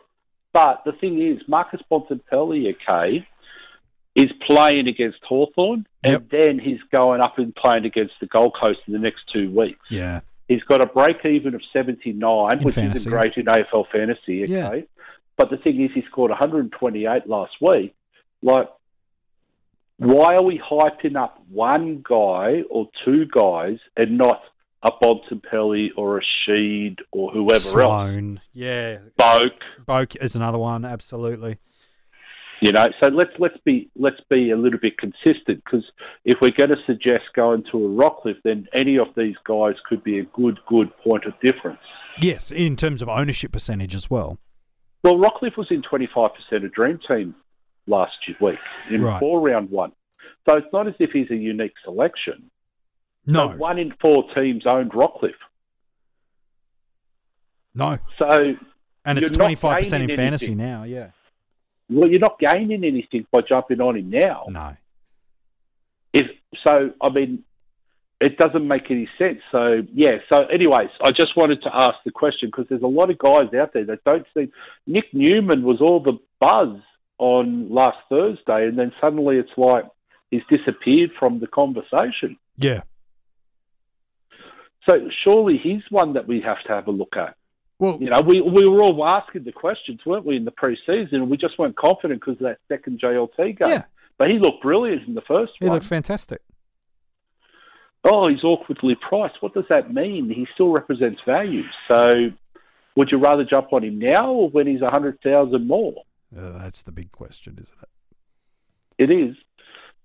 but 0.51 0.81
the 0.83 0.93
thing 0.93 1.21
is, 1.21 1.47
Marcus 1.47 1.81
Bontempelli, 1.91 2.73
okay, 2.73 3.23
is 4.15 4.31
playing 4.47 4.87
against 4.87 5.19
Hawthorn, 5.29 5.85
and 6.03 6.27
then 6.31 6.57
he's 6.57 6.79
going 6.91 7.21
up 7.21 7.37
and 7.37 7.53
playing 7.53 7.85
against 7.85 8.15
the 8.19 8.25
Gold 8.25 8.55
Coast 8.59 8.79
in 8.87 8.93
the 8.93 8.99
next 8.99 9.25
two 9.31 9.51
weeks. 9.51 9.85
Yeah. 9.91 10.21
He's 10.47 10.63
got 10.63 10.81
a 10.81 10.85
break 10.85 11.25
even 11.25 11.55
of 11.55 11.61
79, 11.71 12.57
In 12.57 12.63
which 12.63 12.75
fantasy. 12.75 12.97
isn't 13.01 13.11
great 13.11 13.33
in 13.37 13.45
AFL 13.45 13.85
fantasy, 13.91 14.43
okay? 14.43 14.51
Yeah. 14.51 14.81
But 15.37 15.49
the 15.49 15.57
thing 15.57 15.81
is, 15.81 15.89
he 15.95 16.03
scored 16.09 16.29
128 16.31 17.27
last 17.27 17.53
week. 17.61 17.95
Like, 18.41 18.69
why 19.97 20.35
are 20.35 20.41
we 20.41 20.59
hyping 20.59 21.15
up 21.15 21.41
one 21.49 22.03
guy 22.07 22.63
or 22.69 22.87
two 23.05 23.25
guys 23.33 23.77
and 23.95 24.17
not 24.17 24.41
a 24.83 24.91
Bontempelli 24.91 25.89
or 25.95 26.17
a 26.17 26.21
Sheed 26.21 26.97
or 27.11 27.31
whoever 27.31 27.53
else? 27.53 27.71
Sloane. 27.71 28.41
Yeah. 28.51 28.97
Boak, 29.19 29.51
Boak 29.87 30.17
is 30.21 30.35
another 30.35 30.57
one, 30.57 30.83
absolutely. 30.83 31.57
You 32.63 32.71
know. 32.71 32.87
So 33.01 33.07
let's 33.07 33.31
let's 33.39 33.57
be 33.65 33.89
let's 33.97 34.21
be 34.29 34.51
a 34.51 34.55
little 34.55 34.79
bit 34.79 34.97
consistent 34.97 35.61
because 35.65 35.83
if 36.23 36.37
we're 36.41 36.51
going 36.55 36.69
to 36.69 36.77
suggest 36.87 37.23
going 37.35 37.63
to 37.71 37.77
a 37.77 37.89
Rockliff, 37.89 38.37
then 38.45 38.67
any 38.73 38.97
of 38.97 39.07
these 39.17 39.35
guys 39.45 39.75
could 39.87 40.01
be 40.03 40.19
a 40.19 40.23
good 40.33 40.57
good 40.67 40.95
point 41.03 41.25
of 41.25 41.33
difference. 41.41 41.81
Yes, 42.21 42.51
in 42.51 42.77
terms 42.77 43.01
of 43.01 43.09
ownership 43.09 43.51
percentage 43.51 43.93
as 43.93 44.09
well. 44.09 44.37
Well, 45.03 45.15
Rockliff 45.17 45.57
was 45.57 45.67
in 45.71 45.81
25% 45.81 46.31
of 46.63 46.71
Dream 46.73 46.99
Team 47.05 47.35
last 47.85 48.13
week 48.39 48.55
in 48.89 49.01
Right. 49.01 49.19
four 49.19 49.41
round 49.41 49.69
one. 49.69 49.91
So 50.45 50.55
it's 50.55 50.67
not 50.71 50.87
as 50.87 50.93
if 50.99 51.09
he's 51.11 51.29
a 51.31 51.35
unique 51.35 51.73
selection. 51.83 52.49
No, 53.25 53.51
So 53.51 53.57
one 53.57 53.77
in 53.77 53.93
four 53.99 54.23
teams 54.33 54.65
owned 54.65 54.91
Rockliff. 54.93 55.33
no. 57.75 57.97
So, 58.17 58.53
And 59.03 59.17
it's 59.19 59.31
25% 59.31 60.09
in 60.09 60.15
fantasy 60.15 60.45
anything. 60.45 60.57
now, 60.57 60.83
yeah. 60.83 61.09
Well, 61.89 62.09
you're 62.09 62.19
not 62.19 62.39
gaining 62.39 62.83
anything 62.83 63.25
by 63.31 63.41
jumping 63.47 63.81
on 63.81 63.97
him 63.97 64.09
now. 64.09 64.45
No. 64.49 64.75
If 66.13 66.27
so, 66.63 66.91
I 67.01 67.09
mean, 67.09 67.43
it 68.21 68.37
doesn't 68.37 68.67
make 68.67 68.89
any 68.89 69.09
sense. 69.17 69.39
So 69.51 69.81
yeah. 69.93 70.17
So, 70.29 70.45
anyways, 70.45 70.89
I 71.03 71.11
just 71.11 71.35
wanted 71.35 71.61
to 71.63 71.75
ask 71.75 71.97
the 72.05 72.11
question 72.11 72.49
because 72.49 72.65
there's 72.69 72.81
a 72.81 72.87
lot 72.87 73.09
of 73.09 73.17
guys 73.17 73.53
out 73.59 73.73
there 73.73 73.85
that 73.85 74.03
don't 74.05 74.25
see. 74.33 74.51
Nick 74.87 75.05
Newman 75.13 75.63
was 75.63 75.81
all 75.81 75.99
the 75.99 76.17
buzz 76.39 76.79
on 77.17 77.69
last 77.69 77.97
Thursday, 78.09 78.67
and 78.67 78.77
then 78.77 78.91
suddenly 79.01 79.37
it's 79.37 79.57
like 79.57 79.85
he's 80.31 80.41
disappeared 80.49 81.11
from 81.19 81.39
the 81.39 81.47
conversation. 81.47 82.37
Yeah. 82.57 82.81
So 84.85 85.09
surely 85.23 85.59
he's 85.61 85.81
one 85.89 86.13
that 86.13 86.27
we 86.27 86.41
have 86.41 86.61
to 86.63 86.69
have 86.69 86.87
a 86.87 86.91
look 86.91 87.15
at. 87.17 87.35
Well, 87.83 87.97
You 87.99 88.09
know, 88.09 88.21
we 88.21 88.39
we 88.39 88.65
were 88.65 88.81
all 88.81 89.05
asking 89.05 89.43
the 89.43 89.51
questions, 89.51 89.99
weren't 90.05 90.25
we, 90.25 90.37
in 90.37 90.45
the 90.45 90.51
pre-season, 90.51 91.27
we 91.27 91.35
just 91.35 91.59
weren't 91.59 91.75
confident 91.75 92.21
because 92.21 92.35
of 92.35 92.43
that 92.43 92.59
second 92.69 93.01
JLT 93.01 93.37
game. 93.37 93.57
Yeah. 93.59 93.83
But 94.17 94.29
he 94.29 94.39
looked 94.39 94.61
brilliant 94.61 95.05
in 95.05 95.15
the 95.15 95.21
first 95.27 95.51
he 95.59 95.65
one. 95.65 95.71
He 95.71 95.73
looked 95.73 95.85
fantastic. 95.85 96.41
oh, 98.05 98.29
he's 98.29 98.41
awkwardly 98.41 98.95
priced. 98.95 99.41
What 99.41 99.53
does 99.53 99.65
that 99.67 99.93
mean? 99.93 100.29
He 100.29 100.47
still 100.53 100.69
represents 100.69 101.19
value. 101.25 101.63
So, 101.89 102.29
would 102.95 103.11
you 103.11 103.17
rather 103.17 103.43
jump 103.43 103.73
on 103.73 103.83
him 103.83 103.99
now 103.99 104.31
or 104.31 104.49
when 104.49 104.65
he's 104.65 104.81
a 104.81 104.89
hundred 104.89 105.19
thousand 105.21 105.67
more? 105.67 106.03
Uh, 106.33 106.57
that's 106.59 106.83
the 106.83 106.93
big 106.93 107.11
question, 107.11 107.59
isn't 107.61 107.77
it? 107.81 107.89
It 108.97 109.11
is. 109.13 109.35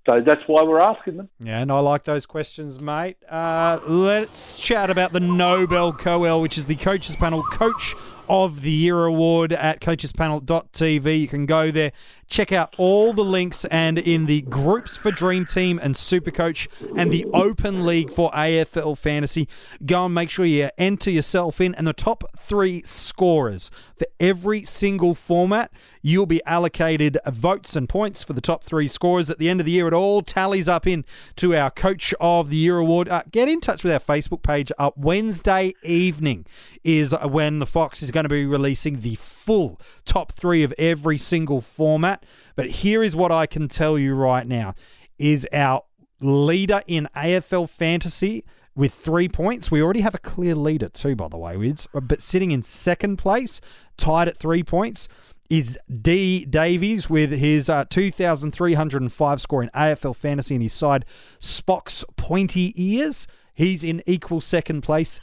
So 0.08 0.22
that's 0.24 0.40
why 0.46 0.62
we're 0.62 0.80
asking 0.80 1.18
them. 1.18 1.28
Yeah, 1.38 1.60
and 1.60 1.70
I 1.70 1.80
like 1.80 2.04
those 2.04 2.24
questions, 2.24 2.80
mate. 2.80 3.18
Uh, 3.28 3.78
let's 3.86 4.58
chat 4.58 4.88
about 4.88 5.12
the 5.12 5.20
Nobel 5.20 5.92
Coel, 5.92 6.40
which 6.40 6.56
is 6.56 6.64
the 6.64 6.76
Coaches 6.76 7.14
Panel 7.14 7.42
Coach 7.42 7.94
of 8.26 8.62
the 8.62 8.70
Year 8.70 9.04
Award 9.04 9.52
at 9.52 9.80
coachespanel.tv. 9.80 11.20
You 11.20 11.28
can 11.28 11.44
go 11.44 11.70
there, 11.70 11.92
check 12.26 12.52
out 12.52 12.74
all 12.78 13.12
the 13.12 13.24
links, 13.24 13.64
and 13.66 13.98
in 13.98 14.24
the 14.24 14.42
groups 14.42 14.96
for 14.96 15.10
Dream 15.10 15.46
Team 15.46 15.78
and 15.82 15.94
Supercoach 15.94 16.68
and 16.96 17.10
the 17.10 17.26
Open 17.32 17.84
League 17.84 18.10
for 18.10 18.30
AFL 18.32 18.96
Fantasy, 18.96 19.46
go 19.84 20.06
and 20.06 20.14
make 20.14 20.30
sure 20.30 20.44
you 20.44 20.70
enter 20.78 21.10
yourself 21.10 21.60
in. 21.60 21.74
And 21.74 21.86
the 21.86 21.92
top 21.92 22.24
three 22.36 22.82
scorers 22.82 23.70
for 23.96 24.06
every 24.20 24.62
single 24.62 25.14
format, 25.14 25.70
you'll 26.02 26.26
be 26.26 26.42
allocated 26.44 27.18
votes 27.26 27.76
and 27.76 27.88
points 27.88 28.22
for 28.22 28.32
the 28.32 28.40
top 28.40 28.64
three 28.64 28.88
scorers. 28.88 29.30
At 29.30 29.38
the 29.38 29.48
end 29.48 29.60
of 29.60 29.66
the 29.66 29.72
year, 29.72 29.88
it 29.88 29.94
all 29.94 30.22
tallies 30.22 30.68
up 30.68 30.86
in 30.86 31.04
to 31.36 31.54
our 31.54 31.70
Coach 31.70 32.14
of 32.20 32.50
the 32.50 32.56
Year 32.56 32.78
award. 32.78 33.08
Uh, 33.08 33.22
get 33.30 33.48
in 33.48 33.60
touch 33.60 33.82
with 33.82 33.92
our 33.92 34.00
Facebook 34.00 34.42
page. 34.42 34.70
Uh, 34.78 34.90
Wednesday 34.96 35.74
evening 35.82 36.46
is 36.84 37.14
when 37.24 37.58
the 37.58 37.66
Fox 37.66 38.02
is 38.02 38.10
going 38.10 38.24
to 38.24 38.28
be 38.28 38.46
releasing 38.46 39.00
the 39.00 39.14
full 39.16 39.80
top 40.04 40.32
three 40.32 40.62
of 40.62 40.72
every 40.78 41.18
single 41.18 41.60
format. 41.60 42.24
But 42.56 42.66
here 42.66 43.02
is 43.02 43.14
what 43.14 43.32
I 43.32 43.46
can 43.46 43.68
tell 43.68 43.98
you 43.98 44.14
right 44.14 44.46
now: 44.46 44.74
is 45.18 45.46
our 45.52 45.82
leader 46.20 46.82
in 46.86 47.08
AFL 47.14 47.68
fantasy 47.68 48.44
with 48.78 48.94
three 48.94 49.28
points. 49.28 49.70
We 49.70 49.82
already 49.82 50.02
have 50.02 50.14
a 50.14 50.18
clear 50.18 50.54
leader 50.54 50.88
too, 50.88 51.16
by 51.16 51.28
the 51.28 51.36
way, 51.36 51.56
Wids. 51.56 51.88
But 51.92 52.22
sitting 52.22 52.52
in 52.52 52.62
second 52.62 53.16
place, 53.16 53.60
tied 53.96 54.28
at 54.28 54.36
three 54.36 54.62
points, 54.62 55.08
is 55.48 55.78
D 56.02 56.44
Davies 56.44 57.08
with 57.08 57.30
his 57.30 57.70
uh, 57.70 57.84
2,305 57.88 59.40
score 59.40 59.62
in 59.62 59.70
AFL 59.70 60.16
fantasy 60.16 60.54
and 60.54 60.62
his 60.62 60.72
side 60.72 61.04
Spock's 61.40 62.04
pointy 62.16 62.72
ears. 62.76 63.26
He's 63.54 63.82
in 63.82 64.02
equal 64.06 64.40
second 64.40 64.82
place. 64.82 65.20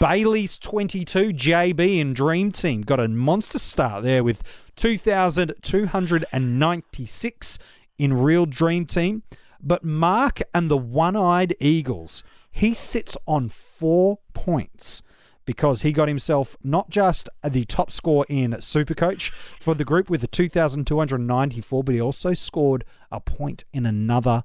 Bailey's 0.00 0.58
22, 0.58 1.32
JB 1.32 2.00
in 2.00 2.14
Dream 2.14 2.50
Team 2.50 2.82
got 2.82 2.98
a 2.98 3.06
monster 3.06 3.60
start 3.60 4.02
there 4.02 4.24
with 4.24 4.42
2,296 4.74 7.58
in 7.96 8.12
Real 8.12 8.46
Dream 8.46 8.86
Team. 8.86 9.22
But 9.60 9.84
Mark 9.84 10.42
and 10.52 10.68
the 10.68 10.76
One 10.76 11.14
Eyed 11.16 11.54
Eagles, 11.60 12.24
he 12.50 12.74
sits 12.74 13.16
on 13.26 13.48
four 13.48 14.18
points 14.34 15.04
because 15.46 15.82
he 15.82 15.92
got 15.92 16.08
himself 16.08 16.56
not 16.62 16.90
just 16.90 17.30
the 17.42 17.64
top 17.64 17.90
score 17.90 18.26
in 18.28 18.52
Supercoach 18.52 19.32
for 19.58 19.74
the 19.74 19.84
group 19.84 20.10
with 20.10 20.20
the 20.20 20.26
2,294, 20.26 21.84
but 21.84 21.94
he 21.94 22.00
also 22.00 22.34
scored 22.34 22.84
a 23.10 23.20
point 23.20 23.64
in 23.72 23.86
another 23.86 24.44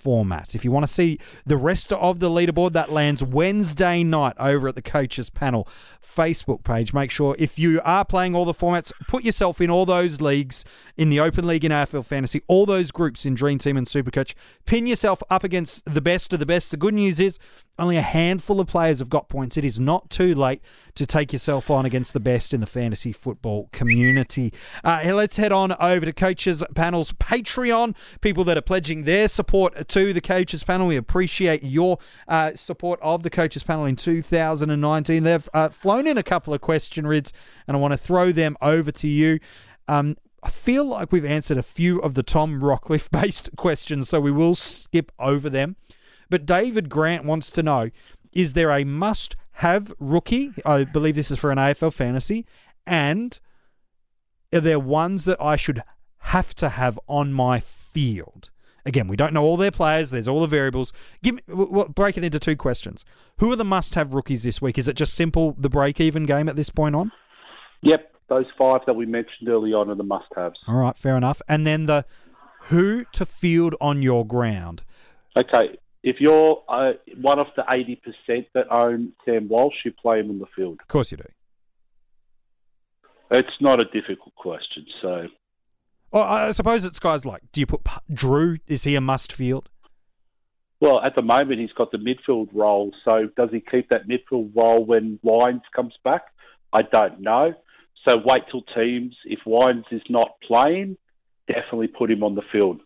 format. 0.00 0.54
If 0.54 0.64
you 0.64 0.72
want 0.72 0.86
to 0.86 0.92
see 0.92 1.18
the 1.44 1.56
rest 1.56 1.92
of 1.92 2.20
the 2.20 2.30
leaderboard, 2.30 2.72
that 2.72 2.90
lands 2.90 3.22
Wednesday 3.22 4.02
night 4.02 4.34
over 4.38 4.68
at 4.68 4.74
the 4.74 4.82
Coaches 4.82 5.30
Panel 5.30 5.68
Facebook 6.02 6.64
page. 6.64 6.92
Make 6.92 7.10
sure 7.10 7.36
if 7.38 7.58
you 7.58 7.80
are 7.84 8.04
playing 8.04 8.34
all 8.34 8.44
the 8.44 8.54
formats, 8.54 8.92
put 9.08 9.24
yourself 9.24 9.60
in 9.60 9.70
all 9.70 9.86
those 9.86 10.20
leagues 10.20 10.64
in 10.96 11.10
the 11.10 11.20
Open 11.20 11.46
League 11.46 11.64
in 11.64 11.72
AFL 11.72 12.04
Fantasy, 12.04 12.42
all 12.48 12.66
those 12.66 12.90
groups 12.90 13.26
in 13.26 13.34
Dream 13.34 13.58
Team 13.58 13.76
and 13.76 13.86
Supercoach. 13.86 14.34
Pin 14.64 14.86
yourself 14.86 15.22
up 15.28 15.44
against 15.44 15.84
the 15.84 16.00
best 16.00 16.32
of 16.32 16.38
the 16.38 16.46
best. 16.46 16.70
The 16.70 16.76
good 16.76 16.94
news 16.94 17.20
is 17.20 17.38
only 17.80 17.96
a 17.96 18.02
handful 18.02 18.60
of 18.60 18.66
players 18.66 18.98
have 18.98 19.08
got 19.08 19.28
points. 19.28 19.56
It 19.56 19.64
is 19.64 19.80
not 19.80 20.10
too 20.10 20.34
late 20.34 20.60
to 20.96 21.06
take 21.06 21.32
yourself 21.32 21.70
on 21.70 21.86
against 21.86 22.12
the 22.12 22.20
best 22.20 22.52
in 22.52 22.60
the 22.60 22.66
fantasy 22.66 23.12
football 23.12 23.70
community. 23.72 24.52
Uh, 24.84 25.00
let's 25.14 25.38
head 25.38 25.50
on 25.50 25.72
over 25.80 26.04
to 26.04 26.12
Coaches 26.12 26.62
Panel's 26.74 27.12
Patreon. 27.12 27.96
People 28.20 28.44
that 28.44 28.58
are 28.58 28.62
pledging 28.62 29.04
their 29.04 29.28
support 29.28 29.88
to 29.90 30.12
the 30.12 30.20
Coaches 30.20 30.64
Panel. 30.64 30.86
We 30.86 30.96
appreciate 30.96 31.62
your 31.62 31.98
uh, 32.26 32.52
support 32.54 32.98
of 33.02 33.22
the 33.22 33.30
Coaches 33.30 33.62
Panel 33.62 33.84
in 33.84 33.96
2019. 33.96 35.22
They've 35.22 35.48
uh, 35.52 35.68
flown 35.68 36.06
in 36.06 36.16
a 36.16 36.22
couple 36.22 36.54
of 36.54 36.60
question 36.60 37.06
rids, 37.06 37.32
and 37.66 37.76
I 37.76 37.80
want 37.80 37.92
to 37.92 37.98
throw 37.98 38.32
them 38.32 38.56
over 38.62 38.90
to 38.92 39.08
you. 39.08 39.38
Um, 39.88 40.16
I 40.42 40.48
feel 40.48 40.84
like 40.84 41.12
we've 41.12 41.24
answered 41.24 41.58
a 41.58 41.62
few 41.62 41.98
of 42.00 42.14
the 42.14 42.22
Tom 42.22 42.60
Rockliff 42.60 43.10
based 43.20 43.50
questions, 43.56 44.08
so 44.08 44.20
we 44.20 44.32
will 44.32 44.54
skip 44.54 45.12
over 45.18 45.50
them. 45.50 45.76
But 46.30 46.46
David 46.46 46.88
Grant 46.88 47.24
wants 47.24 47.50
to 47.52 47.62
know 47.62 47.90
is 48.32 48.52
there 48.52 48.70
a 48.70 48.84
must 48.84 49.34
have 49.54 49.92
rookie? 49.98 50.52
I 50.64 50.84
believe 50.84 51.16
this 51.16 51.30
is 51.30 51.38
for 51.38 51.50
an 51.50 51.58
AFL 51.58 51.92
fantasy. 51.92 52.46
And 52.86 53.38
are 54.52 54.60
there 54.60 54.78
ones 54.78 55.24
that 55.24 55.40
I 55.42 55.56
should 55.56 55.82
have 56.18 56.54
to 56.56 56.70
have 56.70 56.98
on 57.08 57.32
my 57.32 57.60
field? 57.60 58.50
Again, 58.84 59.08
we 59.08 59.16
don't 59.16 59.32
know 59.32 59.42
all 59.42 59.56
their 59.56 59.70
players. 59.70 60.10
There's 60.10 60.28
all 60.28 60.40
the 60.40 60.46
variables. 60.46 60.92
Give 61.22 61.36
me, 61.36 61.42
we'll 61.48 61.88
break 61.88 62.16
it 62.16 62.24
into 62.24 62.38
two 62.38 62.56
questions. 62.56 63.04
Who 63.38 63.52
are 63.52 63.56
the 63.56 63.64
must-have 63.64 64.14
rookies 64.14 64.42
this 64.42 64.62
week? 64.62 64.78
Is 64.78 64.88
it 64.88 64.96
just 64.96 65.14
simple 65.14 65.54
the 65.58 65.68
break-even 65.68 66.26
game 66.26 66.48
at 66.48 66.56
this 66.56 66.70
point 66.70 66.94
on? 66.94 67.12
Yep, 67.82 68.12
those 68.28 68.46
five 68.56 68.80
that 68.86 68.94
we 68.94 69.06
mentioned 69.06 69.48
early 69.48 69.72
on 69.72 69.90
are 69.90 69.94
the 69.94 70.02
must-haves. 70.04 70.60
All 70.66 70.76
right, 70.76 70.96
fair 70.96 71.16
enough. 71.16 71.42
And 71.48 71.66
then 71.66 71.86
the 71.86 72.04
who 72.68 73.04
to 73.12 73.26
field 73.26 73.74
on 73.80 74.02
your 74.02 74.26
ground. 74.26 74.84
Okay, 75.36 75.78
if 76.02 76.16
you're 76.20 76.62
uh, 76.68 76.92
one 77.20 77.38
of 77.38 77.48
the 77.56 77.62
80% 77.62 78.46
that 78.54 78.70
own 78.70 79.12
Sam 79.24 79.48
Walsh, 79.48 79.74
you 79.84 79.92
play 79.92 80.20
him 80.20 80.30
in 80.30 80.38
the 80.38 80.46
field. 80.56 80.78
Of 80.80 80.88
course 80.88 81.10
you 81.10 81.18
do. 81.18 81.24
It's 83.30 83.60
not 83.60 83.80
a 83.80 83.84
difficult 83.84 84.34
question. 84.34 84.86
So, 85.02 85.26
well, 86.12 86.24
I 86.24 86.50
suppose 86.50 86.84
it's 86.84 86.98
guys 86.98 87.24
like, 87.24 87.42
do 87.52 87.60
you 87.60 87.66
put 87.66 87.82
Drew? 88.12 88.58
Is 88.66 88.84
he 88.84 88.94
a 88.94 89.00
must 89.00 89.32
field? 89.32 89.68
Well, 90.80 91.00
at 91.02 91.14
the 91.14 91.22
moment 91.22 91.60
he's 91.60 91.72
got 91.72 91.92
the 91.92 91.98
midfield 91.98 92.48
role. 92.52 92.92
So 93.04 93.28
does 93.36 93.50
he 93.52 93.60
keep 93.60 93.90
that 93.90 94.08
midfield 94.08 94.54
role 94.56 94.84
when 94.84 95.18
Wines 95.22 95.62
comes 95.74 95.94
back? 96.04 96.22
I 96.72 96.82
don't 96.82 97.20
know. 97.20 97.54
So 98.04 98.16
wait 98.24 98.44
till 98.50 98.62
teams. 98.74 99.14
If 99.24 99.40
Wines 99.44 99.84
is 99.90 100.02
not 100.08 100.36
playing, 100.46 100.96
definitely 101.46 101.88
put 101.88 102.10
him 102.10 102.22
on 102.22 102.34
the 102.34 102.42
field. 102.50 102.80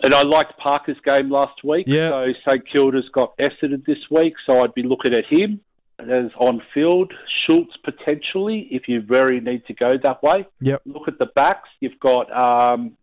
And 0.00 0.14
I 0.14 0.22
liked 0.22 0.58
Parker's 0.58 0.96
game 1.04 1.30
last 1.30 1.62
week. 1.62 1.84
Yeah. 1.86 2.10
So 2.10 2.32
St 2.44 2.64
Kilda's 2.70 3.08
got 3.12 3.36
Essendon 3.38 3.84
this 3.84 3.98
week, 4.10 4.34
so 4.46 4.60
I'd 4.60 4.74
be 4.74 4.82
looking 4.82 5.12
at 5.12 5.26
him 5.26 5.60
as 5.98 6.30
on 6.38 6.60
field. 6.74 7.12
Schultz 7.46 7.76
potentially, 7.84 8.68
if 8.70 8.88
you 8.88 9.00
very 9.00 9.40
need 9.40 9.64
to 9.66 9.74
go 9.74 9.96
that 10.02 10.22
way. 10.22 10.46
Yep. 10.60 10.82
Look 10.86 11.08
at 11.08 11.18
the 11.18 11.26
backs. 11.26 11.68
You've 11.80 11.98
got 12.00 12.30
um, 12.32 12.96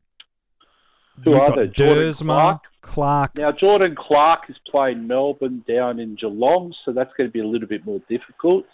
who 1.24 1.32
You've 1.32 1.40
are 1.40 1.48
got 1.48 1.56
they? 1.56 1.68
Jordan 1.68 2.04
Dersma, 2.12 2.26
Clark. 2.26 2.62
Clark. 2.82 3.38
Now 3.38 3.52
Jordan 3.52 3.96
Clark 3.98 4.50
is 4.50 4.56
playing 4.70 5.08
Melbourne 5.08 5.64
down 5.68 6.00
in 6.00 6.16
Geelong, 6.16 6.74
so 6.86 6.92
that's 6.92 7.12
going 7.18 7.30
to 7.30 7.32
be 7.32 7.40
a 7.40 7.48
little 7.48 7.68
bit 7.68 7.86
more 7.86 8.02
difficult. 8.10 8.66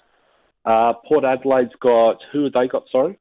Uh, 0.66 0.94
Port 1.08 1.24
Adelaide's 1.24 1.74
got 1.82 2.18
who 2.32 2.44
have 2.46 2.54
they 2.54 2.68
got? 2.68 2.84
Sorry. 2.92 3.18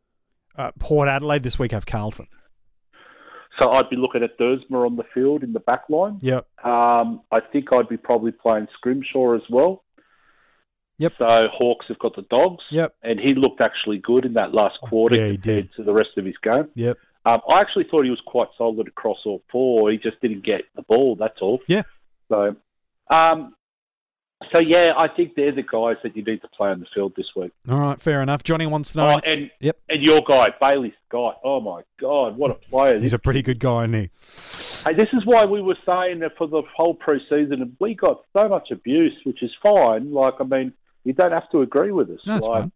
Uh, 0.57 0.73
Port 0.79 1.09
Adelaide 1.09 1.45
this 1.45 1.59
week 1.59 1.73
have 1.73 1.87
Carlton. 1.87 2.27
So 3.59 3.71
I'd 3.71 3.91
be 3.91 3.97
looking 3.97 4.23
at 4.23 4.39
Dersma 4.39 4.87
on 4.87 4.97
the 4.97 5.05
field 5.13 5.43
in 5.43 5.53
the 5.53 5.61
back 5.61 5.85
line. 5.89 6.19
Yep. 6.21 6.47
Um, 6.65 7.23
I 7.33 7.41
think 7.41 7.73
I'd 7.73 7.89
be 7.89 7.97
probably 7.97 8.31
playing 8.31 8.69
Scrimshaw 8.75 9.35
as 9.35 9.43
well. 9.51 9.83
Yep. 10.99 11.13
So 11.19 11.47
Hawks 11.53 11.87
have 11.89 11.99
got 11.99 12.17
the 12.17 12.23
dogs. 12.23 12.63
Yep. 12.71 12.95
And 13.03 13.19
he 13.21 13.35
looked 13.35 13.61
actually 13.61 13.99
good 13.99 14.25
in 14.25 14.35
that 14.35 14.53
last 14.53 14.79
quarter 14.83 15.17
Yeah, 15.17 15.27
he 15.29 15.37
compared 15.37 15.71
did. 15.71 15.75
to 15.77 15.83
the 15.85 15.93
rest 15.93 16.11
of 16.17 16.25
his 16.25 16.37
game. 16.43 16.69
Yep. 16.75 16.99
Um, 17.25 17.41
I 17.49 17.61
actually 17.61 17.85
thought 17.91 18.05
he 18.05 18.11
was 18.11 18.23
quite 18.27 18.49
solid 18.57 18.89
across 18.89 19.19
all 19.27 19.43
four. 19.51 19.91
He 19.91 19.99
just 19.99 20.21
didn't 20.21 20.45
get 20.45 20.63
the 20.77 20.83
ball. 20.83 21.15
That's 21.17 21.39
all. 21.41 21.61
Yeah. 21.67 21.83
So, 22.29 22.57
um, 23.11 23.55
so 24.53 24.59
yeah, 24.59 24.93
I 24.97 25.09
think 25.09 25.35
they're 25.35 25.53
the 25.55 25.63
guys 25.63 25.97
that 26.05 26.17
you 26.17 26.23
need 26.25 26.41
to 26.43 26.49
play 26.49 26.69
on 26.71 26.81
the 26.81 26.87
field 26.95 27.13
this 27.17 27.27
week. 27.37 27.51
All 27.69 27.79
right, 27.79 28.01
fair 28.01 28.23
enough. 28.23 28.45
Johnny 28.45 28.67
wants 28.67 28.93
to 28.93 28.99
know. 28.99 29.11
Oh, 29.17 29.21
and 29.25 29.51
Yep. 29.61 29.77
and 29.89 30.03
your 30.03 30.23
guy 30.27 30.49
Bailey 30.61 30.95
Scott. 31.09 31.39
Oh 31.45 31.61
my 31.61 31.83
God, 32.01 32.37
what 32.37 32.51
a 32.53 32.55
player! 32.55 32.99
He's 33.01 33.13
a 33.13 33.19
pretty 33.19 33.43
good 33.43 33.59
guy, 33.59 33.85
isn't 33.85 33.95
he? 33.95 34.11
Hey, 34.89 34.95
this 34.95 35.09
is 35.13 35.27
why 35.27 35.45
we 35.45 35.61
were 35.61 35.77
saying 35.85 36.21
that 36.21 36.37
for 36.39 36.47
the 36.47 36.63
whole 36.77 36.95
preseason, 36.97 37.55
and 37.55 37.77
we 37.81 37.95
got 37.95 38.23
so 38.33 38.49
much 38.49 38.71
abuse, 38.71 39.15
which 39.25 39.43
is 39.43 39.51
fine. 39.61 40.13
Like, 40.13 40.35
I 40.41 40.45
mean, 40.45 40.73
you 41.09 41.15
don't 41.15 41.33
have 41.33 41.51
to 41.51 41.63
agree 41.63 41.91
with 41.91 42.11
us. 42.11 42.21
No, 42.27 42.37
like. 42.37 42.71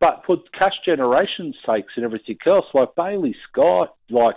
But 0.00 0.22
for 0.26 0.36
cash 0.58 0.72
generation's 0.84 1.54
sakes 1.64 1.92
and 1.94 2.04
everything 2.04 2.36
else, 2.44 2.64
like 2.74 2.92
Bailey 2.96 3.36
Scott, 3.48 3.94
like 4.10 4.34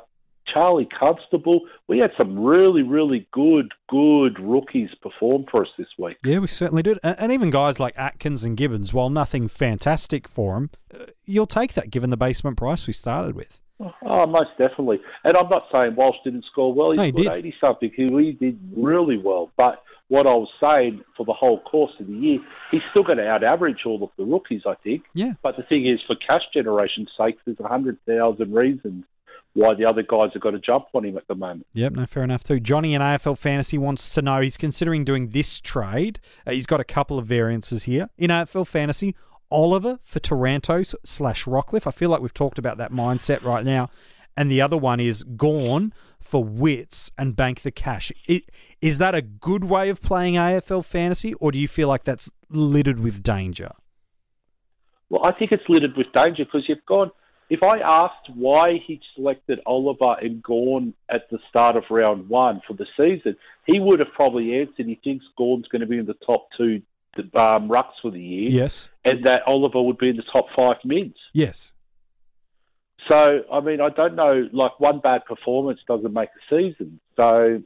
Charlie 0.53 0.85
Constable, 0.85 1.61
we 1.87 1.97
had 1.97 2.11
some 2.15 2.37
really, 2.37 2.83
really 2.83 3.27
good, 3.31 3.71
good 3.89 4.39
rookies 4.39 4.89
perform 5.01 5.45
for 5.49 5.63
us 5.63 5.69
this 5.75 5.87
week. 5.97 6.17
Yeah, 6.23 6.37
we 6.37 6.45
certainly 6.45 6.83
did. 6.83 6.99
And, 7.03 7.31
even 7.31 7.49
guys 7.49 7.79
like 7.79 7.97
Atkins 7.97 8.43
and 8.43 8.55
Gibbons, 8.55 8.93
while 8.93 9.09
nothing 9.09 9.47
fantastic 9.47 10.27
for 10.27 10.53
them, 10.53 10.69
uh, 10.93 11.05
you'll 11.25 11.47
take 11.47 11.73
that 11.73 11.89
given 11.89 12.11
the 12.11 12.17
basement 12.17 12.57
price 12.57 12.85
we 12.85 12.93
started 12.93 13.35
with. 13.35 13.59
Oh, 14.03 14.27
most 14.27 14.51
definitely. 14.59 14.99
And 15.23 15.35
I'm 15.35 15.49
not 15.49 15.63
saying 15.71 15.95
Walsh 15.95 16.17
didn't 16.23 16.45
score 16.45 16.73
well. 16.73 16.91
He 16.91 16.97
No, 16.97 17.03
he 17.05 17.09
scored 17.09 17.23
did. 17.23 17.45
80 17.47 17.55
something. 17.59 17.91
He 17.95 18.03
really 18.03 18.33
did 18.33 18.59
really 18.77 19.17
well. 19.17 19.51
But 19.57 19.81
what 20.07 20.27
I 20.27 20.33
was 20.33 20.49
saying 20.59 21.03
for 21.17 21.25
the 21.25 21.33
whole 21.33 21.59
course 21.61 21.93
of 21.99 22.07
the 22.07 22.13
year, 22.13 22.39
he's 22.71 22.81
still 22.91 23.03
going 23.03 23.17
to 23.17 23.27
out 23.27 23.43
average 23.43 23.79
all 23.85 24.03
of 24.03 24.09
the 24.17 24.23
rookies, 24.23 24.61
I 24.65 24.75
think. 24.83 25.03
Yeah. 25.13 25.33
But 25.41 25.57
the 25.57 25.63
thing 25.63 25.87
is, 25.87 25.99
for 26.05 26.15
cash 26.15 26.43
generation's 26.53 27.09
sake, 27.17 27.37
there's 27.45 27.57
100,000 27.57 28.53
reasons 28.53 29.05
why 29.53 29.73
the 29.73 29.85
other 29.85 30.03
guys 30.03 30.31
have 30.33 30.41
got 30.41 30.51
to 30.51 30.59
jump 30.59 30.85
on 30.93 31.05
him 31.05 31.17
at 31.17 31.27
the 31.27 31.35
moment. 31.35 31.65
Yep, 31.73 31.93
no, 31.93 32.05
fair 32.05 32.23
enough 32.23 32.43
too. 32.43 32.59
Johnny 32.59 32.93
in 32.93 33.01
AFL 33.01 33.37
Fantasy 33.37 33.77
wants 33.77 34.13
to 34.13 34.21
know 34.21 34.41
he's 34.41 34.57
considering 34.57 35.05
doing 35.05 35.29
this 35.29 35.59
trade. 35.61 36.19
Uh, 36.45 36.51
he's 36.51 36.65
got 36.65 36.81
a 36.81 36.83
couple 36.83 37.17
of 37.17 37.25
variances 37.25 37.85
here. 37.85 38.09
In 38.17 38.29
AFL 38.29 38.67
Fantasy, 38.67 39.15
Oliver 39.49 39.99
for 40.03 40.19
Taranto 40.19 40.83
slash 41.03 41.45
Rockliff. 41.45 41.87
I 41.87 41.91
feel 41.91 42.09
like 42.09 42.21
we've 42.21 42.33
talked 42.33 42.59
about 42.59 42.77
that 42.77 42.91
mindset 42.91 43.43
right 43.43 43.63
now. 43.63 43.89
And 44.35 44.51
the 44.51 44.61
other 44.61 44.77
one 44.77 44.99
is 44.99 45.23
Gawn 45.23 45.93
for 46.25 46.43
Witts 46.43 47.11
and 47.17 47.35
bank 47.35 47.61
the 47.61 47.71
cash. 47.71 48.11
I- 48.29 48.41
Is 48.81 48.97
that 48.97 49.15
a 49.15 49.21
good 49.21 49.63
way 49.65 49.89
of 49.89 50.01
playing 50.01 50.35
AFL 50.35 50.83
Fantasy, 50.83 51.33
or 51.35 51.51
do 51.51 51.59
you 51.59 51.67
feel 51.67 51.87
like 51.87 52.03
that's 52.03 52.31
littered 52.49 52.99
with 52.99 53.23
danger? 53.23 53.71
Well, 55.09 55.23
I 55.23 55.31
think 55.37 55.51
it's 55.51 55.63
littered 55.69 55.95
with 55.95 56.11
danger 56.13 56.45
because 56.45 56.67
you've 56.67 56.85
gone. 56.87 57.11
If 57.47 57.61
I 57.61 57.77
asked 57.77 58.27
why 58.33 58.79
he 58.85 58.99
selected 59.15 59.59
Oliver 59.67 60.15
and 60.19 60.41
Gawn 60.41 60.95
at 61.09 61.29
the 61.29 61.37
start 61.47 61.75
of 61.75 61.83
round 61.91 62.27
one 62.27 62.59
for 62.67 62.73
the 62.73 62.87
season, 62.97 63.35
he 63.67 63.79
would 63.79 63.99
have 63.99 64.11
probably 64.15 64.59
answered 64.59 64.87
he 64.87 64.99
thinks 65.03 65.25
Gawn's 65.37 65.67
going 65.67 65.81
to 65.81 65.85
be 65.85 65.99
in 65.99 66.07
the 66.07 66.15
top 66.25 66.47
two 66.57 66.81
um, 67.35 67.69
rucks 67.69 67.93
for 68.01 68.09
the 68.09 68.19
year, 68.19 68.49
Yes. 68.49 68.89
and 69.05 69.23
that 69.25 69.43
Oliver 69.45 69.81
would 69.81 69.99
be 69.99 70.09
in 70.09 70.17
the 70.17 70.23
top 70.33 70.47
five 70.55 70.77
mids. 70.83 71.15
Yes. 71.33 71.71
So, 73.07 73.41
I 73.51 73.59
mean, 73.59 73.81
I 73.81 73.89
don't 73.89 74.15
know. 74.15 74.47
Like 74.51 74.79
one 74.79 74.99
bad 74.99 75.25
performance 75.25 75.79
doesn't 75.87 76.13
make 76.13 76.29
a 76.29 76.55
season. 76.55 76.99
So, 77.15 77.61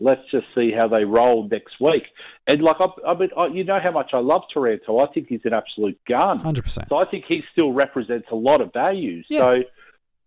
let's 0.00 0.22
just 0.30 0.46
see 0.54 0.70
how 0.70 0.88
they 0.88 1.04
roll 1.04 1.48
next 1.48 1.80
week. 1.80 2.04
And 2.46 2.62
like, 2.62 2.76
I, 2.80 2.86
I 3.10 3.18
mean, 3.18 3.30
I, 3.36 3.46
you 3.48 3.64
know 3.64 3.80
how 3.82 3.90
much 3.90 4.10
I 4.12 4.18
love 4.18 4.42
Taranto. 4.52 4.98
I 4.98 5.12
think 5.12 5.28
he's 5.28 5.40
an 5.44 5.52
absolute 5.52 5.98
gun. 6.06 6.38
Hundred 6.38 6.62
percent. 6.62 6.88
So 6.88 6.96
I 6.96 7.04
think 7.04 7.24
he 7.26 7.42
still 7.52 7.72
represents 7.72 8.28
a 8.30 8.36
lot 8.36 8.60
of 8.60 8.72
value. 8.72 9.22
Yeah. 9.28 9.38
So, 9.40 9.62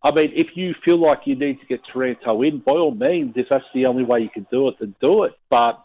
I 0.03 0.11
mean, 0.11 0.31
if 0.33 0.55
you 0.55 0.73
feel 0.83 0.99
like 0.99 1.19
you 1.25 1.35
need 1.35 1.59
to 1.59 1.65
get 1.67 1.81
Taranto 1.91 2.41
in, 2.41 2.59
by 2.59 2.73
all 2.73 2.93
means, 2.93 3.33
if 3.35 3.47
that's 3.49 3.65
the 3.73 3.85
only 3.85 4.03
way 4.03 4.19
you 4.19 4.29
can 4.29 4.47
do 4.51 4.67
it, 4.67 4.75
then 4.79 4.95
do 4.99 5.23
it. 5.23 5.33
But 5.49 5.81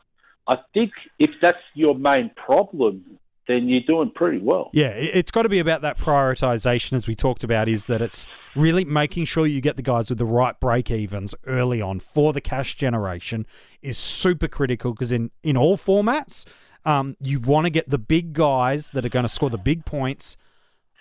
I 0.48 0.56
think 0.72 0.92
if 1.18 1.30
that's 1.42 1.58
your 1.74 1.94
main 1.94 2.30
problem, 2.34 3.18
then 3.48 3.68
you're 3.68 3.80
doing 3.86 4.10
pretty 4.14 4.38
well. 4.38 4.70
Yeah, 4.72 4.88
it- 4.88 5.14
it's 5.14 5.30
got 5.30 5.42
to 5.42 5.48
be 5.48 5.58
about 5.58 5.82
that 5.82 5.98
prioritization, 5.98 6.94
as 6.94 7.06
we 7.06 7.14
talked 7.14 7.44
about, 7.44 7.68
is 7.68 7.86
that 7.86 8.02
it's 8.02 8.26
really 8.54 8.84
making 8.84 9.24
sure 9.26 9.46
you 9.46 9.60
get 9.60 9.76
the 9.76 9.82
guys 9.82 10.08
with 10.08 10.18
the 10.18 10.24
right 10.24 10.58
break 10.58 10.90
evens 10.90 11.34
early 11.46 11.80
on 11.80 12.00
for 12.00 12.32
the 12.32 12.40
cash 12.40 12.74
generation 12.76 13.46
is 13.82 13.96
super 13.96 14.48
critical 14.48 14.92
because 14.92 15.12
in, 15.12 15.30
in 15.42 15.56
all 15.56 15.76
formats, 15.76 16.44
um, 16.84 17.16
you 17.20 17.38
want 17.40 17.64
to 17.66 17.70
get 17.70 17.88
the 17.90 17.98
big 17.98 18.32
guys 18.32 18.90
that 18.90 19.04
are 19.04 19.08
going 19.08 19.24
to 19.24 19.28
score 19.28 19.50
the 19.50 19.58
big 19.58 19.84
points 19.84 20.36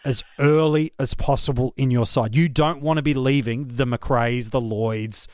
as 0.03 0.23
early 0.37 0.91
as 0.99 1.15
possible 1.15 1.73
in 1.77 1.89
your 1.89 2.05
side. 2.05 2.35
You 2.35 2.47
don't 2.47 2.79
want 2.81 2.97
to 2.97 3.01
be 3.01 3.15
leaving 3.15 3.67
the 3.69 3.85
Macrae's, 3.85 4.51
the 4.51 4.61
Lloyds, 4.61 5.27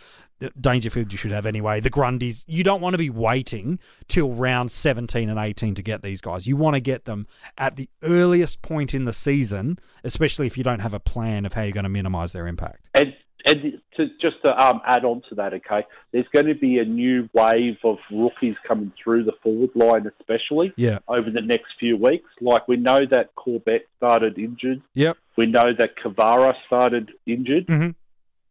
Dangerfield 0.59 1.11
you 1.11 1.17
should 1.17 1.31
have 1.31 1.45
anyway, 1.45 1.79
the 1.79 1.89
Grundys. 1.91 2.43
You 2.47 2.63
don't 2.63 2.81
want 2.81 2.93
to 2.93 2.97
be 2.97 3.09
waiting 3.09 3.79
till 4.07 4.31
round 4.31 4.71
17 4.71 5.29
and 5.29 5.39
18 5.39 5.75
to 5.75 5.83
get 5.83 6.01
these 6.01 6.21
guys. 6.21 6.47
You 6.47 6.55
want 6.57 6.75
to 6.75 6.79
get 6.81 7.05
them 7.05 7.27
at 7.57 7.75
the 7.75 7.89
earliest 8.03 8.61
point 8.61 8.93
in 8.93 9.05
the 9.05 9.13
season, 9.13 9.77
especially 10.03 10.47
if 10.47 10.57
you 10.57 10.63
don't 10.63 10.79
have 10.79 10.93
a 10.93 10.99
plan 10.99 11.45
of 11.45 11.53
how 11.53 11.61
you're 11.63 11.71
going 11.71 11.83
to 11.83 11.89
minimize 11.89 12.31
their 12.31 12.47
impact. 12.47 12.89
And 12.93 13.13
and 13.43 13.81
to, 13.97 14.05
just 14.21 14.39
to 14.43 14.49
um, 14.49 14.81
add 14.85 15.03
on 15.03 15.23
to 15.29 15.33
that, 15.35 15.51
okay, 15.51 15.83
there's 16.11 16.27
going 16.31 16.45
to 16.45 16.53
be 16.53 16.77
a 16.77 16.85
new 16.85 17.27
wave 17.33 17.77
of 17.83 17.97
rookies 18.11 18.53
coming 18.67 18.91
through 19.03 19.23
the 19.23 19.31
forward 19.41 19.71
line, 19.73 20.05
especially 20.19 20.71
Yeah. 20.77 20.99
over 21.07 21.31
the 21.31 21.41
next 21.41 21.69
few 21.79 21.97
weeks. 21.97 22.29
Like 22.39 22.67
we 22.67 22.77
know 22.77 23.03
that 23.09 23.33
Corbett 23.33 23.87
started 23.97 24.37
injured. 24.37 24.83
Yep. 24.93 25.17
We 25.37 25.47
know 25.47 25.71
that 25.75 25.95
Kavara 25.97 26.53
started 26.67 27.13
injured. 27.25 27.65
Mhm. 27.65 27.95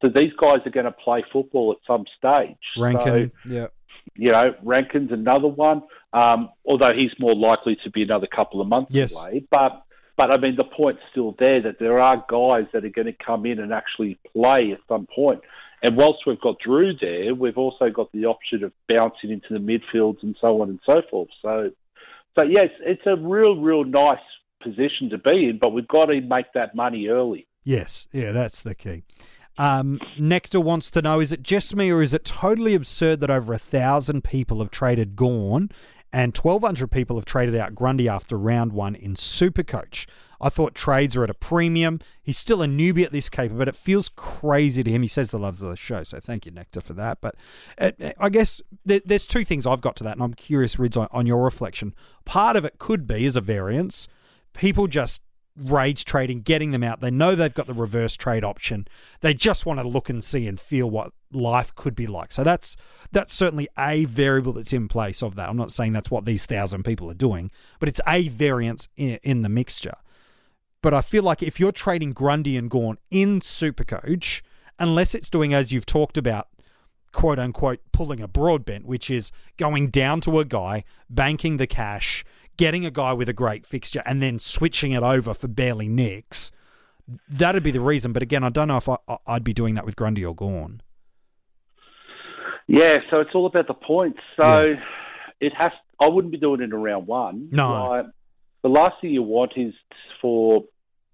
So 0.03 0.09
these 0.09 0.33
guys 0.41 0.61
are 0.67 0.71
going 0.71 0.87
to 0.87 0.93
play 0.93 1.25
football 1.33 1.73
at 1.73 1.79
some 1.87 2.05
stage. 2.17 2.57
Rankin. 2.79 3.31
So, 3.45 3.49
yeah. 3.49 3.67
you 4.15 4.33
know, 4.33 4.55
Rankin's 4.63 5.13
another 5.13 5.49
one. 5.49 5.83
Um, 6.13 6.51
although 6.65 6.93
he's 6.93 7.13
more 7.21 7.35
likely 7.37 7.77
to 7.85 7.91
be 7.91 8.03
another 8.03 8.27
couple 8.27 8.61
of 8.61 8.67
months 8.67 8.91
Yes. 8.93 9.15
away. 9.15 9.45
But 9.51 9.85
but 10.17 10.31
I 10.31 10.37
mean, 10.37 10.57
the 10.57 10.65
point's 10.65 11.01
still 11.11 11.35
there 11.39 11.63
that 11.63 11.79
there 11.79 11.99
are 11.99 12.17
guys 12.29 12.67
that 12.73 12.85
are 12.85 12.91
going 12.91 13.07
to 13.07 13.25
come 13.25 13.47
in 13.47 13.59
and 13.59 13.73
actually 13.73 14.19
play 14.33 14.73
at 14.73 14.81
some 14.87 15.07
point. 15.15 15.41
And 15.83 15.97
whilst 15.97 16.27
we've 16.27 16.41
got 16.41 16.59
Drew 16.59 16.93
there, 17.01 17.35
we've 17.35 17.57
also 17.57 17.89
got 17.89 18.13
the 18.13 18.27
option 18.27 18.63
of 18.65 18.73
bouncing 18.87 19.31
into 19.31 19.49
the 19.51 19.59
midfields 19.59 20.23
and 20.23 20.37
so 20.39 20.61
on 20.61 20.69
and 20.69 20.81
so 20.85 21.01
forth. 21.11 21.31
So, 21.41 21.71
so 22.35 22.43
yes, 22.43 22.69
it's 22.81 23.01
a 23.07 23.17
real, 23.17 23.57
real 23.57 23.85
nice 23.85 24.19
position 24.63 25.09
to 25.11 25.19
be 25.19 25.49
in, 25.49 25.59
but 25.59 25.71
we've 25.71 25.89
got 25.89 26.07
to 26.07 26.21
make 26.21 26.53
that 26.53 26.75
money 26.75 27.09
early. 27.09 27.47
Yes, 27.65 28.09
yeah, 28.13 28.33
that's 28.33 28.63
the 28.63 28.75
key. 28.75 29.05
Um, 29.61 30.01
Nectar 30.19 30.59
wants 30.59 30.91
to 30.93 31.03
know: 31.03 31.21
Is 31.21 31.33
it 31.33 31.43
just 31.43 31.77
me, 31.77 31.91
or 31.91 32.01
is 32.01 32.15
it 32.15 32.25
totally 32.25 32.75
absurd 32.75 33.21
that 33.21 33.29
over 33.29 33.53
a 33.53 33.59
thousand 33.59 34.25
people 34.25 34.61
have 34.61 34.71
traded 34.71 35.17
Gawn 35.17 35.71
and 36.11 36.35
twelve 36.35 36.63
hundred 36.63 36.91
people 36.91 37.17
have 37.17 37.27
traded 37.27 37.55
out 37.55 37.75
Grundy 37.75 38.09
after 38.09 38.39
round 38.39 38.73
one 38.73 38.95
in 38.95 39.17
Supercoach? 39.17 40.07
I 40.41 40.49
thought 40.49 40.75
trades 40.75 41.15
are 41.15 41.25
at 41.25 41.29
a 41.29 41.35
premium. 41.35 42.01
He's 42.23 42.39
still 42.39 42.63
a 42.63 42.67
newbie 42.67 43.05
at 43.05 43.13
this 43.13 43.29
caper, 43.29 43.53
but 43.53 43.69
it 43.69 43.77
feels 43.77 44.09
crazy 44.09 44.83
to 44.83 44.91
him. 44.91 45.03
He 45.03 45.09
says 45.09 45.31
the 45.31 45.39
loves 45.39 45.61
of 45.61 45.69
the 45.69 45.77
show, 45.77 46.05
so 46.05 46.19
thank 46.19 46.47
you, 46.47 46.53
Nectar, 46.53 46.81
for 46.81 46.95
that. 46.95 47.21
But 47.21 47.35
uh, 47.79 47.91
I 48.19 48.31
guess 48.31 48.63
there, 48.87 49.03
there's 49.05 49.27
two 49.27 49.45
things 49.45 49.67
I've 49.67 49.83
got 49.83 49.95
to 49.97 50.05
that, 50.05 50.15
and 50.15 50.23
I'm 50.23 50.33
curious, 50.33 50.79
Rids, 50.79 50.97
on, 50.97 51.09
on 51.11 51.27
your 51.27 51.45
reflection. 51.45 51.95
Part 52.25 52.57
of 52.57 52.65
it 52.65 52.79
could 52.79 53.07
be 53.07 53.27
as 53.27 53.37
a 53.37 53.43
variance. 53.43 54.09
People 54.55 54.87
just 54.87 55.21
rage 55.57 56.05
trading, 56.05 56.41
getting 56.43 56.71
them 56.71 56.83
out. 56.83 57.01
They 57.01 57.11
know 57.11 57.35
they've 57.35 57.53
got 57.53 57.67
the 57.67 57.75
reverse 57.75 58.17
trade 58.17 58.45
option. 58.45 58.87
They 59.21 59.35
just 59.35 59.67
want 59.67 59.81
to 59.81 59.89
look 59.89 60.09
and 60.09 60.23
see 60.23 60.47
and 60.47 60.59
feel 60.59 60.89
what 60.89 61.13
life 61.33 61.75
could 61.75 61.95
be 61.95 62.07
like. 62.07 62.33
So 62.33 62.45
that's 62.45 62.77
that's 63.13 63.33
certainly 63.33 63.69
a 63.79 64.05
variable 64.05 64.53
that's 64.53 64.73
in 64.73 64.89
place 64.89 65.23
of 65.23 65.35
that. 65.37 65.49
I'm 65.49 65.57
not 65.57 65.73
saying 65.73 65.93
that's 65.93 66.11
what 66.11 66.25
these 66.25 66.47
thousand 66.47 66.85
people 66.85 67.11
are 67.11 67.15
doing, 67.15 67.51
but 67.79 67.89
it's 67.89 68.01
a 68.07 68.29
variance 68.29 68.89
in, 68.97 69.19
in 69.23 69.43
the 69.43 69.49
mixture. 69.49 69.97
But 70.83 70.95
I 70.95 71.03
feel 71.03 71.23
like 71.23 71.43
if 71.43 71.61
you're 71.61 71.73
trading 71.73 72.13
Grundy 72.13 72.57
and 72.57 72.71
Gawn 72.71 72.99
in 73.11 73.41
Supercoach, 73.41 74.41
unless 74.79 75.15
it's 75.15 75.29
doing 75.29 75.53
as 75.53 75.73
you've 75.73 75.87
talked 75.87 76.17
about, 76.17 76.49
quote 77.13 77.39
unquote, 77.39 77.81
pulling 77.93 78.21
a 78.21 78.29
broadbent, 78.29 78.87
which 78.87 79.11
is 79.11 79.31
going 79.57 79.89
down 79.91 80.21
to 80.23 80.39
a 80.39 80.45
guy, 80.45 80.85
banking 81.09 81.59
the 81.59 81.67
cash, 81.67 82.25
getting 82.57 82.85
a 82.85 82.91
guy 82.91 83.13
with 83.13 83.29
a 83.29 83.33
great 83.33 83.67
fixture, 83.67 84.03
and 84.07 84.23
then 84.23 84.39
switching 84.39 84.93
it 84.93 85.03
over 85.03 85.35
for 85.35 85.49
barely 85.49 85.89
nicks. 85.89 86.53
That'd 87.29 87.63
be 87.63 87.71
the 87.71 87.81
reason. 87.81 88.13
But 88.13 88.23
again, 88.23 88.45
I 88.45 88.51
don't 88.51 88.69
know 88.69 88.77
if 88.77 88.89
I, 88.89 88.97
I'd 89.27 89.43
be 89.45 89.53
doing 89.53 89.75
that 89.75 89.85
with 89.85 89.97
Grundy 89.97 90.25
or 90.25 90.35
Gawn. 90.35 90.81
Yeah, 92.67 92.99
so 93.11 93.21
it's 93.21 93.31
all 93.35 93.47
about 93.47 93.67
the 93.67 93.75
points. 93.75 94.21
So 94.37 94.77
it 95.41 95.53
has. 95.55 95.73
I 96.01 96.07
wouldn't 96.07 96.33
be 96.33 96.39
doing 96.39 96.61
it 96.61 96.65
in 96.65 96.75
round 96.75 97.07
one. 97.07 97.49
No. 97.51 97.89
Like, 97.91 98.07
the 98.63 98.69
last 98.69 98.97
thing 99.01 99.11
you 99.11 99.23
want 99.23 99.53
is 99.57 99.75
for 100.21 100.65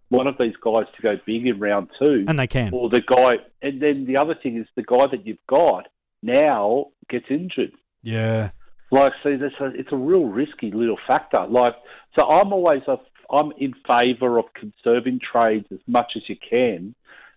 one 0.08 0.26
of 0.26 0.36
these 0.38 0.54
guys 0.62 0.84
to 0.96 1.02
go 1.02 1.16
big 1.26 1.46
in 1.46 1.58
round 1.58 1.88
two, 1.98 2.24
And 2.28 2.38
they 2.38 2.46
can. 2.46 2.72
or 2.72 2.88
the 2.88 3.00
guy. 3.00 3.36
And 3.62 3.80
then 3.80 4.04
the 4.06 4.16
other 4.16 4.34
thing 4.40 4.56
is 4.58 4.66
the 4.76 4.82
guy 4.82 5.06
that 5.10 5.26
you've 5.26 5.44
got 5.48 5.86
now 6.22 6.86
gets 7.08 7.26
injured. 7.30 7.72
Yeah. 8.02 8.50
Like, 8.90 9.12
see, 9.22 9.36
that's 9.36 9.54
a, 9.60 9.66
it's 9.78 9.92
a 9.92 9.96
real 9.96 10.24
risky 10.24 10.70
little 10.70 10.98
factor. 11.06 11.44
Like, 11.48 11.74
so 12.14 12.22
I'm 12.22 12.52
always 12.52 12.82
a, 12.86 12.96
I'm 13.30 13.52
in 13.58 13.74
favour 13.86 14.38
of 14.38 14.44
conserving 14.54 15.20
trades 15.20 15.66
as 15.72 15.80
much 15.86 16.12
as 16.16 16.22
you 16.28 16.36
can 16.48 16.94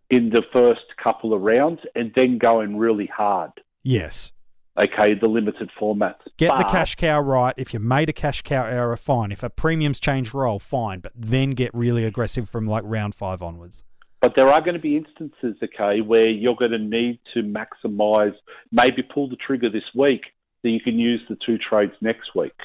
in 0.10 0.30
the 0.30 0.44
first 0.52 0.82
couple 1.02 1.34
of 1.34 1.42
rounds, 1.42 1.82
and 1.96 2.12
then 2.16 2.38
going 2.40 2.78
really 2.78 3.06
hard. 3.06 3.52
Yes. 3.84 4.32
Okay, 4.78 5.14
the 5.14 5.28
limited 5.28 5.70
formats. 5.80 6.20
Get 6.38 6.58
the 6.58 6.64
cash 6.64 6.96
cow 6.96 7.20
right. 7.20 7.54
If 7.58 7.74
you 7.74 7.80
made 7.80 8.08
a 8.10 8.14
cash 8.14 8.42
cow 8.44 8.66
error, 8.66 8.96
fine. 8.96 9.32
If 9.32 9.44
a 9.44 9.50
premium's 9.50 10.00
change 10.00 10.34
role, 10.34 10.58
fine. 10.58 11.00
But 11.02 11.12
then 11.16 11.52
get 11.52 11.72
really 11.74 12.06
aggressive 12.06 12.50
from 12.50 12.66
like 12.66 12.84
round 12.86 13.14
five 13.14 13.42
onwards. 13.42 13.84
But 14.22 14.34
there 14.36 14.50
are 14.50 14.62
going 14.62 14.76
to 14.76 14.82
be 14.82 14.98
instances, 14.98 15.58
okay, 15.64 16.02
where 16.02 16.28
you're 16.28 16.56
going 16.56 16.72
to 16.72 16.78
need 16.78 17.20
to 17.34 17.42
maximise, 17.42 18.36
maybe 18.72 19.02
pull 19.02 19.30
the 19.30 19.36
trigger 19.36 19.70
this 19.70 19.84
week, 19.96 20.22
so 20.62 20.68
you 20.68 20.80
can 20.82 20.98
use 21.00 21.22
the 21.30 21.38
two 21.46 21.58
trades 21.58 21.94
next 22.02 22.36
week. 22.36 22.56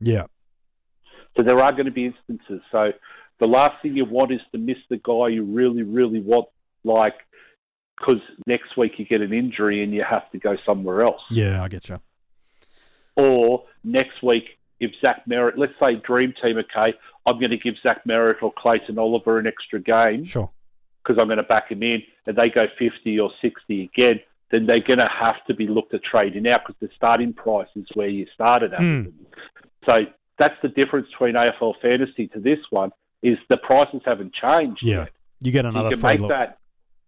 Yeah. 0.00 0.24
So 1.36 1.42
there 1.42 1.60
are 1.60 1.72
going 1.72 1.86
to 1.86 1.90
be 1.92 2.06
instances. 2.06 2.60
So 2.72 2.92
the 3.38 3.46
last 3.46 3.80
thing 3.82 3.96
you 3.96 4.04
want 4.04 4.32
is 4.32 4.40
to 4.52 4.58
miss 4.58 4.76
the 4.88 4.96
guy 4.98 5.28
you 5.28 5.44
really, 5.44 5.82
really 5.82 6.20
want, 6.20 6.46
like, 6.84 7.14
because 7.98 8.20
next 8.46 8.76
week 8.76 8.92
you 8.98 9.04
get 9.04 9.20
an 9.20 9.32
injury 9.32 9.82
and 9.82 9.92
you 9.92 10.04
have 10.08 10.30
to 10.32 10.38
go 10.38 10.56
somewhere 10.66 11.02
else. 11.02 11.20
Yeah, 11.30 11.62
I 11.62 11.68
get 11.68 11.88
you. 11.88 11.98
Or 13.16 13.64
next 13.84 14.22
week, 14.22 14.44
if 14.78 14.92
Zach 15.00 15.22
Merrett, 15.28 15.58
let's 15.58 15.74
say 15.78 15.96
Dream 15.96 16.32
Team, 16.42 16.56
okay, 16.58 16.96
I'm 17.26 17.38
going 17.38 17.50
to 17.50 17.58
give 17.58 17.74
Zach 17.82 18.02
Merrett 18.08 18.42
or 18.42 18.52
Clayton 18.56 18.98
Oliver 18.98 19.38
an 19.38 19.46
extra 19.46 19.78
game 19.80 20.24
Sure. 20.24 20.50
because 21.02 21.20
I'm 21.20 21.26
going 21.28 21.36
to 21.36 21.42
back 21.42 21.70
him 21.70 21.82
in, 21.82 22.02
and 22.26 22.36
they 22.36 22.48
go 22.48 22.66
50 22.78 23.18
or 23.20 23.30
60 23.42 23.82
again, 23.94 24.20
then 24.50 24.66
they're 24.66 24.82
going 24.84 24.98
to 24.98 25.08
have 25.08 25.36
to 25.46 25.54
be 25.54 25.66
looked 25.66 25.94
at 25.94 26.02
trading 26.02 26.46
out 26.48 26.62
because 26.66 26.78
the 26.80 26.88
starting 26.96 27.32
price 27.32 27.68
is 27.76 27.86
where 27.94 28.08
you 28.08 28.26
started 28.34 28.72
at. 28.74 28.80
Mm. 28.80 29.12
So 29.86 29.92
that's 30.38 30.54
the 30.62 30.68
difference 30.68 31.08
between 31.10 31.34
AFL 31.34 31.74
fantasy 31.80 32.28
to 32.28 32.40
this 32.40 32.58
one 32.70 32.90
is 33.22 33.38
the 33.48 33.56
prices 33.58 34.00
haven't 34.04 34.34
changed. 34.34 34.80
Yeah. 34.82 34.96
yet. 35.00 35.10
You 35.40 35.52
get 35.52 35.64
another. 35.66 35.90
you 35.90 35.96
can 35.96 36.02
make 36.02 36.20
look. 36.20 36.30
that. 36.30 36.58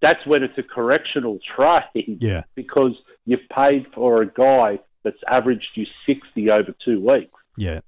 That's 0.01 0.25
when 0.27 0.43
it's 0.43 0.57
a 0.59 0.63
correctional 0.63 1.39
trade 1.57 2.19
Yeah. 2.21 2.43
because 2.55 2.93
you've 3.25 3.49
paid 3.55 3.87
for 3.95 4.23
a 4.23 4.27
guy 4.27 4.81
that's 5.05 5.19
averaged 5.29 5.69
you 5.75 5.87
60 6.07 6.51
over 6.51 6.75
two 6.85 7.01
weeks. 7.01 7.33
Yeah. 7.57 7.81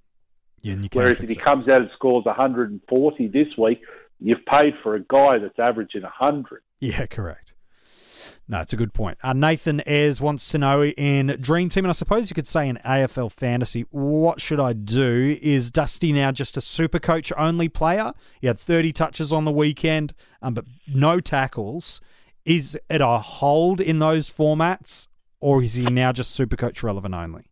Yeah, 0.62 0.72
and 0.74 0.82
you 0.82 0.88
can 0.88 0.98
Whereas 1.00 1.20
if 1.20 1.28
he 1.28 1.36
comes 1.36 1.68
out 1.68 1.82
and 1.82 1.90
scores 1.94 2.24
140 2.24 3.28
this 3.28 3.48
week, 3.58 3.80
you've 4.20 4.44
paid 4.46 4.74
for 4.82 4.94
a 4.94 5.00
guy 5.00 5.38
that's 5.38 5.58
averaging 5.58 6.02
100. 6.02 6.62
Yeah, 6.80 7.06
correct. 7.06 7.53
No, 8.46 8.60
it's 8.60 8.74
a 8.74 8.76
good 8.76 8.92
point. 8.92 9.16
Uh, 9.22 9.32
Nathan 9.32 9.80
Ayres 9.86 10.20
wants 10.20 10.46
to 10.50 10.58
know 10.58 10.84
in 10.84 11.38
Dream 11.40 11.70
Team, 11.70 11.84
and 11.84 11.90
I 11.90 11.94
suppose 11.94 12.28
you 12.28 12.34
could 12.34 12.46
say 12.46 12.68
in 12.68 12.78
AFL 12.84 13.32
Fantasy, 13.32 13.86
what 13.90 14.40
should 14.40 14.60
I 14.60 14.74
do? 14.74 15.38
Is 15.40 15.70
Dusty 15.70 16.12
now 16.12 16.30
just 16.30 16.56
a 16.58 16.60
super 16.60 16.98
coach 16.98 17.32
only 17.38 17.70
player? 17.70 18.12
He 18.40 18.46
had 18.46 18.58
30 18.58 18.92
touches 18.92 19.32
on 19.32 19.46
the 19.46 19.50
weekend, 19.50 20.12
um, 20.42 20.52
but 20.52 20.66
no 20.86 21.20
tackles. 21.20 22.02
Is 22.44 22.78
it 22.90 23.00
a 23.00 23.18
hold 23.18 23.80
in 23.80 23.98
those 23.98 24.30
formats, 24.30 25.08
or 25.40 25.62
is 25.62 25.74
he 25.74 25.84
now 25.84 26.12
just 26.12 26.32
super 26.32 26.56
coach 26.56 26.82
relevant 26.82 27.14
only? 27.14 27.44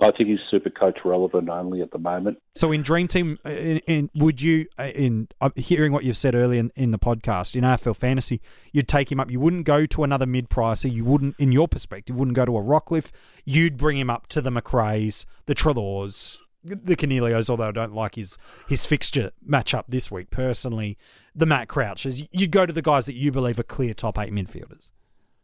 I 0.00 0.10
think 0.10 0.28
he's 0.28 0.40
super 0.50 0.70
coach 0.70 0.98
relevant 1.04 1.48
only 1.48 1.80
at 1.80 1.92
the 1.92 1.98
moment. 1.98 2.38
So 2.56 2.72
in 2.72 2.82
Dream 2.82 3.06
Team, 3.06 3.38
in, 3.44 3.78
in 3.86 4.10
would 4.14 4.42
you 4.42 4.66
in 4.78 5.28
uh, 5.40 5.50
hearing 5.54 5.92
what 5.92 6.02
you've 6.02 6.16
said 6.16 6.34
earlier 6.34 6.60
in, 6.60 6.72
in 6.74 6.90
the 6.90 6.98
podcast 6.98 7.54
in 7.54 7.62
AFL 7.62 7.96
Fantasy, 7.96 8.40
you'd 8.72 8.88
take 8.88 9.12
him 9.12 9.20
up. 9.20 9.30
You 9.30 9.38
wouldn't 9.38 9.64
go 9.64 9.86
to 9.86 10.02
another 10.02 10.26
mid 10.26 10.50
pricer. 10.50 10.92
You 10.92 11.04
wouldn't, 11.04 11.36
in 11.38 11.52
your 11.52 11.68
perspective, 11.68 12.16
wouldn't 12.16 12.34
go 12.34 12.44
to 12.44 12.56
a 12.56 12.62
Rockliff. 12.62 13.10
You'd 13.44 13.76
bring 13.76 13.96
him 13.96 14.10
up 14.10 14.26
to 14.28 14.40
the 14.40 14.50
Macrae's, 14.50 15.26
the 15.46 15.54
Treloars, 15.54 16.40
the 16.64 16.96
Coniglios. 16.96 17.48
Although 17.48 17.68
I 17.68 17.72
don't 17.72 17.94
like 17.94 18.16
his 18.16 18.36
his 18.68 18.84
fixture 18.84 19.30
matchup 19.48 19.84
this 19.88 20.10
week 20.10 20.30
personally. 20.30 20.98
The 21.36 21.46
Matt 21.46 21.68
Crouches. 21.68 22.24
You'd 22.32 22.50
go 22.50 22.66
to 22.66 22.72
the 22.72 22.82
guys 22.82 23.06
that 23.06 23.14
you 23.14 23.30
believe 23.30 23.60
are 23.60 23.64
clear 23.64 23.94
top 23.94 24.18
eight 24.18 24.32
midfielders. 24.32 24.90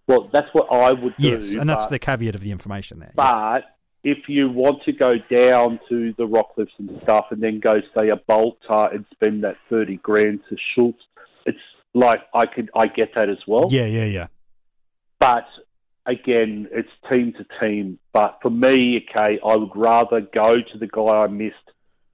Well, 0.08 0.28
that's 0.32 0.48
what 0.52 0.66
I 0.72 0.90
would 0.90 1.14
do. 1.18 1.28
Yes, 1.28 1.54
and 1.54 1.70
that's 1.70 1.86
the 1.86 2.00
caveat 2.00 2.34
of 2.34 2.40
the 2.40 2.50
information 2.50 2.98
there. 2.98 3.12
But 3.14 3.62
if 4.02 4.28
you 4.28 4.50
want 4.50 4.82
to 4.84 4.92
go 4.92 5.16
down 5.30 5.78
to 5.88 6.14
the 6.16 6.26
Rockliffs 6.26 6.78
and 6.78 6.90
stuff 7.02 7.26
and 7.30 7.42
then 7.42 7.60
go, 7.60 7.80
say, 7.94 8.08
a 8.08 8.16
Bolter 8.16 8.86
and 8.92 9.04
spend 9.12 9.44
that 9.44 9.56
30 9.68 9.96
grand 9.98 10.40
to 10.48 10.56
Schultz, 10.74 11.02
it's 11.44 11.58
like 11.94 12.20
I 12.34 12.46
could, 12.46 12.70
I 12.74 12.86
get 12.86 13.14
that 13.14 13.28
as 13.28 13.38
well. 13.46 13.68
yeah, 13.70 13.86
yeah, 13.86 14.04
yeah. 14.04 14.26
But 15.18 15.46
again, 16.06 16.68
it's 16.72 16.88
team 17.10 17.34
to 17.34 17.46
team. 17.60 17.98
But 18.12 18.38
for 18.40 18.50
me, 18.50 19.06
okay, 19.10 19.38
I 19.44 19.56
would 19.56 19.74
rather 19.74 20.20
go 20.20 20.56
to 20.72 20.78
the 20.78 20.86
guy 20.86 21.24
I 21.24 21.26
missed 21.26 21.56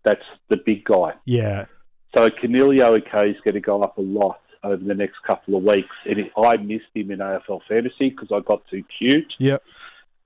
that's 0.07 0.25
the 0.49 0.57
big 0.57 0.85
guy. 0.85 1.15
Yeah, 1.25 1.67
So 2.15 2.31
Coniglio 2.31 3.01
okay 3.01 3.31
is 3.31 3.37
going 3.45 3.55
to 3.55 3.61
go 3.61 3.83
up 3.83 3.99
a 3.99 4.03
lot 4.03 4.41
over 4.63 4.83
the 4.83 4.95
next 4.95 5.17
couple 5.27 5.57
of 5.57 5.65
weeks. 5.65 5.95
And 6.07 6.31
I 6.37 6.57
missed 6.57 6.87
him 6.95 7.11
in 7.11 7.19
AFL 7.19 7.61
Fantasy 7.69 8.11
because 8.11 8.29
I 8.33 8.41
got 8.41 8.63
too 8.71 8.85
cute. 8.99 9.35
Yep. 9.39 9.63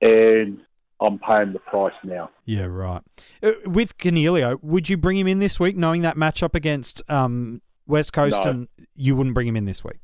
And 0.02 0.60
I'm 1.00 1.18
paying 1.18 1.52
the 1.52 1.58
price 1.60 1.94
now. 2.04 2.30
Yeah, 2.44 2.64
right. 2.64 3.02
Uh, 3.42 3.52
with 3.64 3.96
Coniglio, 3.98 4.62
would 4.62 4.88
you 4.88 4.96
bring 4.96 5.16
him 5.16 5.26
in 5.26 5.38
this 5.38 5.58
week, 5.58 5.76
knowing 5.76 6.02
that 6.02 6.16
matchup 6.16 6.54
against 6.54 7.02
um, 7.08 7.62
West 7.86 8.12
Coast, 8.12 8.44
No. 8.44 8.50
and 8.50 8.68
you 8.94 9.16
wouldn't 9.16 9.34
bring 9.34 9.48
him 9.48 9.56
in 9.56 9.64
this 9.64 9.82
week? 9.82 10.00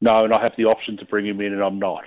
No, 0.00 0.24
and 0.24 0.32
I 0.34 0.42
have 0.42 0.52
the 0.56 0.64
option 0.64 0.96
to 0.98 1.04
bring 1.04 1.26
him 1.26 1.40
in, 1.40 1.52
and 1.52 1.62
I'm 1.62 1.78
not. 1.78 2.04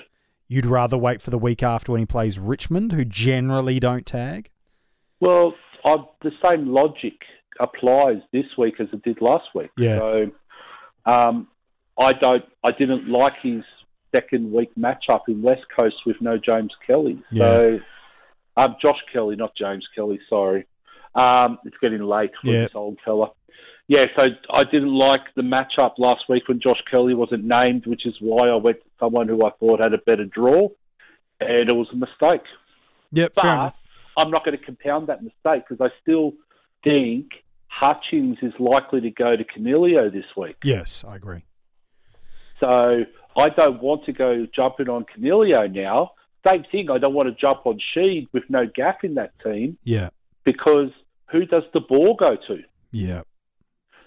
You'd 0.48 0.66
rather 0.66 0.98
wait 0.98 1.22
for 1.22 1.30
the 1.30 1.38
week 1.38 1.62
after 1.62 1.92
when 1.92 2.00
he 2.00 2.06
plays 2.06 2.40
Richmond, 2.40 2.92
who 2.92 3.04
generally 3.06 3.80
don't 3.80 4.06
tag. 4.06 4.50
Well, 5.20 5.54
I, 5.84 5.98
the 6.22 6.32
same 6.42 6.68
logic 6.68 7.14
applies 7.60 8.18
this 8.32 8.46
week 8.58 8.76
as 8.80 8.88
it 8.94 9.04
did 9.04 9.22
last 9.22 9.46
week. 9.54 9.72
Yeah. 9.78 9.98
So, 9.98 10.32
um, 11.06 11.48
I 12.00 12.14
don't. 12.14 12.46
I 12.64 12.72
didn't 12.72 13.10
like 13.10 13.34
his 13.42 13.64
second 14.12 14.52
week 14.52 14.70
matchup 14.80 15.22
in 15.28 15.42
West 15.42 15.66
Coast 15.76 15.96
with 16.06 16.16
no 16.22 16.38
James 16.38 16.72
Kelly. 16.86 17.22
So, 17.36 17.80
um, 18.58 18.76
Josh 18.82 19.00
Kelly, 19.14 19.36
not 19.38 19.56
James 19.56 19.88
Kelly. 19.96 20.20
Sorry. 20.30 20.66
Um, 21.16 21.58
it's 21.66 21.78
getting 21.82 22.02
late 22.04 22.32
for 22.42 22.52
Yeah. 22.52 22.62
this 22.64 22.76
old 22.76 22.98
fella. 23.06 23.32
Yeah, 23.88 24.08
so 24.18 24.24
I 24.52 24.66
didn't 24.66 24.94
like 24.94 25.22
the 25.36 25.42
matchup 25.44 25.94
last 25.98 26.24
week 26.28 26.50
when 26.50 26.60
Josh 26.60 26.82
Kelly 26.92 27.14
wasn't 27.14 27.46
named, 27.46 27.86
which 27.86 28.06
is 28.06 28.16
why 28.20 28.50
I 28.50 28.56
went 28.56 28.82
to 28.84 28.90
someone 29.00 29.30
who 29.30 29.46
I 29.46 29.52
thought 29.52 29.80
had 29.80 29.94
a 29.94 29.98
better 30.00 30.26
draw, 30.26 30.68
and 31.40 31.70
it 31.70 31.74
was 31.74 31.88
a 31.94 31.96
mistake. 31.96 32.42
Yep, 33.14 33.32
But 33.36 33.42
fair. 33.44 33.74
I'm 34.18 34.30
not 34.30 34.44
going 34.44 34.58
to 34.58 34.64
compound 34.64 35.08
that 35.08 35.24
mistake 35.24 35.64
because 35.70 35.80
I 35.80 35.90
still 36.02 36.34
think 36.84 37.28
Hutchings 37.68 38.38
is 38.42 38.52
likely 38.60 39.00
to 39.02 39.10
go 39.12 39.38
to 39.38 39.44
Coniglio 39.46 40.12
this 40.12 40.26
week. 40.36 40.58
Yes, 40.64 41.06
I 41.08 41.16
agree. 41.16 41.46
So 42.60 43.06
I 43.38 43.50
don't 43.50 43.82
want 43.82 44.04
to 44.06 44.12
go 44.14 44.46
jumping 44.54 44.90
on 44.90 45.06
Coniglio 45.06 45.72
now. 45.72 46.12
Same 46.48 46.64
thing, 46.72 46.90
I 46.90 46.98
don't 46.98 47.14
want 47.14 47.28
to 47.30 47.36
jump 47.40 47.66
on 47.66 47.80
Sheed 47.96 48.28
with 48.34 48.44
no 48.50 48.66
gap 48.74 49.04
in 49.04 49.16
that 49.16 49.32
team 49.44 49.78
Yeah, 49.84 50.10
because 50.46 50.90
who 51.32 51.46
does 51.46 51.64
the 51.74 51.80
ball 51.82 52.16
go 52.16 52.38
to? 52.48 52.60
yeah, 52.92 53.22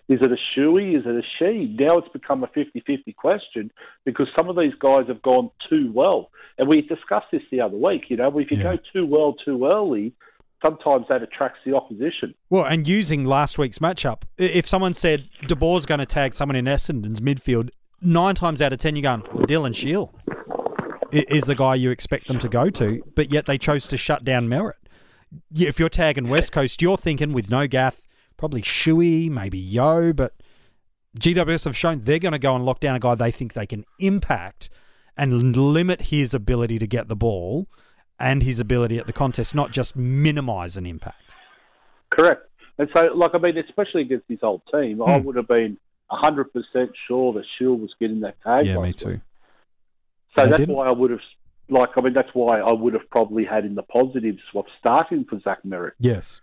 Is 0.09 0.21
it 0.23 0.31
a 0.33 0.37
Shuey? 0.59 0.97
Is 0.99 1.05
it 1.07 1.25
a 1.25 1.43
Sheed? 1.45 1.79
Now 1.79 1.99
it's 1.99 2.09
become 2.09 2.43
a 2.43 2.49
50 2.49 2.81
50 2.87 3.13
question 3.13 3.71
because 4.05 4.27
some 4.35 4.49
of 4.49 4.57
these 4.57 4.75
guys 4.81 5.07
have 5.09 5.23
gone 5.23 5.51
too 5.69 5.93
well. 5.95 6.31
And 6.59 6.69
we 6.69 6.83
discussed 6.83 7.27
this 7.33 7.43
the 7.51 7.61
other 7.61 7.77
week. 7.77 8.05
You 8.09 8.17
know, 8.17 8.37
if 8.39 8.51
you 8.51 8.57
Yeah. 8.57 8.63
go 8.75 8.79
too 8.93 9.07
well 9.07 9.35
too 9.35 9.67
early, 9.67 10.13
sometimes 10.63 11.07
that 11.09 11.23
attracts 11.23 11.61
the 11.65 11.75
opposition. 11.77 12.35
Well, 12.51 12.65
and 12.65 12.87
using 12.89 13.25
last 13.25 13.57
week's 13.59 13.79
matchup, 13.79 14.23
if 14.37 14.67
someone 14.69 14.95
said 14.95 15.29
De 15.47 15.55
Boer's 15.57 15.87
going 15.87 16.01
to 16.01 16.07
tag 16.07 16.35
someone 16.35 16.57
in 16.57 16.65
Essendon's 16.67 17.21
midfield, 17.21 17.71
nine 18.03 18.35
times 18.35 18.61
out 18.61 18.73
of 18.73 18.79
ten 18.79 18.97
you're 18.97 19.03
going, 19.03 19.23
well, 19.33 19.47
Dylan 19.47 19.75
Shiel 19.77 20.13
is 21.13 21.45
the 21.45 21.55
guy 21.55 21.75
you 21.75 21.91
expect 21.91 22.29
them 22.29 22.39
to 22.39 22.49
go 22.49 22.71
to, 22.71 23.03
but 23.15 23.33
yet 23.33 23.47
they 23.47 23.59
chose 23.59 23.89
to 23.89 23.97
shut 23.97 24.25
down 24.25 24.49
Merritt. 24.49 24.77
If 25.55 25.79
you're 25.79 25.89
tagging 25.89 26.29
West 26.29 26.53
Coast, 26.53 26.83
you're 26.83 26.97
thinking 26.97 27.33
with 27.33 27.51
no 27.51 27.67
Gaff, 27.67 28.03
probably 28.37 28.63
Shuey, 28.63 29.31
maybe 29.31 29.59
Yeo, 29.59 30.13
but 30.13 30.35
GWS 31.19 31.65
have 31.65 31.77
shown 31.77 32.03
they're 32.05 32.19
going 32.19 32.33
to 32.33 32.39
go 32.39 32.55
and 32.55 32.65
lock 32.65 32.81
down 32.81 32.95
a 32.97 33.01
guy 33.01 33.15
they 33.15 33.31
think 33.31 33.53
they 33.53 33.67
can 33.67 33.85
impact 33.99 34.71
and 35.17 35.57
limit 35.57 36.03
his 36.03 36.35
ability 36.35 36.79
to 36.79 36.87
get 36.87 37.09
the 37.09 37.17
ball 37.17 37.69
and 38.19 38.43
his 38.43 38.61
ability 38.61 38.99
at 38.99 39.07
the 39.07 39.13
contest, 39.13 39.55
not 39.55 39.71
just 39.73 39.97
minimise 39.97 40.77
an 40.77 40.87
impact. 40.87 41.35
Correct. 42.11 42.43
And 42.79 42.89
so, 42.93 43.11
like, 43.15 43.33
I 43.35 43.39
mean, 43.39 43.59
especially 43.59 44.03
against 44.03 44.27
his 44.29 44.39
old 44.43 44.63
team, 44.73 45.03
I 45.03 45.19
Hmm. 45.19 45.25
would 45.27 45.37
have 45.37 45.49
been 45.49 45.79
100% 46.11 46.93
sure 47.07 47.33
that 47.35 47.45
Shiel 47.59 47.77
was 47.77 47.95
getting 48.01 48.21
that 48.21 48.41
tag. 48.43 48.67
Yeah, 48.67 48.79
me 48.79 48.93
too. 48.93 49.21
So 50.35 50.43
They 50.45 50.51
that's 50.51 50.61
didn't. 50.61 50.75
why 50.75 50.87
I 50.87 50.91
would 50.91 51.11
have, 51.11 51.21
like, 51.69 51.91
I 51.97 52.01
mean, 52.01 52.13
that's 52.13 52.29
why 52.35 52.61
I 52.61 52.73
would 52.73 52.95
have 52.95 53.09
probably 53.11 53.45
had 53.45 53.65
in 53.65 53.75
the 53.75 53.83
positives 53.83 54.41
what's 54.53 54.71
starting 54.79 55.25
for 55.29 55.39
Zach 55.41 55.59
Merrett. 55.67 55.93
Yes. 55.99 56.41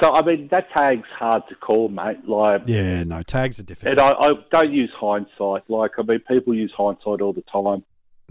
So, 0.00 0.06
I 0.12 0.24
mean, 0.24 0.48
that 0.50 0.68
tag's 0.72 1.06
hard 1.16 1.42
to 1.50 1.54
call, 1.54 1.88
mate. 1.88 2.26
Like, 2.26 2.62
Yeah, 2.66 3.04
no, 3.04 3.22
tags 3.22 3.60
are 3.60 3.62
difficult. 3.64 3.92
and 3.92 4.00
I, 4.00 4.10
I 4.12 4.32
don't 4.50 4.72
use 4.72 4.90
hindsight. 4.98 5.68
Like, 5.68 5.92
I 5.98 6.02
mean, 6.02 6.20
people 6.26 6.54
use 6.54 6.72
hindsight 6.76 7.20
all 7.20 7.32
the 7.32 7.44
time. 7.52 7.84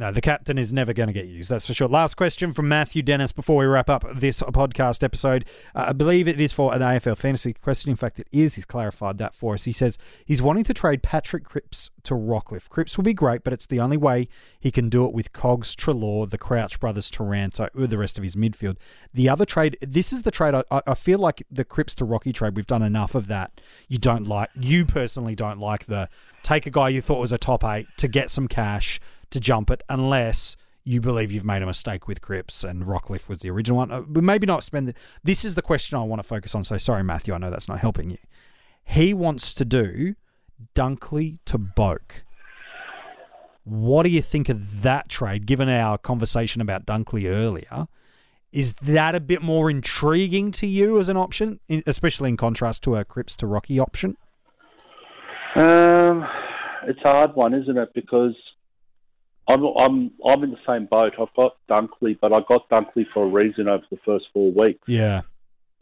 No, 0.03 0.11
the 0.11 0.19
captain 0.19 0.57
is 0.57 0.73
never 0.73 0.91
going 0.91 1.07
to 1.07 1.13
get 1.13 1.27
used, 1.27 1.49
that's 1.49 1.65
for 1.65 1.73
sure. 1.73 1.87
Last 1.87 2.15
question 2.15 2.51
from 2.51 2.67
Matthew 2.67 3.01
Dennis 3.01 3.31
before 3.31 3.55
we 3.55 3.65
wrap 3.65 3.89
up 3.89 4.03
this 4.13 4.41
podcast 4.41 5.01
episode. 5.01 5.45
Uh, 5.73 5.85
I 5.87 5.93
believe 5.93 6.27
it 6.27 6.41
is 6.41 6.51
for 6.51 6.73
an 6.73 6.81
AFL 6.81 7.17
fantasy 7.17 7.53
question. 7.53 7.89
In 7.89 7.95
fact, 7.95 8.19
it 8.19 8.27
is. 8.29 8.55
He's 8.55 8.65
clarified 8.65 9.17
that 9.19 9.33
for 9.33 9.53
us. 9.53 9.63
He 9.63 9.71
says 9.71 9.97
he's 10.25 10.41
wanting 10.41 10.65
to 10.65 10.73
trade 10.73 11.03
Patrick 11.03 11.45
Cripps 11.45 11.89
to 12.03 12.15
Rockliff. 12.15 12.67
Cripps 12.67 12.97
will 12.97 13.05
be 13.05 13.13
great, 13.13 13.45
but 13.45 13.53
it's 13.53 13.65
the 13.65 13.79
only 13.79 13.95
way 13.95 14.27
he 14.59 14.71
can 14.71 14.89
do 14.89 15.05
it 15.05 15.13
with 15.13 15.31
Cogs, 15.31 15.73
Treloar, 15.73 16.29
the 16.29 16.37
Crouch 16.37 16.81
brothers, 16.81 17.09
Taranto, 17.09 17.69
with 17.73 17.89
the 17.89 17.97
rest 17.97 18.17
of 18.17 18.25
his 18.25 18.35
midfield. 18.35 18.75
The 19.13 19.29
other 19.29 19.45
trade, 19.45 19.77
this 19.79 20.11
is 20.11 20.23
the 20.23 20.31
trade, 20.31 20.53
I- 20.53 20.81
I 20.85 20.95
feel 20.95 21.19
like 21.19 21.43
the 21.49 21.63
Cripps 21.63 21.95
to 21.95 22.03
Rocky 22.03 22.33
trade, 22.33 22.57
we've 22.57 22.67
done 22.67 22.83
enough 22.83 23.15
of 23.15 23.27
that. 23.27 23.61
You 23.87 23.99
don't 23.99 24.27
like, 24.27 24.49
you 24.59 24.85
personally 24.85 25.33
don't 25.33 25.59
like 25.59 25.85
the 25.85 26.09
take 26.43 26.65
a 26.65 26.69
guy 26.69 26.89
you 26.89 27.01
thought 27.01 27.21
was 27.21 27.31
a 27.31 27.37
top 27.37 27.63
eight 27.63 27.87
to 27.95 28.05
get 28.09 28.29
some 28.29 28.49
cash 28.49 28.99
to 29.33 29.39
jump 29.39 29.69
it 29.69 29.83
unless 29.89 30.55
you 30.85 30.99
believe 30.99 31.31
you've 31.31 31.45
made 31.45 31.61
a 31.61 31.65
mistake 31.65 32.07
with 32.07 32.21
Cripps 32.21 32.63
and 32.63 32.83
Rockliff 32.83 33.29
was 33.29 33.39
the 33.39 33.49
original 33.49 33.77
one. 33.77 33.91
Uh, 33.91 34.01
But 34.01 34.23
maybe 34.23 34.45
not 34.45 34.63
spend 34.63 34.87
the, 34.87 34.93
This 35.23 35.45
is 35.45 35.55
the 35.55 35.61
question 35.61 35.97
I 35.97 36.03
want 36.03 36.21
to 36.21 36.27
focus 36.27 36.55
on. 36.55 36.63
So 36.63 36.77
sorry, 36.77 37.03
Matthew, 37.03 37.33
I 37.33 37.37
know 37.37 37.49
that's 37.49 37.69
not 37.69 37.79
helping 37.79 38.09
you. 38.09 38.17
He 38.83 39.13
wants 39.13 39.53
to 39.53 39.65
do 39.65 40.15
Dunkley 40.75 41.39
to 41.45 41.57
Boak. 41.57 42.23
What 43.63 44.03
do 44.03 44.09
you 44.09 44.21
think 44.21 44.49
of 44.49 44.81
that 44.81 45.07
trade, 45.07 45.45
given 45.45 45.69
our 45.69 45.97
conversation 45.97 46.61
about 46.61 46.85
Dunkley 46.85 47.29
earlier? 47.29 47.87
Is 48.51 48.73
that 48.75 49.15
a 49.15 49.21
bit 49.21 49.41
more 49.41 49.69
intriguing 49.69 50.51
to 50.53 50.67
you 50.67 50.99
as 50.99 51.07
an 51.07 51.15
option, 51.15 51.59
especially 51.87 52.29
in 52.29 52.37
contrast 52.37 52.83
to 52.83 52.97
a 52.97 53.05
Cripps 53.05 53.37
to 53.37 53.47
Rocky 53.47 53.79
option? 53.79 54.17
Um, 55.55 56.27
it's 56.85 56.99
a 56.99 57.09
hard 57.09 57.35
one, 57.35 57.53
isn't 57.53 57.77
it? 57.77 57.93
Because 57.95 58.35
I'm 59.47 59.63
I'm 59.63 60.11
I'm 60.25 60.43
in 60.43 60.51
the 60.51 60.57
same 60.65 60.85
boat. 60.85 61.13
I've 61.19 61.33
got 61.35 61.57
Dunkley, 61.69 62.17
but 62.19 62.31
I 62.31 62.39
got 62.47 62.69
Dunkley 62.69 63.05
for 63.13 63.23
a 63.23 63.27
reason 63.27 63.67
over 63.67 63.83
the 63.91 63.97
first 64.05 64.25
four 64.33 64.51
weeks. 64.51 64.81
Yeah. 64.87 65.21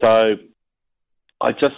So 0.00 0.34
I 1.40 1.52
just 1.52 1.76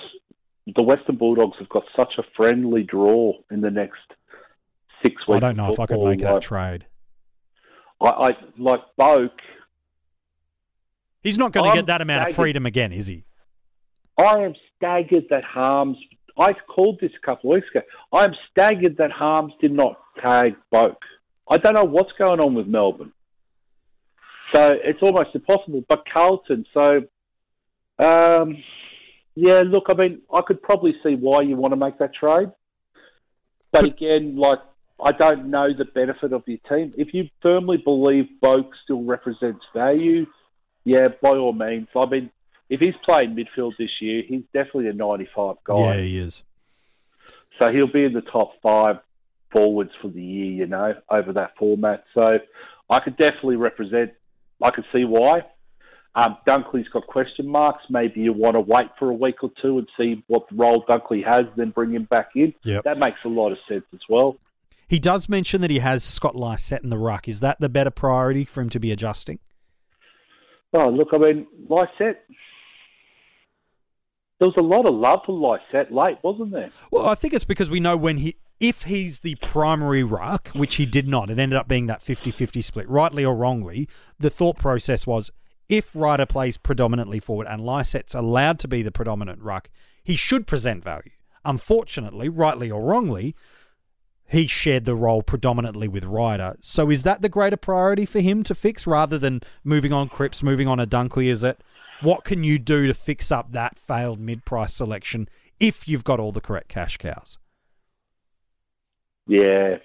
the 0.74 0.82
Western 0.82 1.16
Bulldogs 1.16 1.58
have 1.58 1.68
got 1.68 1.84
such 1.94 2.14
a 2.18 2.22
friendly 2.36 2.82
draw 2.82 3.34
in 3.50 3.60
the 3.60 3.70
next 3.70 4.00
six 5.02 5.26
weeks. 5.28 5.36
I 5.36 5.40
don't 5.40 5.56
know 5.56 5.72
if 5.72 5.78
I 5.78 5.86
could 5.86 6.02
make 6.02 6.20
that 6.20 6.42
trade. 6.42 6.86
I, 8.00 8.06
I 8.06 8.30
like 8.58 8.80
Boak. 8.98 9.30
He's 11.22 11.38
not 11.38 11.52
going 11.52 11.70
to 11.70 11.76
get 11.76 11.86
that 11.86 12.02
amount 12.02 12.28
of 12.28 12.36
freedom 12.36 12.66
again, 12.66 12.92
is 12.92 13.06
he? 13.06 13.24
I 14.18 14.40
am 14.40 14.54
staggered 14.76 15.24
that 15.30 15.42
Harmes. 15.42 15.96
I 16.38 16.52
called 16.52 16.98
this 17.00 17.12
a 17.16 17.26
couple 17.26 17.50
of 17.50 17.54
weeks 17.56 17.66
ago. 17.74 17.80
I 18.12 18.24
am 18.24 18.32
staggered 18.50 18.96
that 18.98 19.10
Harmes 19.10 19.52
did 19.60 19.72
not 19.72 19.98
tag 20.20 20.54
Boak. 20.72 20.96
I 21.48 21.58
don't 21.58 21.74
know 21.74 21.84
what's 21.84 22.12
going 22.18 22.40
on 22.40 22.54
with 22.54 22.66
Melbourne. 22.66 23.12
So 24.52 24.74
it's 24.82 25.02
almost 25.02 25.30
impossible. 25.34 25.84
But 25.88 26.04
Carlton, 26.10 26.64
so 26.72 27.02
um, 27.98 28.56
yeah, 29.34 29.62
look, 29.66 29.84
I 29.88 29.94
mean, 29.94 30.22
I 30.32 30.40
could 30.46 30.62
probably 30.62 30.94
see 31.02 31.14
why 31.14 31.42
you 31.42 31.56
want 31.56 31.72
to 31.72 31.76
make 31.76 31.98
that 31.98 32.14
trade. 32.14 32.50
But 33.72 33.84
again, 33.84 34.36
like 34.36 34.60
I 35.02 35.12
don't 35.12 35.50
know 35.50 35.68
the 35.76 35.84
benefit 35.84 36.32
of 36.32 36.44
your 36.46 36.58
team. 36.68 36.94
If 36.96 37.12
you 37.12 37.28
firmly 37.42 37.78
believe 37.78 38.26
Boak 38.42 38.70
still 38.84 39.02
represents 39.02 39.64
value, 39.74 40.26
yeah, 40.84 41.08
by 41.20 41.30
all 41.30 41.52
means. 41.52 41.88
I 41.96 42.06
mean, 42.06 42.30
if 42.68 42.80
he's 42.80 42.94
playing 43.04 43.34
midfield 43.36 43.72
this 43.78 43.90
year, 44.00 44.22
he's 44.26 44.44
definitely 44.52 44.88
a 44.88 44.92
95 44.92 45.56
guy. 45.64 45.78
Yeah, 45.78 45.96
he 45.96 46.18
is. 46.18 46.44
So 47.58 47.70
he'll 47.70 47.92
be 47.92 48.04
in 48.04 48.12
the 48.12 48.20
top 48.20 48.52
five 48.62 48.96
forwards 49.54 49.92
for 50.02 50.08
the 50.08 50.22
year, 50.22 50.52
you 50.52 50.66
know, 50.66 50.92
over 51.10 51.32
that 51.32 51.52
format. 51.58 52.04
So 52.12 52.38
I 52.90 53.00
could 53.00 53.16
definitely 53.16 53.56
represent, 53.56 54.12
I 54.62 54.70
could 54.70 54.84
see 54.92 55.04
why. 55.04 55.44
Um, 56.14 56.36
Dunkley's 56.46 56.88
got 56.88 57.06
question 57.06 57.48
marks. 57.48 57.84
Maybe 57.88 58.20
you 58.20 58.32
want 58.32 58.54
to 58.54 58.60
wait 58.60 58.88
for 58.98 59.08
a 59.08 59.14
week 59.14 59.42
or 59.42 59.50
two 59.62 59.78
and 59.78 59.88
see 59.96 60.22
what 60.26 60.44
role 60.52 60.84
Dunkley 60.86 61.24
has, 61.24 61.46
then 61.56 61.70
bring 61.70 61.92
him 61.92 62.04
back 62.04 62.30
in. 62.36 62.52
Yep. 62.64 62.84
That 62.84 62.98
makes 62.98 63.18
a 63.24 63.28
lot 63.28 63.50
of 63.50 63.58
sense 63.66 63.84
as 63.94 64.00
well. 64.08 64.36
He 64.86 64.98
does 64.98 65.28
mention 65.28 65.62
that 65.62 65.70
he 65.70 65.78
has 65.78 66.04
Scott 66.04 66.36
Lycett 66.36 66.82
in 66.82 66.90
the 66.90 66.98
ruck. 66.98 67.26
Is 67.26 67.40
that 67.40 67.58
the 67.58 67.70
better 67.70 67.90
priority 67.90 68.44
for 68.44 68.60
him 68.60 68.68
to 68.68 68.78
be 68.78 68.92
adjusting? 68.92 69.38
Oh, 70.72 70.88
look, 70.88 71.08
I 71.12 71.18
mean, 71.18 71.46
Lycett, 71.68 72.20
there 74.38 74.48
was 74.48 74.54
a 74.56 74.62
lot 74.62 74.86
of 74.86 74.94
love 74.94 75.20
for 75.24 75.32
Lycett 75.32 75.92
late, 75.92 76.18
wasn't 76.22 76.52
there? 76.52 76.70
Well, 76.90 77.06
I 77.06 77.14
think 77.14 77.32
it's 77.32 77.44
because 77.44 77.70
we 77.70 77.80
know 77.80 77.96
when 77.96 78.18
he, 78.18 78.36
if 78.68 78.82
he's 78.84 79.20
the 79.20 79.34
primary 79.36 80.02
ruck, 80.02 80.48
which 80.48 80.76
he 80.76 80.86
did 80.86 81.06
not, 81.06 81.28
it 81.28 81.38
ended 81.38 81.58
up 81.58 81.68
being 81.68 81.86
that 81.86 82.00
50 82.00 82.30
50 82.30 82.62
split, 82.62 82.88
rightly 82.88 83.24
or 83.24 83.36
wrongly. 83.36 83.88
The 84.18 84.30
thought 84.30 84.56
process 84.56 85.06
was 85.06 85.30
if 85.68 85.94
Ryder 85.94 86.24
plays 86.24 86.56
predominantly 86.56 87.20
forward 87.20 87.46
and 87.46 87.64
Lycett's 87.64 88.14
allowed 88.14 88.58
to 88.60 88.68
be 88.68 88.82
the 88.82 88.90
predominant 88.90 89.42
ruck, 89.42 89.68
he 90.02 90.16
should 90.16 90.46
present 90.46 90.82
value. 90.82 91.10
Unfortunately, 91.44 92.30
rightly 92.30 92.70
or 92.70 92.80
wrongly, 92.80 93.34
he 94.26 94.46
shared 94.46 94.86
the 94.86 94.96
role 94.96 95.22
predominantly 95.22 95.86
with 95.86 96.04
Ryder. 96.04 96.56
So 96.60 96.90
is 96.90 97.02
that 97.02 97.20
the 97.20 97.28
greater 97.28 97.58
priority 97.58 98.06
for 98.06 98.20
him 98.20 98.42
to 98.44 98.54
fix 98.54 98.86
rather 98.86 99.18
than 99.18 99.42
moving 99.62 99.92
on 99.92 100.08
Cripps, 100.08 100.42
moving 100.42 100.68
on 100.68 100.80
a 100.80 100.86
Dunkley? 100.86 101.26
Is 101.26 101.44
it 101.44 101.60
what 102.00 102.24
can 102.24 102.42
you 102.44 102.58
do 102.58 102.86
to 102.86 102.94
fix 102.94 103.30
up 103.30 103.52
that 103.52 103.78
failed 103.78 104.20
mid 104.20 104.46
price 104.46 104.72
selection 104.72 105.28
if 105.60 105.86
you've 105.86 106.04
got 106.04 106.18
all 106.18 106.32
the 106.32 106.40
correct 106.40 106.68
cash 106.68 106.96
cows? 106.96 107.38
Yeah, 109.26 109.76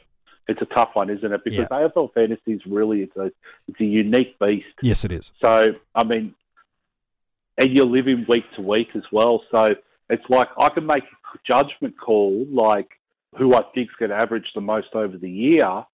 it's 0.47 0.61
a 0.61 0.65
tough 0.65 0.89
one, 0.93 1.09
isn't 1.09 1.31
it? 1.31 1.43
Because 1.43 1.59
Yeah. 1.71 1.77
AFL 1.87 2.13
fantasy 2.13 2.53
is 2.53 2.61
really 2.65 3.01
it's 3.03 3.15
a 3.15 3.31
it's 3.67 3.79
a 3.79 3.85
unique 3.85 4.37
beast. 4.39 4.65
Yes, 4.81 5.05
it 5.05 5.11
is. 5.11 5.31
So 5.39 5.73
I 5.95 6.03
mean, 6.03 6.33
and 7.57 7.71
you're 7.71 7.85
living 7.85 8.25
week 8.27 8.45
to 8.55 8.61
week 8.61 8.89
as 8.95 9.03
well. 9.11 9.43
So 9.51 9.75
it's 10.09 10.29
like 10.29 10.49
I 10.57 10.69
can 10.69 10.85
make 10.85 11.03
a 11.03 11.37
judgment 11.45 11.95
call 11.99 12.45
like 12.51 12.89
who 13.37 13.53
I 13.55 13.61
think's 13.75 13.93
going 13.99 14.09
to 14.09 14.15
average 14.17 14.47
the 14.55 14.61
most 14.61 14.87
over 14.95 15.17
the 15.17 15.29
year. 15.29 15.85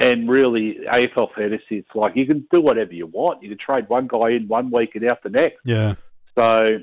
And 0.00 0.30
really, 0.30 0.78
AFL 0.90 1.34
fantasy, 1.34 1.76
it's 1.78 1.94
like 1.94 2.16
you 2.16 2.24
can 2.26 2.46
do 2.50 2.60
whatever 2.62 2.92
you 2.94 3.06
want. 3.06 3.42
You 3.42 3.50
can 3.50 3.58
trade 3.58 3.88
one 3.88 4.08
guy 4.08 4.30
in 4.30 4.48
one 4.48 4.70
week 4.70 4.94
and 4.94 5.04
out 5.04 5.22
the 5.22 5.28
next. 5.28 5.58
Yeah. 5.64 5.94
So 6.34 6.78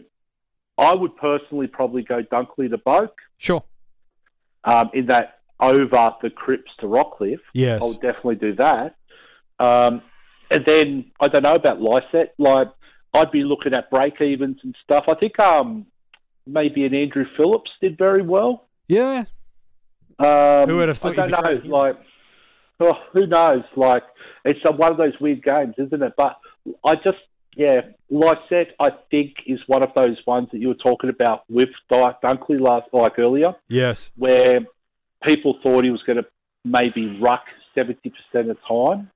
I 0.78 0.94
would 0.94 1.18
personally 1.18 1.66
probably 1.66 2.04
go 2.04 2.22
Dunkley 2.22 2.70
to 2.70 2.78
Boak 2.78 3.10
Sure. 3.40 3.64
um, 4.64 4.92
in 4.94 5.08
that 5.08 5.37
over 5.60 6.12
the 6.22 6.30
Cripps 6.30 6.72
to 6.80 6.86
Rockliff. 6.88 7.40
Yes. 7.54 7.82
I 7.82 7.86
would 7.88 8.02
definitely 8.02 8.36
do 8.36 8.56
that. 8.56 8.96
Um, 9.60 10.02
and 10.50 10.64
then 10.66 11.12
I 11.20 11.28
don't 11.28 11.44
know 11.44 11.56
about 11.56 11.82
Lycett. 11.82 12.34
Like 12.38 12.68
I'd 13.14 13.32
be 13.32 13.44
looking 13.44 13.74
at 13.74 13.90
break 13.90 14.22
evens 14.22 14.58
and 14.64 14.76
stuff. 14.84 15.06
I 15.08 15.16
think 15.16 15.40
um, 15.40 15.86
maybe 16.46 16.86
an 16.86 16.94
Andrew 16.94 17.26
Phillips 17.36 17.72
did 17.82 17.98
very 17.98 18.22
well. 18.22 18.68
Yeah. 18.88 19.26
Um, 20.20 20.68
Who 20.70 20.78
would 20.78 20.88
have 20.90 20.98
thought 20.98 21.18
I 21.20 21.28
don't 21.28 21.66
know. 21.66 21.78
Like, 21.78 21.96
oh, 22.80 22.94
who 23.14 23.28
knows? 23.28 23.64
Like, 23.76 24.04
it's 24.46 24.60
one 24.64 24.92
of 24.92 24.98
those 24.98 25.14
weird 25.20 25.44
games, 25.44 25.76
isn't 25.78 26.02
it? 26.02 26.14
But 26.18 26.38
I 26.86 26.96
just, 26.96 27.18
yeah, 27.56 27.82
Lycett, 28.10 28.70
I 28.80 28.90
think 29.12 29.34
is 29.46 29.60
one 29.68 29.84
of 29.84 29.90
those 29.96 30.18
ones 30.26 30.50
that 30.52 30.60
you 30.60 30.70
were 30.70 30.74
talking 30.76 31.10
about 31.10 31.44
with 31.50 31.70
Di- 31.90 32.16
Dunkley 32.24 32.60
last, 32.60 32.88
like 32.94 33.20
earlier 33.20 33.54
Yes. 33.68 34.12
where 34.16 34.62
people 35.24 35.58
thought 35.64 35.84
he 35.84 35.92
was 35.92 36.04
going 36.04 36.18
to 36.18 36.26
maybe 36.64 37.20
ruck 37.20 37.44
70% 37.76 37.96
of 38.34 38.48
the 38.48 38.58
time, 38.68 39.10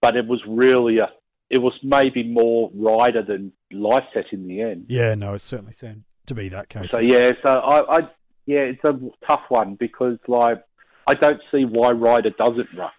but 0.00 0.16
it 0.16 0.26
was 0.26 0.40
really 0.46 0.98
a, 0.98 1.08
it 1.50 1.58
was 1.58 1.72
maybe 1.82 2.22
more 2.22 2.70
Ryder 2.74 3.22
than 3.22 3.52
Lycett 3.72 4.26
in 4.32 4.46
the 4.46 4.62
end. 4.62 4.86
Yeah, 4.88 5.14
no, 5.14 5.34
it 5.34 5.40
certainly 5.40 5.72
seemed 5.72 6.04
to 6.26 6.34
be 6.34 6.48
that 6.48 6.68
case. 6.68 6.90
So 6.90 7.00
yeah, 7.00 7.32
so 7.42 7.48
I, 7.48 7.98
I, 7.98 8.00
yeah, 8.46 8.60
it's 8.60 8.84
a 8.84 8.98
tough 9.26 9.42
one 9.48 9.74
because 9.74 10.18
like 10.28 10.62
I 11.06 11.14
don't 11.14 11.40
see 11.50 11.64
why 11.64 11.90
Ryder 11.90 12.30
doesn't 12.30 12.68
ruck. 12.76 12.92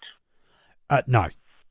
Uh, 0.90 1.02
no, 1.08 1.28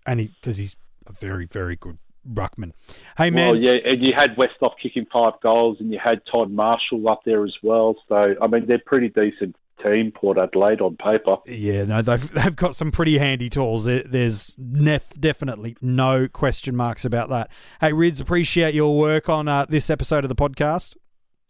and 0.07 0.21
he 0.21 0.29
because 0.41 0.57
he's 0.57 0.77
a 1.07 1.13
very 1.13 1.45
very 1.45 1.77
good 1.77 1.99
ruckman. 2.29 2.73
Hey 3.19 3.31
man, 3.31 3.53
Well, 3.53 3.57
yeah, 3.57 3.77
and 3.85 4.03
you 4.03 4.13
had 4.15 4.37
Westhoff 4.37 4.73
kicking 4.83 5.07
five 5.13 5.35
goals, 5.43 5.79
and 5.81 5.93
you 5.93 5.99
had 6.03 6.23
Todd 6.31 6.51
Marshall 6.51 7.07
up 7.09 7.23
there 7.25 7.45
as 7.45 7.55
well. 7.63 7.97
So 8.09 8.35
I 8.41 8.47
mean, 8.47 8.67
they're 8.67 8.79
pretty 8.85 9.09
decent 9.09 9.57
team, 9.83 10.13
Port 10.15 10.39
Adelaide 10.39 10.81
on 10.81 10.97
paper. 10.97 11.37
Yeah, 11.47 11.85
no, 11.85 12.03
they've 12.03 12.31
they've 12.35 12.57
got 12.57 12.77
some 12.77 12.91
pretty 12.91 13.19
handy 13.19 13.49
tools. 13.49 13.85
There's 13.85 14.57
nef- 14.59 15.15
definitely 15.19 15.77
no 15.81 16.29
question 16.29 16.77
marks 16.77 17.05
about 17.05 17.29
that. 17.31 17.51
Hey, 17.81 17.93
Rids, 17.93 18.21
appreciate 18.21 18.75
your 18.75 18.99
work 18.99 19.29
on 19.29 19.49
uh, 19.49 19.67
this 19.69 19.91
episode 19.91 20.25
of 20.25 20.29
the 20.29 20.35
podcast. 20.37 20.97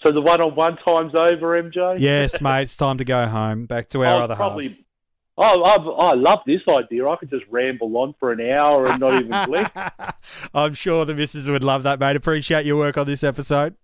So 0.03 0.13
the 0.13 0.21
one-on-one 0.23 0.79
time's 0.85 1.15
over, 1.15 1.63
MJ. 1.63 1.97
Yes, 2.01 2.41
mate, 2.43 2.63
it's 2.63 2.77
time 2.77 2.97
to 2.99 3.05
go 3.05 3.27
home. 3.27 3.67
Back 3.67 3.91
to 3.91 4.03
our 4.05 4.17
I'll 4.17 4.23
other 4.23 4.37
probably. 4.37 4.69
halves. 4.69 4.79
Oh, 5.37 5.63
I, 5.63 6.11
I 6.11 6.15
love 6.15 6.41
this 6.47 6.61
idea. 6.69 7.07
I 7.09 7.17
could 7.17 7.31
just 7.31 7.45
ramble 7.51 7.97
on 7.97 8.15
for 8.21 8.31
an 8.33 8.41
hour 8.41 8.87
and 8.87 9.01
not 9.01 9.15
even 9.23 9.47
blink. 9.47 9.69
I'm 10.55 10.75
sure 10.75 11.05
the 11.07 11.15
missus 11.15 11.49
would 11.49 11.65
love 11.65 11.83
that, 11.85 11.99
mate. 11.99 12.17
Appreciate 12.17 12.67
your 12.67 12.77
work 12.77 12.99
on 12.99 13.07
this 13.07 13.25
episode. 13.25 13.75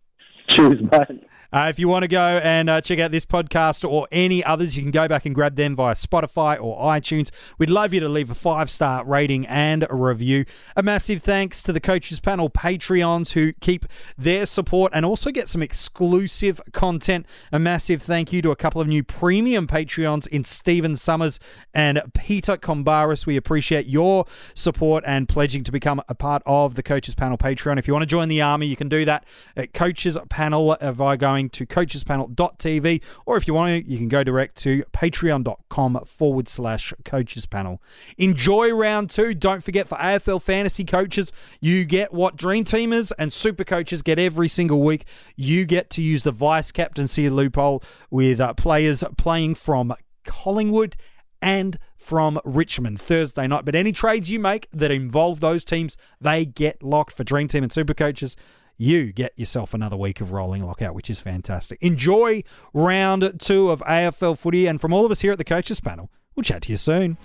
Cheers, 0.54 0.80
mate. 0.90 1.24
Uh, 1.52 1.66
if 1.70 1.78
you 1.78 1.88
want 1.88 2.02
to 2.02 2.08
go 2.08 2.38
and 2.42 2.68
uh, 2.68 2.80
check 2.80 2.98
out 2.98 3.10
this 3.10 3.24
podcast 3.24 3.88
or 3.88 4.08
any 4.10 4.44
others, 4.44 4.76
you 4.76 4.82
can 4.82 4.90
go 4.90 5.08
back 5.08 5.26
and 5.26 5.34
grab 5.34 5.56
them 5.56 5.76
via 5.76 5.94
Spotify 5.94 6.60
or 6.60 6.80
iTunes. 6.82 7.30
We'd 7.58 7.70
love 7.70 7.92
you 7.92 8.00
to 8.00 8.08
leave 8.08 8.30
a 8.30 8.34
five 8.34 8.70
star 8.70 9.04
rating 9.04 9.46
and 9.46 9.86
a 9.88 9.94
review. 9.94 10.44
A 10.76 10.82
massive 10.82 11.22
thanks 11.22 11.62
to 11.64 11.72
the 11.72 11.80
Coaches 11.80 12.20
Panel 12.20 12.50
Patreons 12.50 13.32
who 13.32 13.52
keep 13.60 13.86
their 14.16 14.46
support 14.46 14.92
and 14.94 15.04
also 15.04 15.30
get 15.30 15.48
some 15.48 15.62
exclusive 15.62 16.60
content. 16.72 17.26
A 17.52 17.58
massive 17.58 18.02
thank 18.02 18.32
you 18.32 18.42
to 18.42 18.50
a 18.50 18.56
couple 18.56 18.80
of 18.80 18.88
new 18.88 19.02
premium 19.02 19.66
Patreons 19.66 20.26
in 20.28 20.44
Stephen 20.44 20.96
Summers 20.96 21.38
and 21.74 22.02
Peter 22.14 22.56
Combaris. 22.56 23.26
We 23.26 23.36
appreciate 23.36 23.86
your 23.86 24.26
support 24.54 25.04
and 25.06 25.28
pledging 25.28 25.64
to 25.64 25.72
become 25.72 26.02
a 26.08 26.14
part 26.14 26.42
of 26.46 26.74
the 26.74 26.82
Coaches 26.82 27.14
Panel 27.14 27.38
Patreon. 27.38 27.78
If 27.78 27.86
you 27.86 27.92
want 27.92 28.02
to 28.02 28.06
join 28.06 28.28
the 28.28 28.40
army, 28.40 28.66
you 28.66 28.76
can 28.76 28.88
do 28.88 29.04
that 29.04 29.24
at 29.56 29.72
Coaches 29.74 30.16
Panel 30.28 30.76
uh, 30.80 30.92
by 30.92 31.16
going 31.16 31.35
to 31.50 31.66
coachespanel.tv, 31.66 33.02
or 33.24 33.36
if 33.36 33.46
you 33.46 33.54
want 33.54 33.84
to, 33.84 33.90
you 33.90 33.98
can 33.98 34.08
go 34.08 34.24
direct 34.24 34.56
to 34.58 34.84
patreon.com 34.92 36.00
forward 36.06 36.48
slash 36.48 36.92
coaches 37.04 37.46
panel. 37.46 37.80
Enjoy 38.18 38.72
round 38.72 39.10
two. 39.10 39.34
Don't 39.34 39.62
forget 39.62 39.88
for 39.88 39.96
AFL 39.98 40.42
fantasy 40.42 40.84
coaches, 40.84 41.32
you 41.60 41.84
get 41.84 42.12
what 42.12 42.36
Dream 42.36 42.64
Teamers 42.64 43.12
and 43.18 43.32
Super 43.32 43.64
Coaches 43.64 44.02
get 44.02 44.18
every 44.18 44.48
single 44.48 44.82
week. 44.82 45.04
You 45.36 45.64
get 45.64 45.90
to 45.90 46.02
use 46.02 46.22
the 46.22 46.32
vice 46.32 46.72
captaincy 46.72 47.28
loophole 47.28 47.82
with 48.10 48.40
uh, 48.40 48.54
players 48.54 49.04
playing 49.16 49.54
from 49.54 49.94
Collingwood 50.24 50.96
and 51.42 51.78
from 51.96 52.40
Richmond 52.44 53.00
Thursday 53.00 53.46
night. 53.46 53.64
But 53.64 53.74
any 53.74 53.92
trades 53.92 54.30
you 54.30 54.38
make 54.38 54.68
that 54.72 54.90
involve 54.90 55.40
those 55.40 55.64
teams, 55.64 55.96
they 56.20 56.44
get 56.44 56.82
locked 56.82 57.16
for 57.16 57.24
Dream 57.24 57.48
Team 57.48 57.62
and 57.62 57.72
Super 57.72 57.94
Coaches. 57.94 58.36
You 58.78 59.12
get 59.12 59.32
yourself 59.38 59.72
another 59.72 59.96
week 59.96 60.20
of 60.20 60.32
rolling 60.32 60.64
lockout, 60.64 60.94
which 60.94 61.08
is 61.08 61.18
fantastic. 61.18 61.78
Enjoy 61.80 62.44
round 62.74 63.40
two 63.40 63.70
of 63.70 63.80
AFL 63.80 64.38
footy. 64.38 64.66
And 64.66 64.80
from 64.80 64.92
all 64.92 65.04
of 65.06 65.10
us 65.10 65.22
here 65.22 65.32
at 65.32 65.38
the 65.38 65.44
Coaches 65.44 65.80
Panel, 65.80 66.10
we'll 66.34 66.44
chat 66.44 66.62
to 66.62 66.72
you 66.72 66.76
soon. 66.76 67.16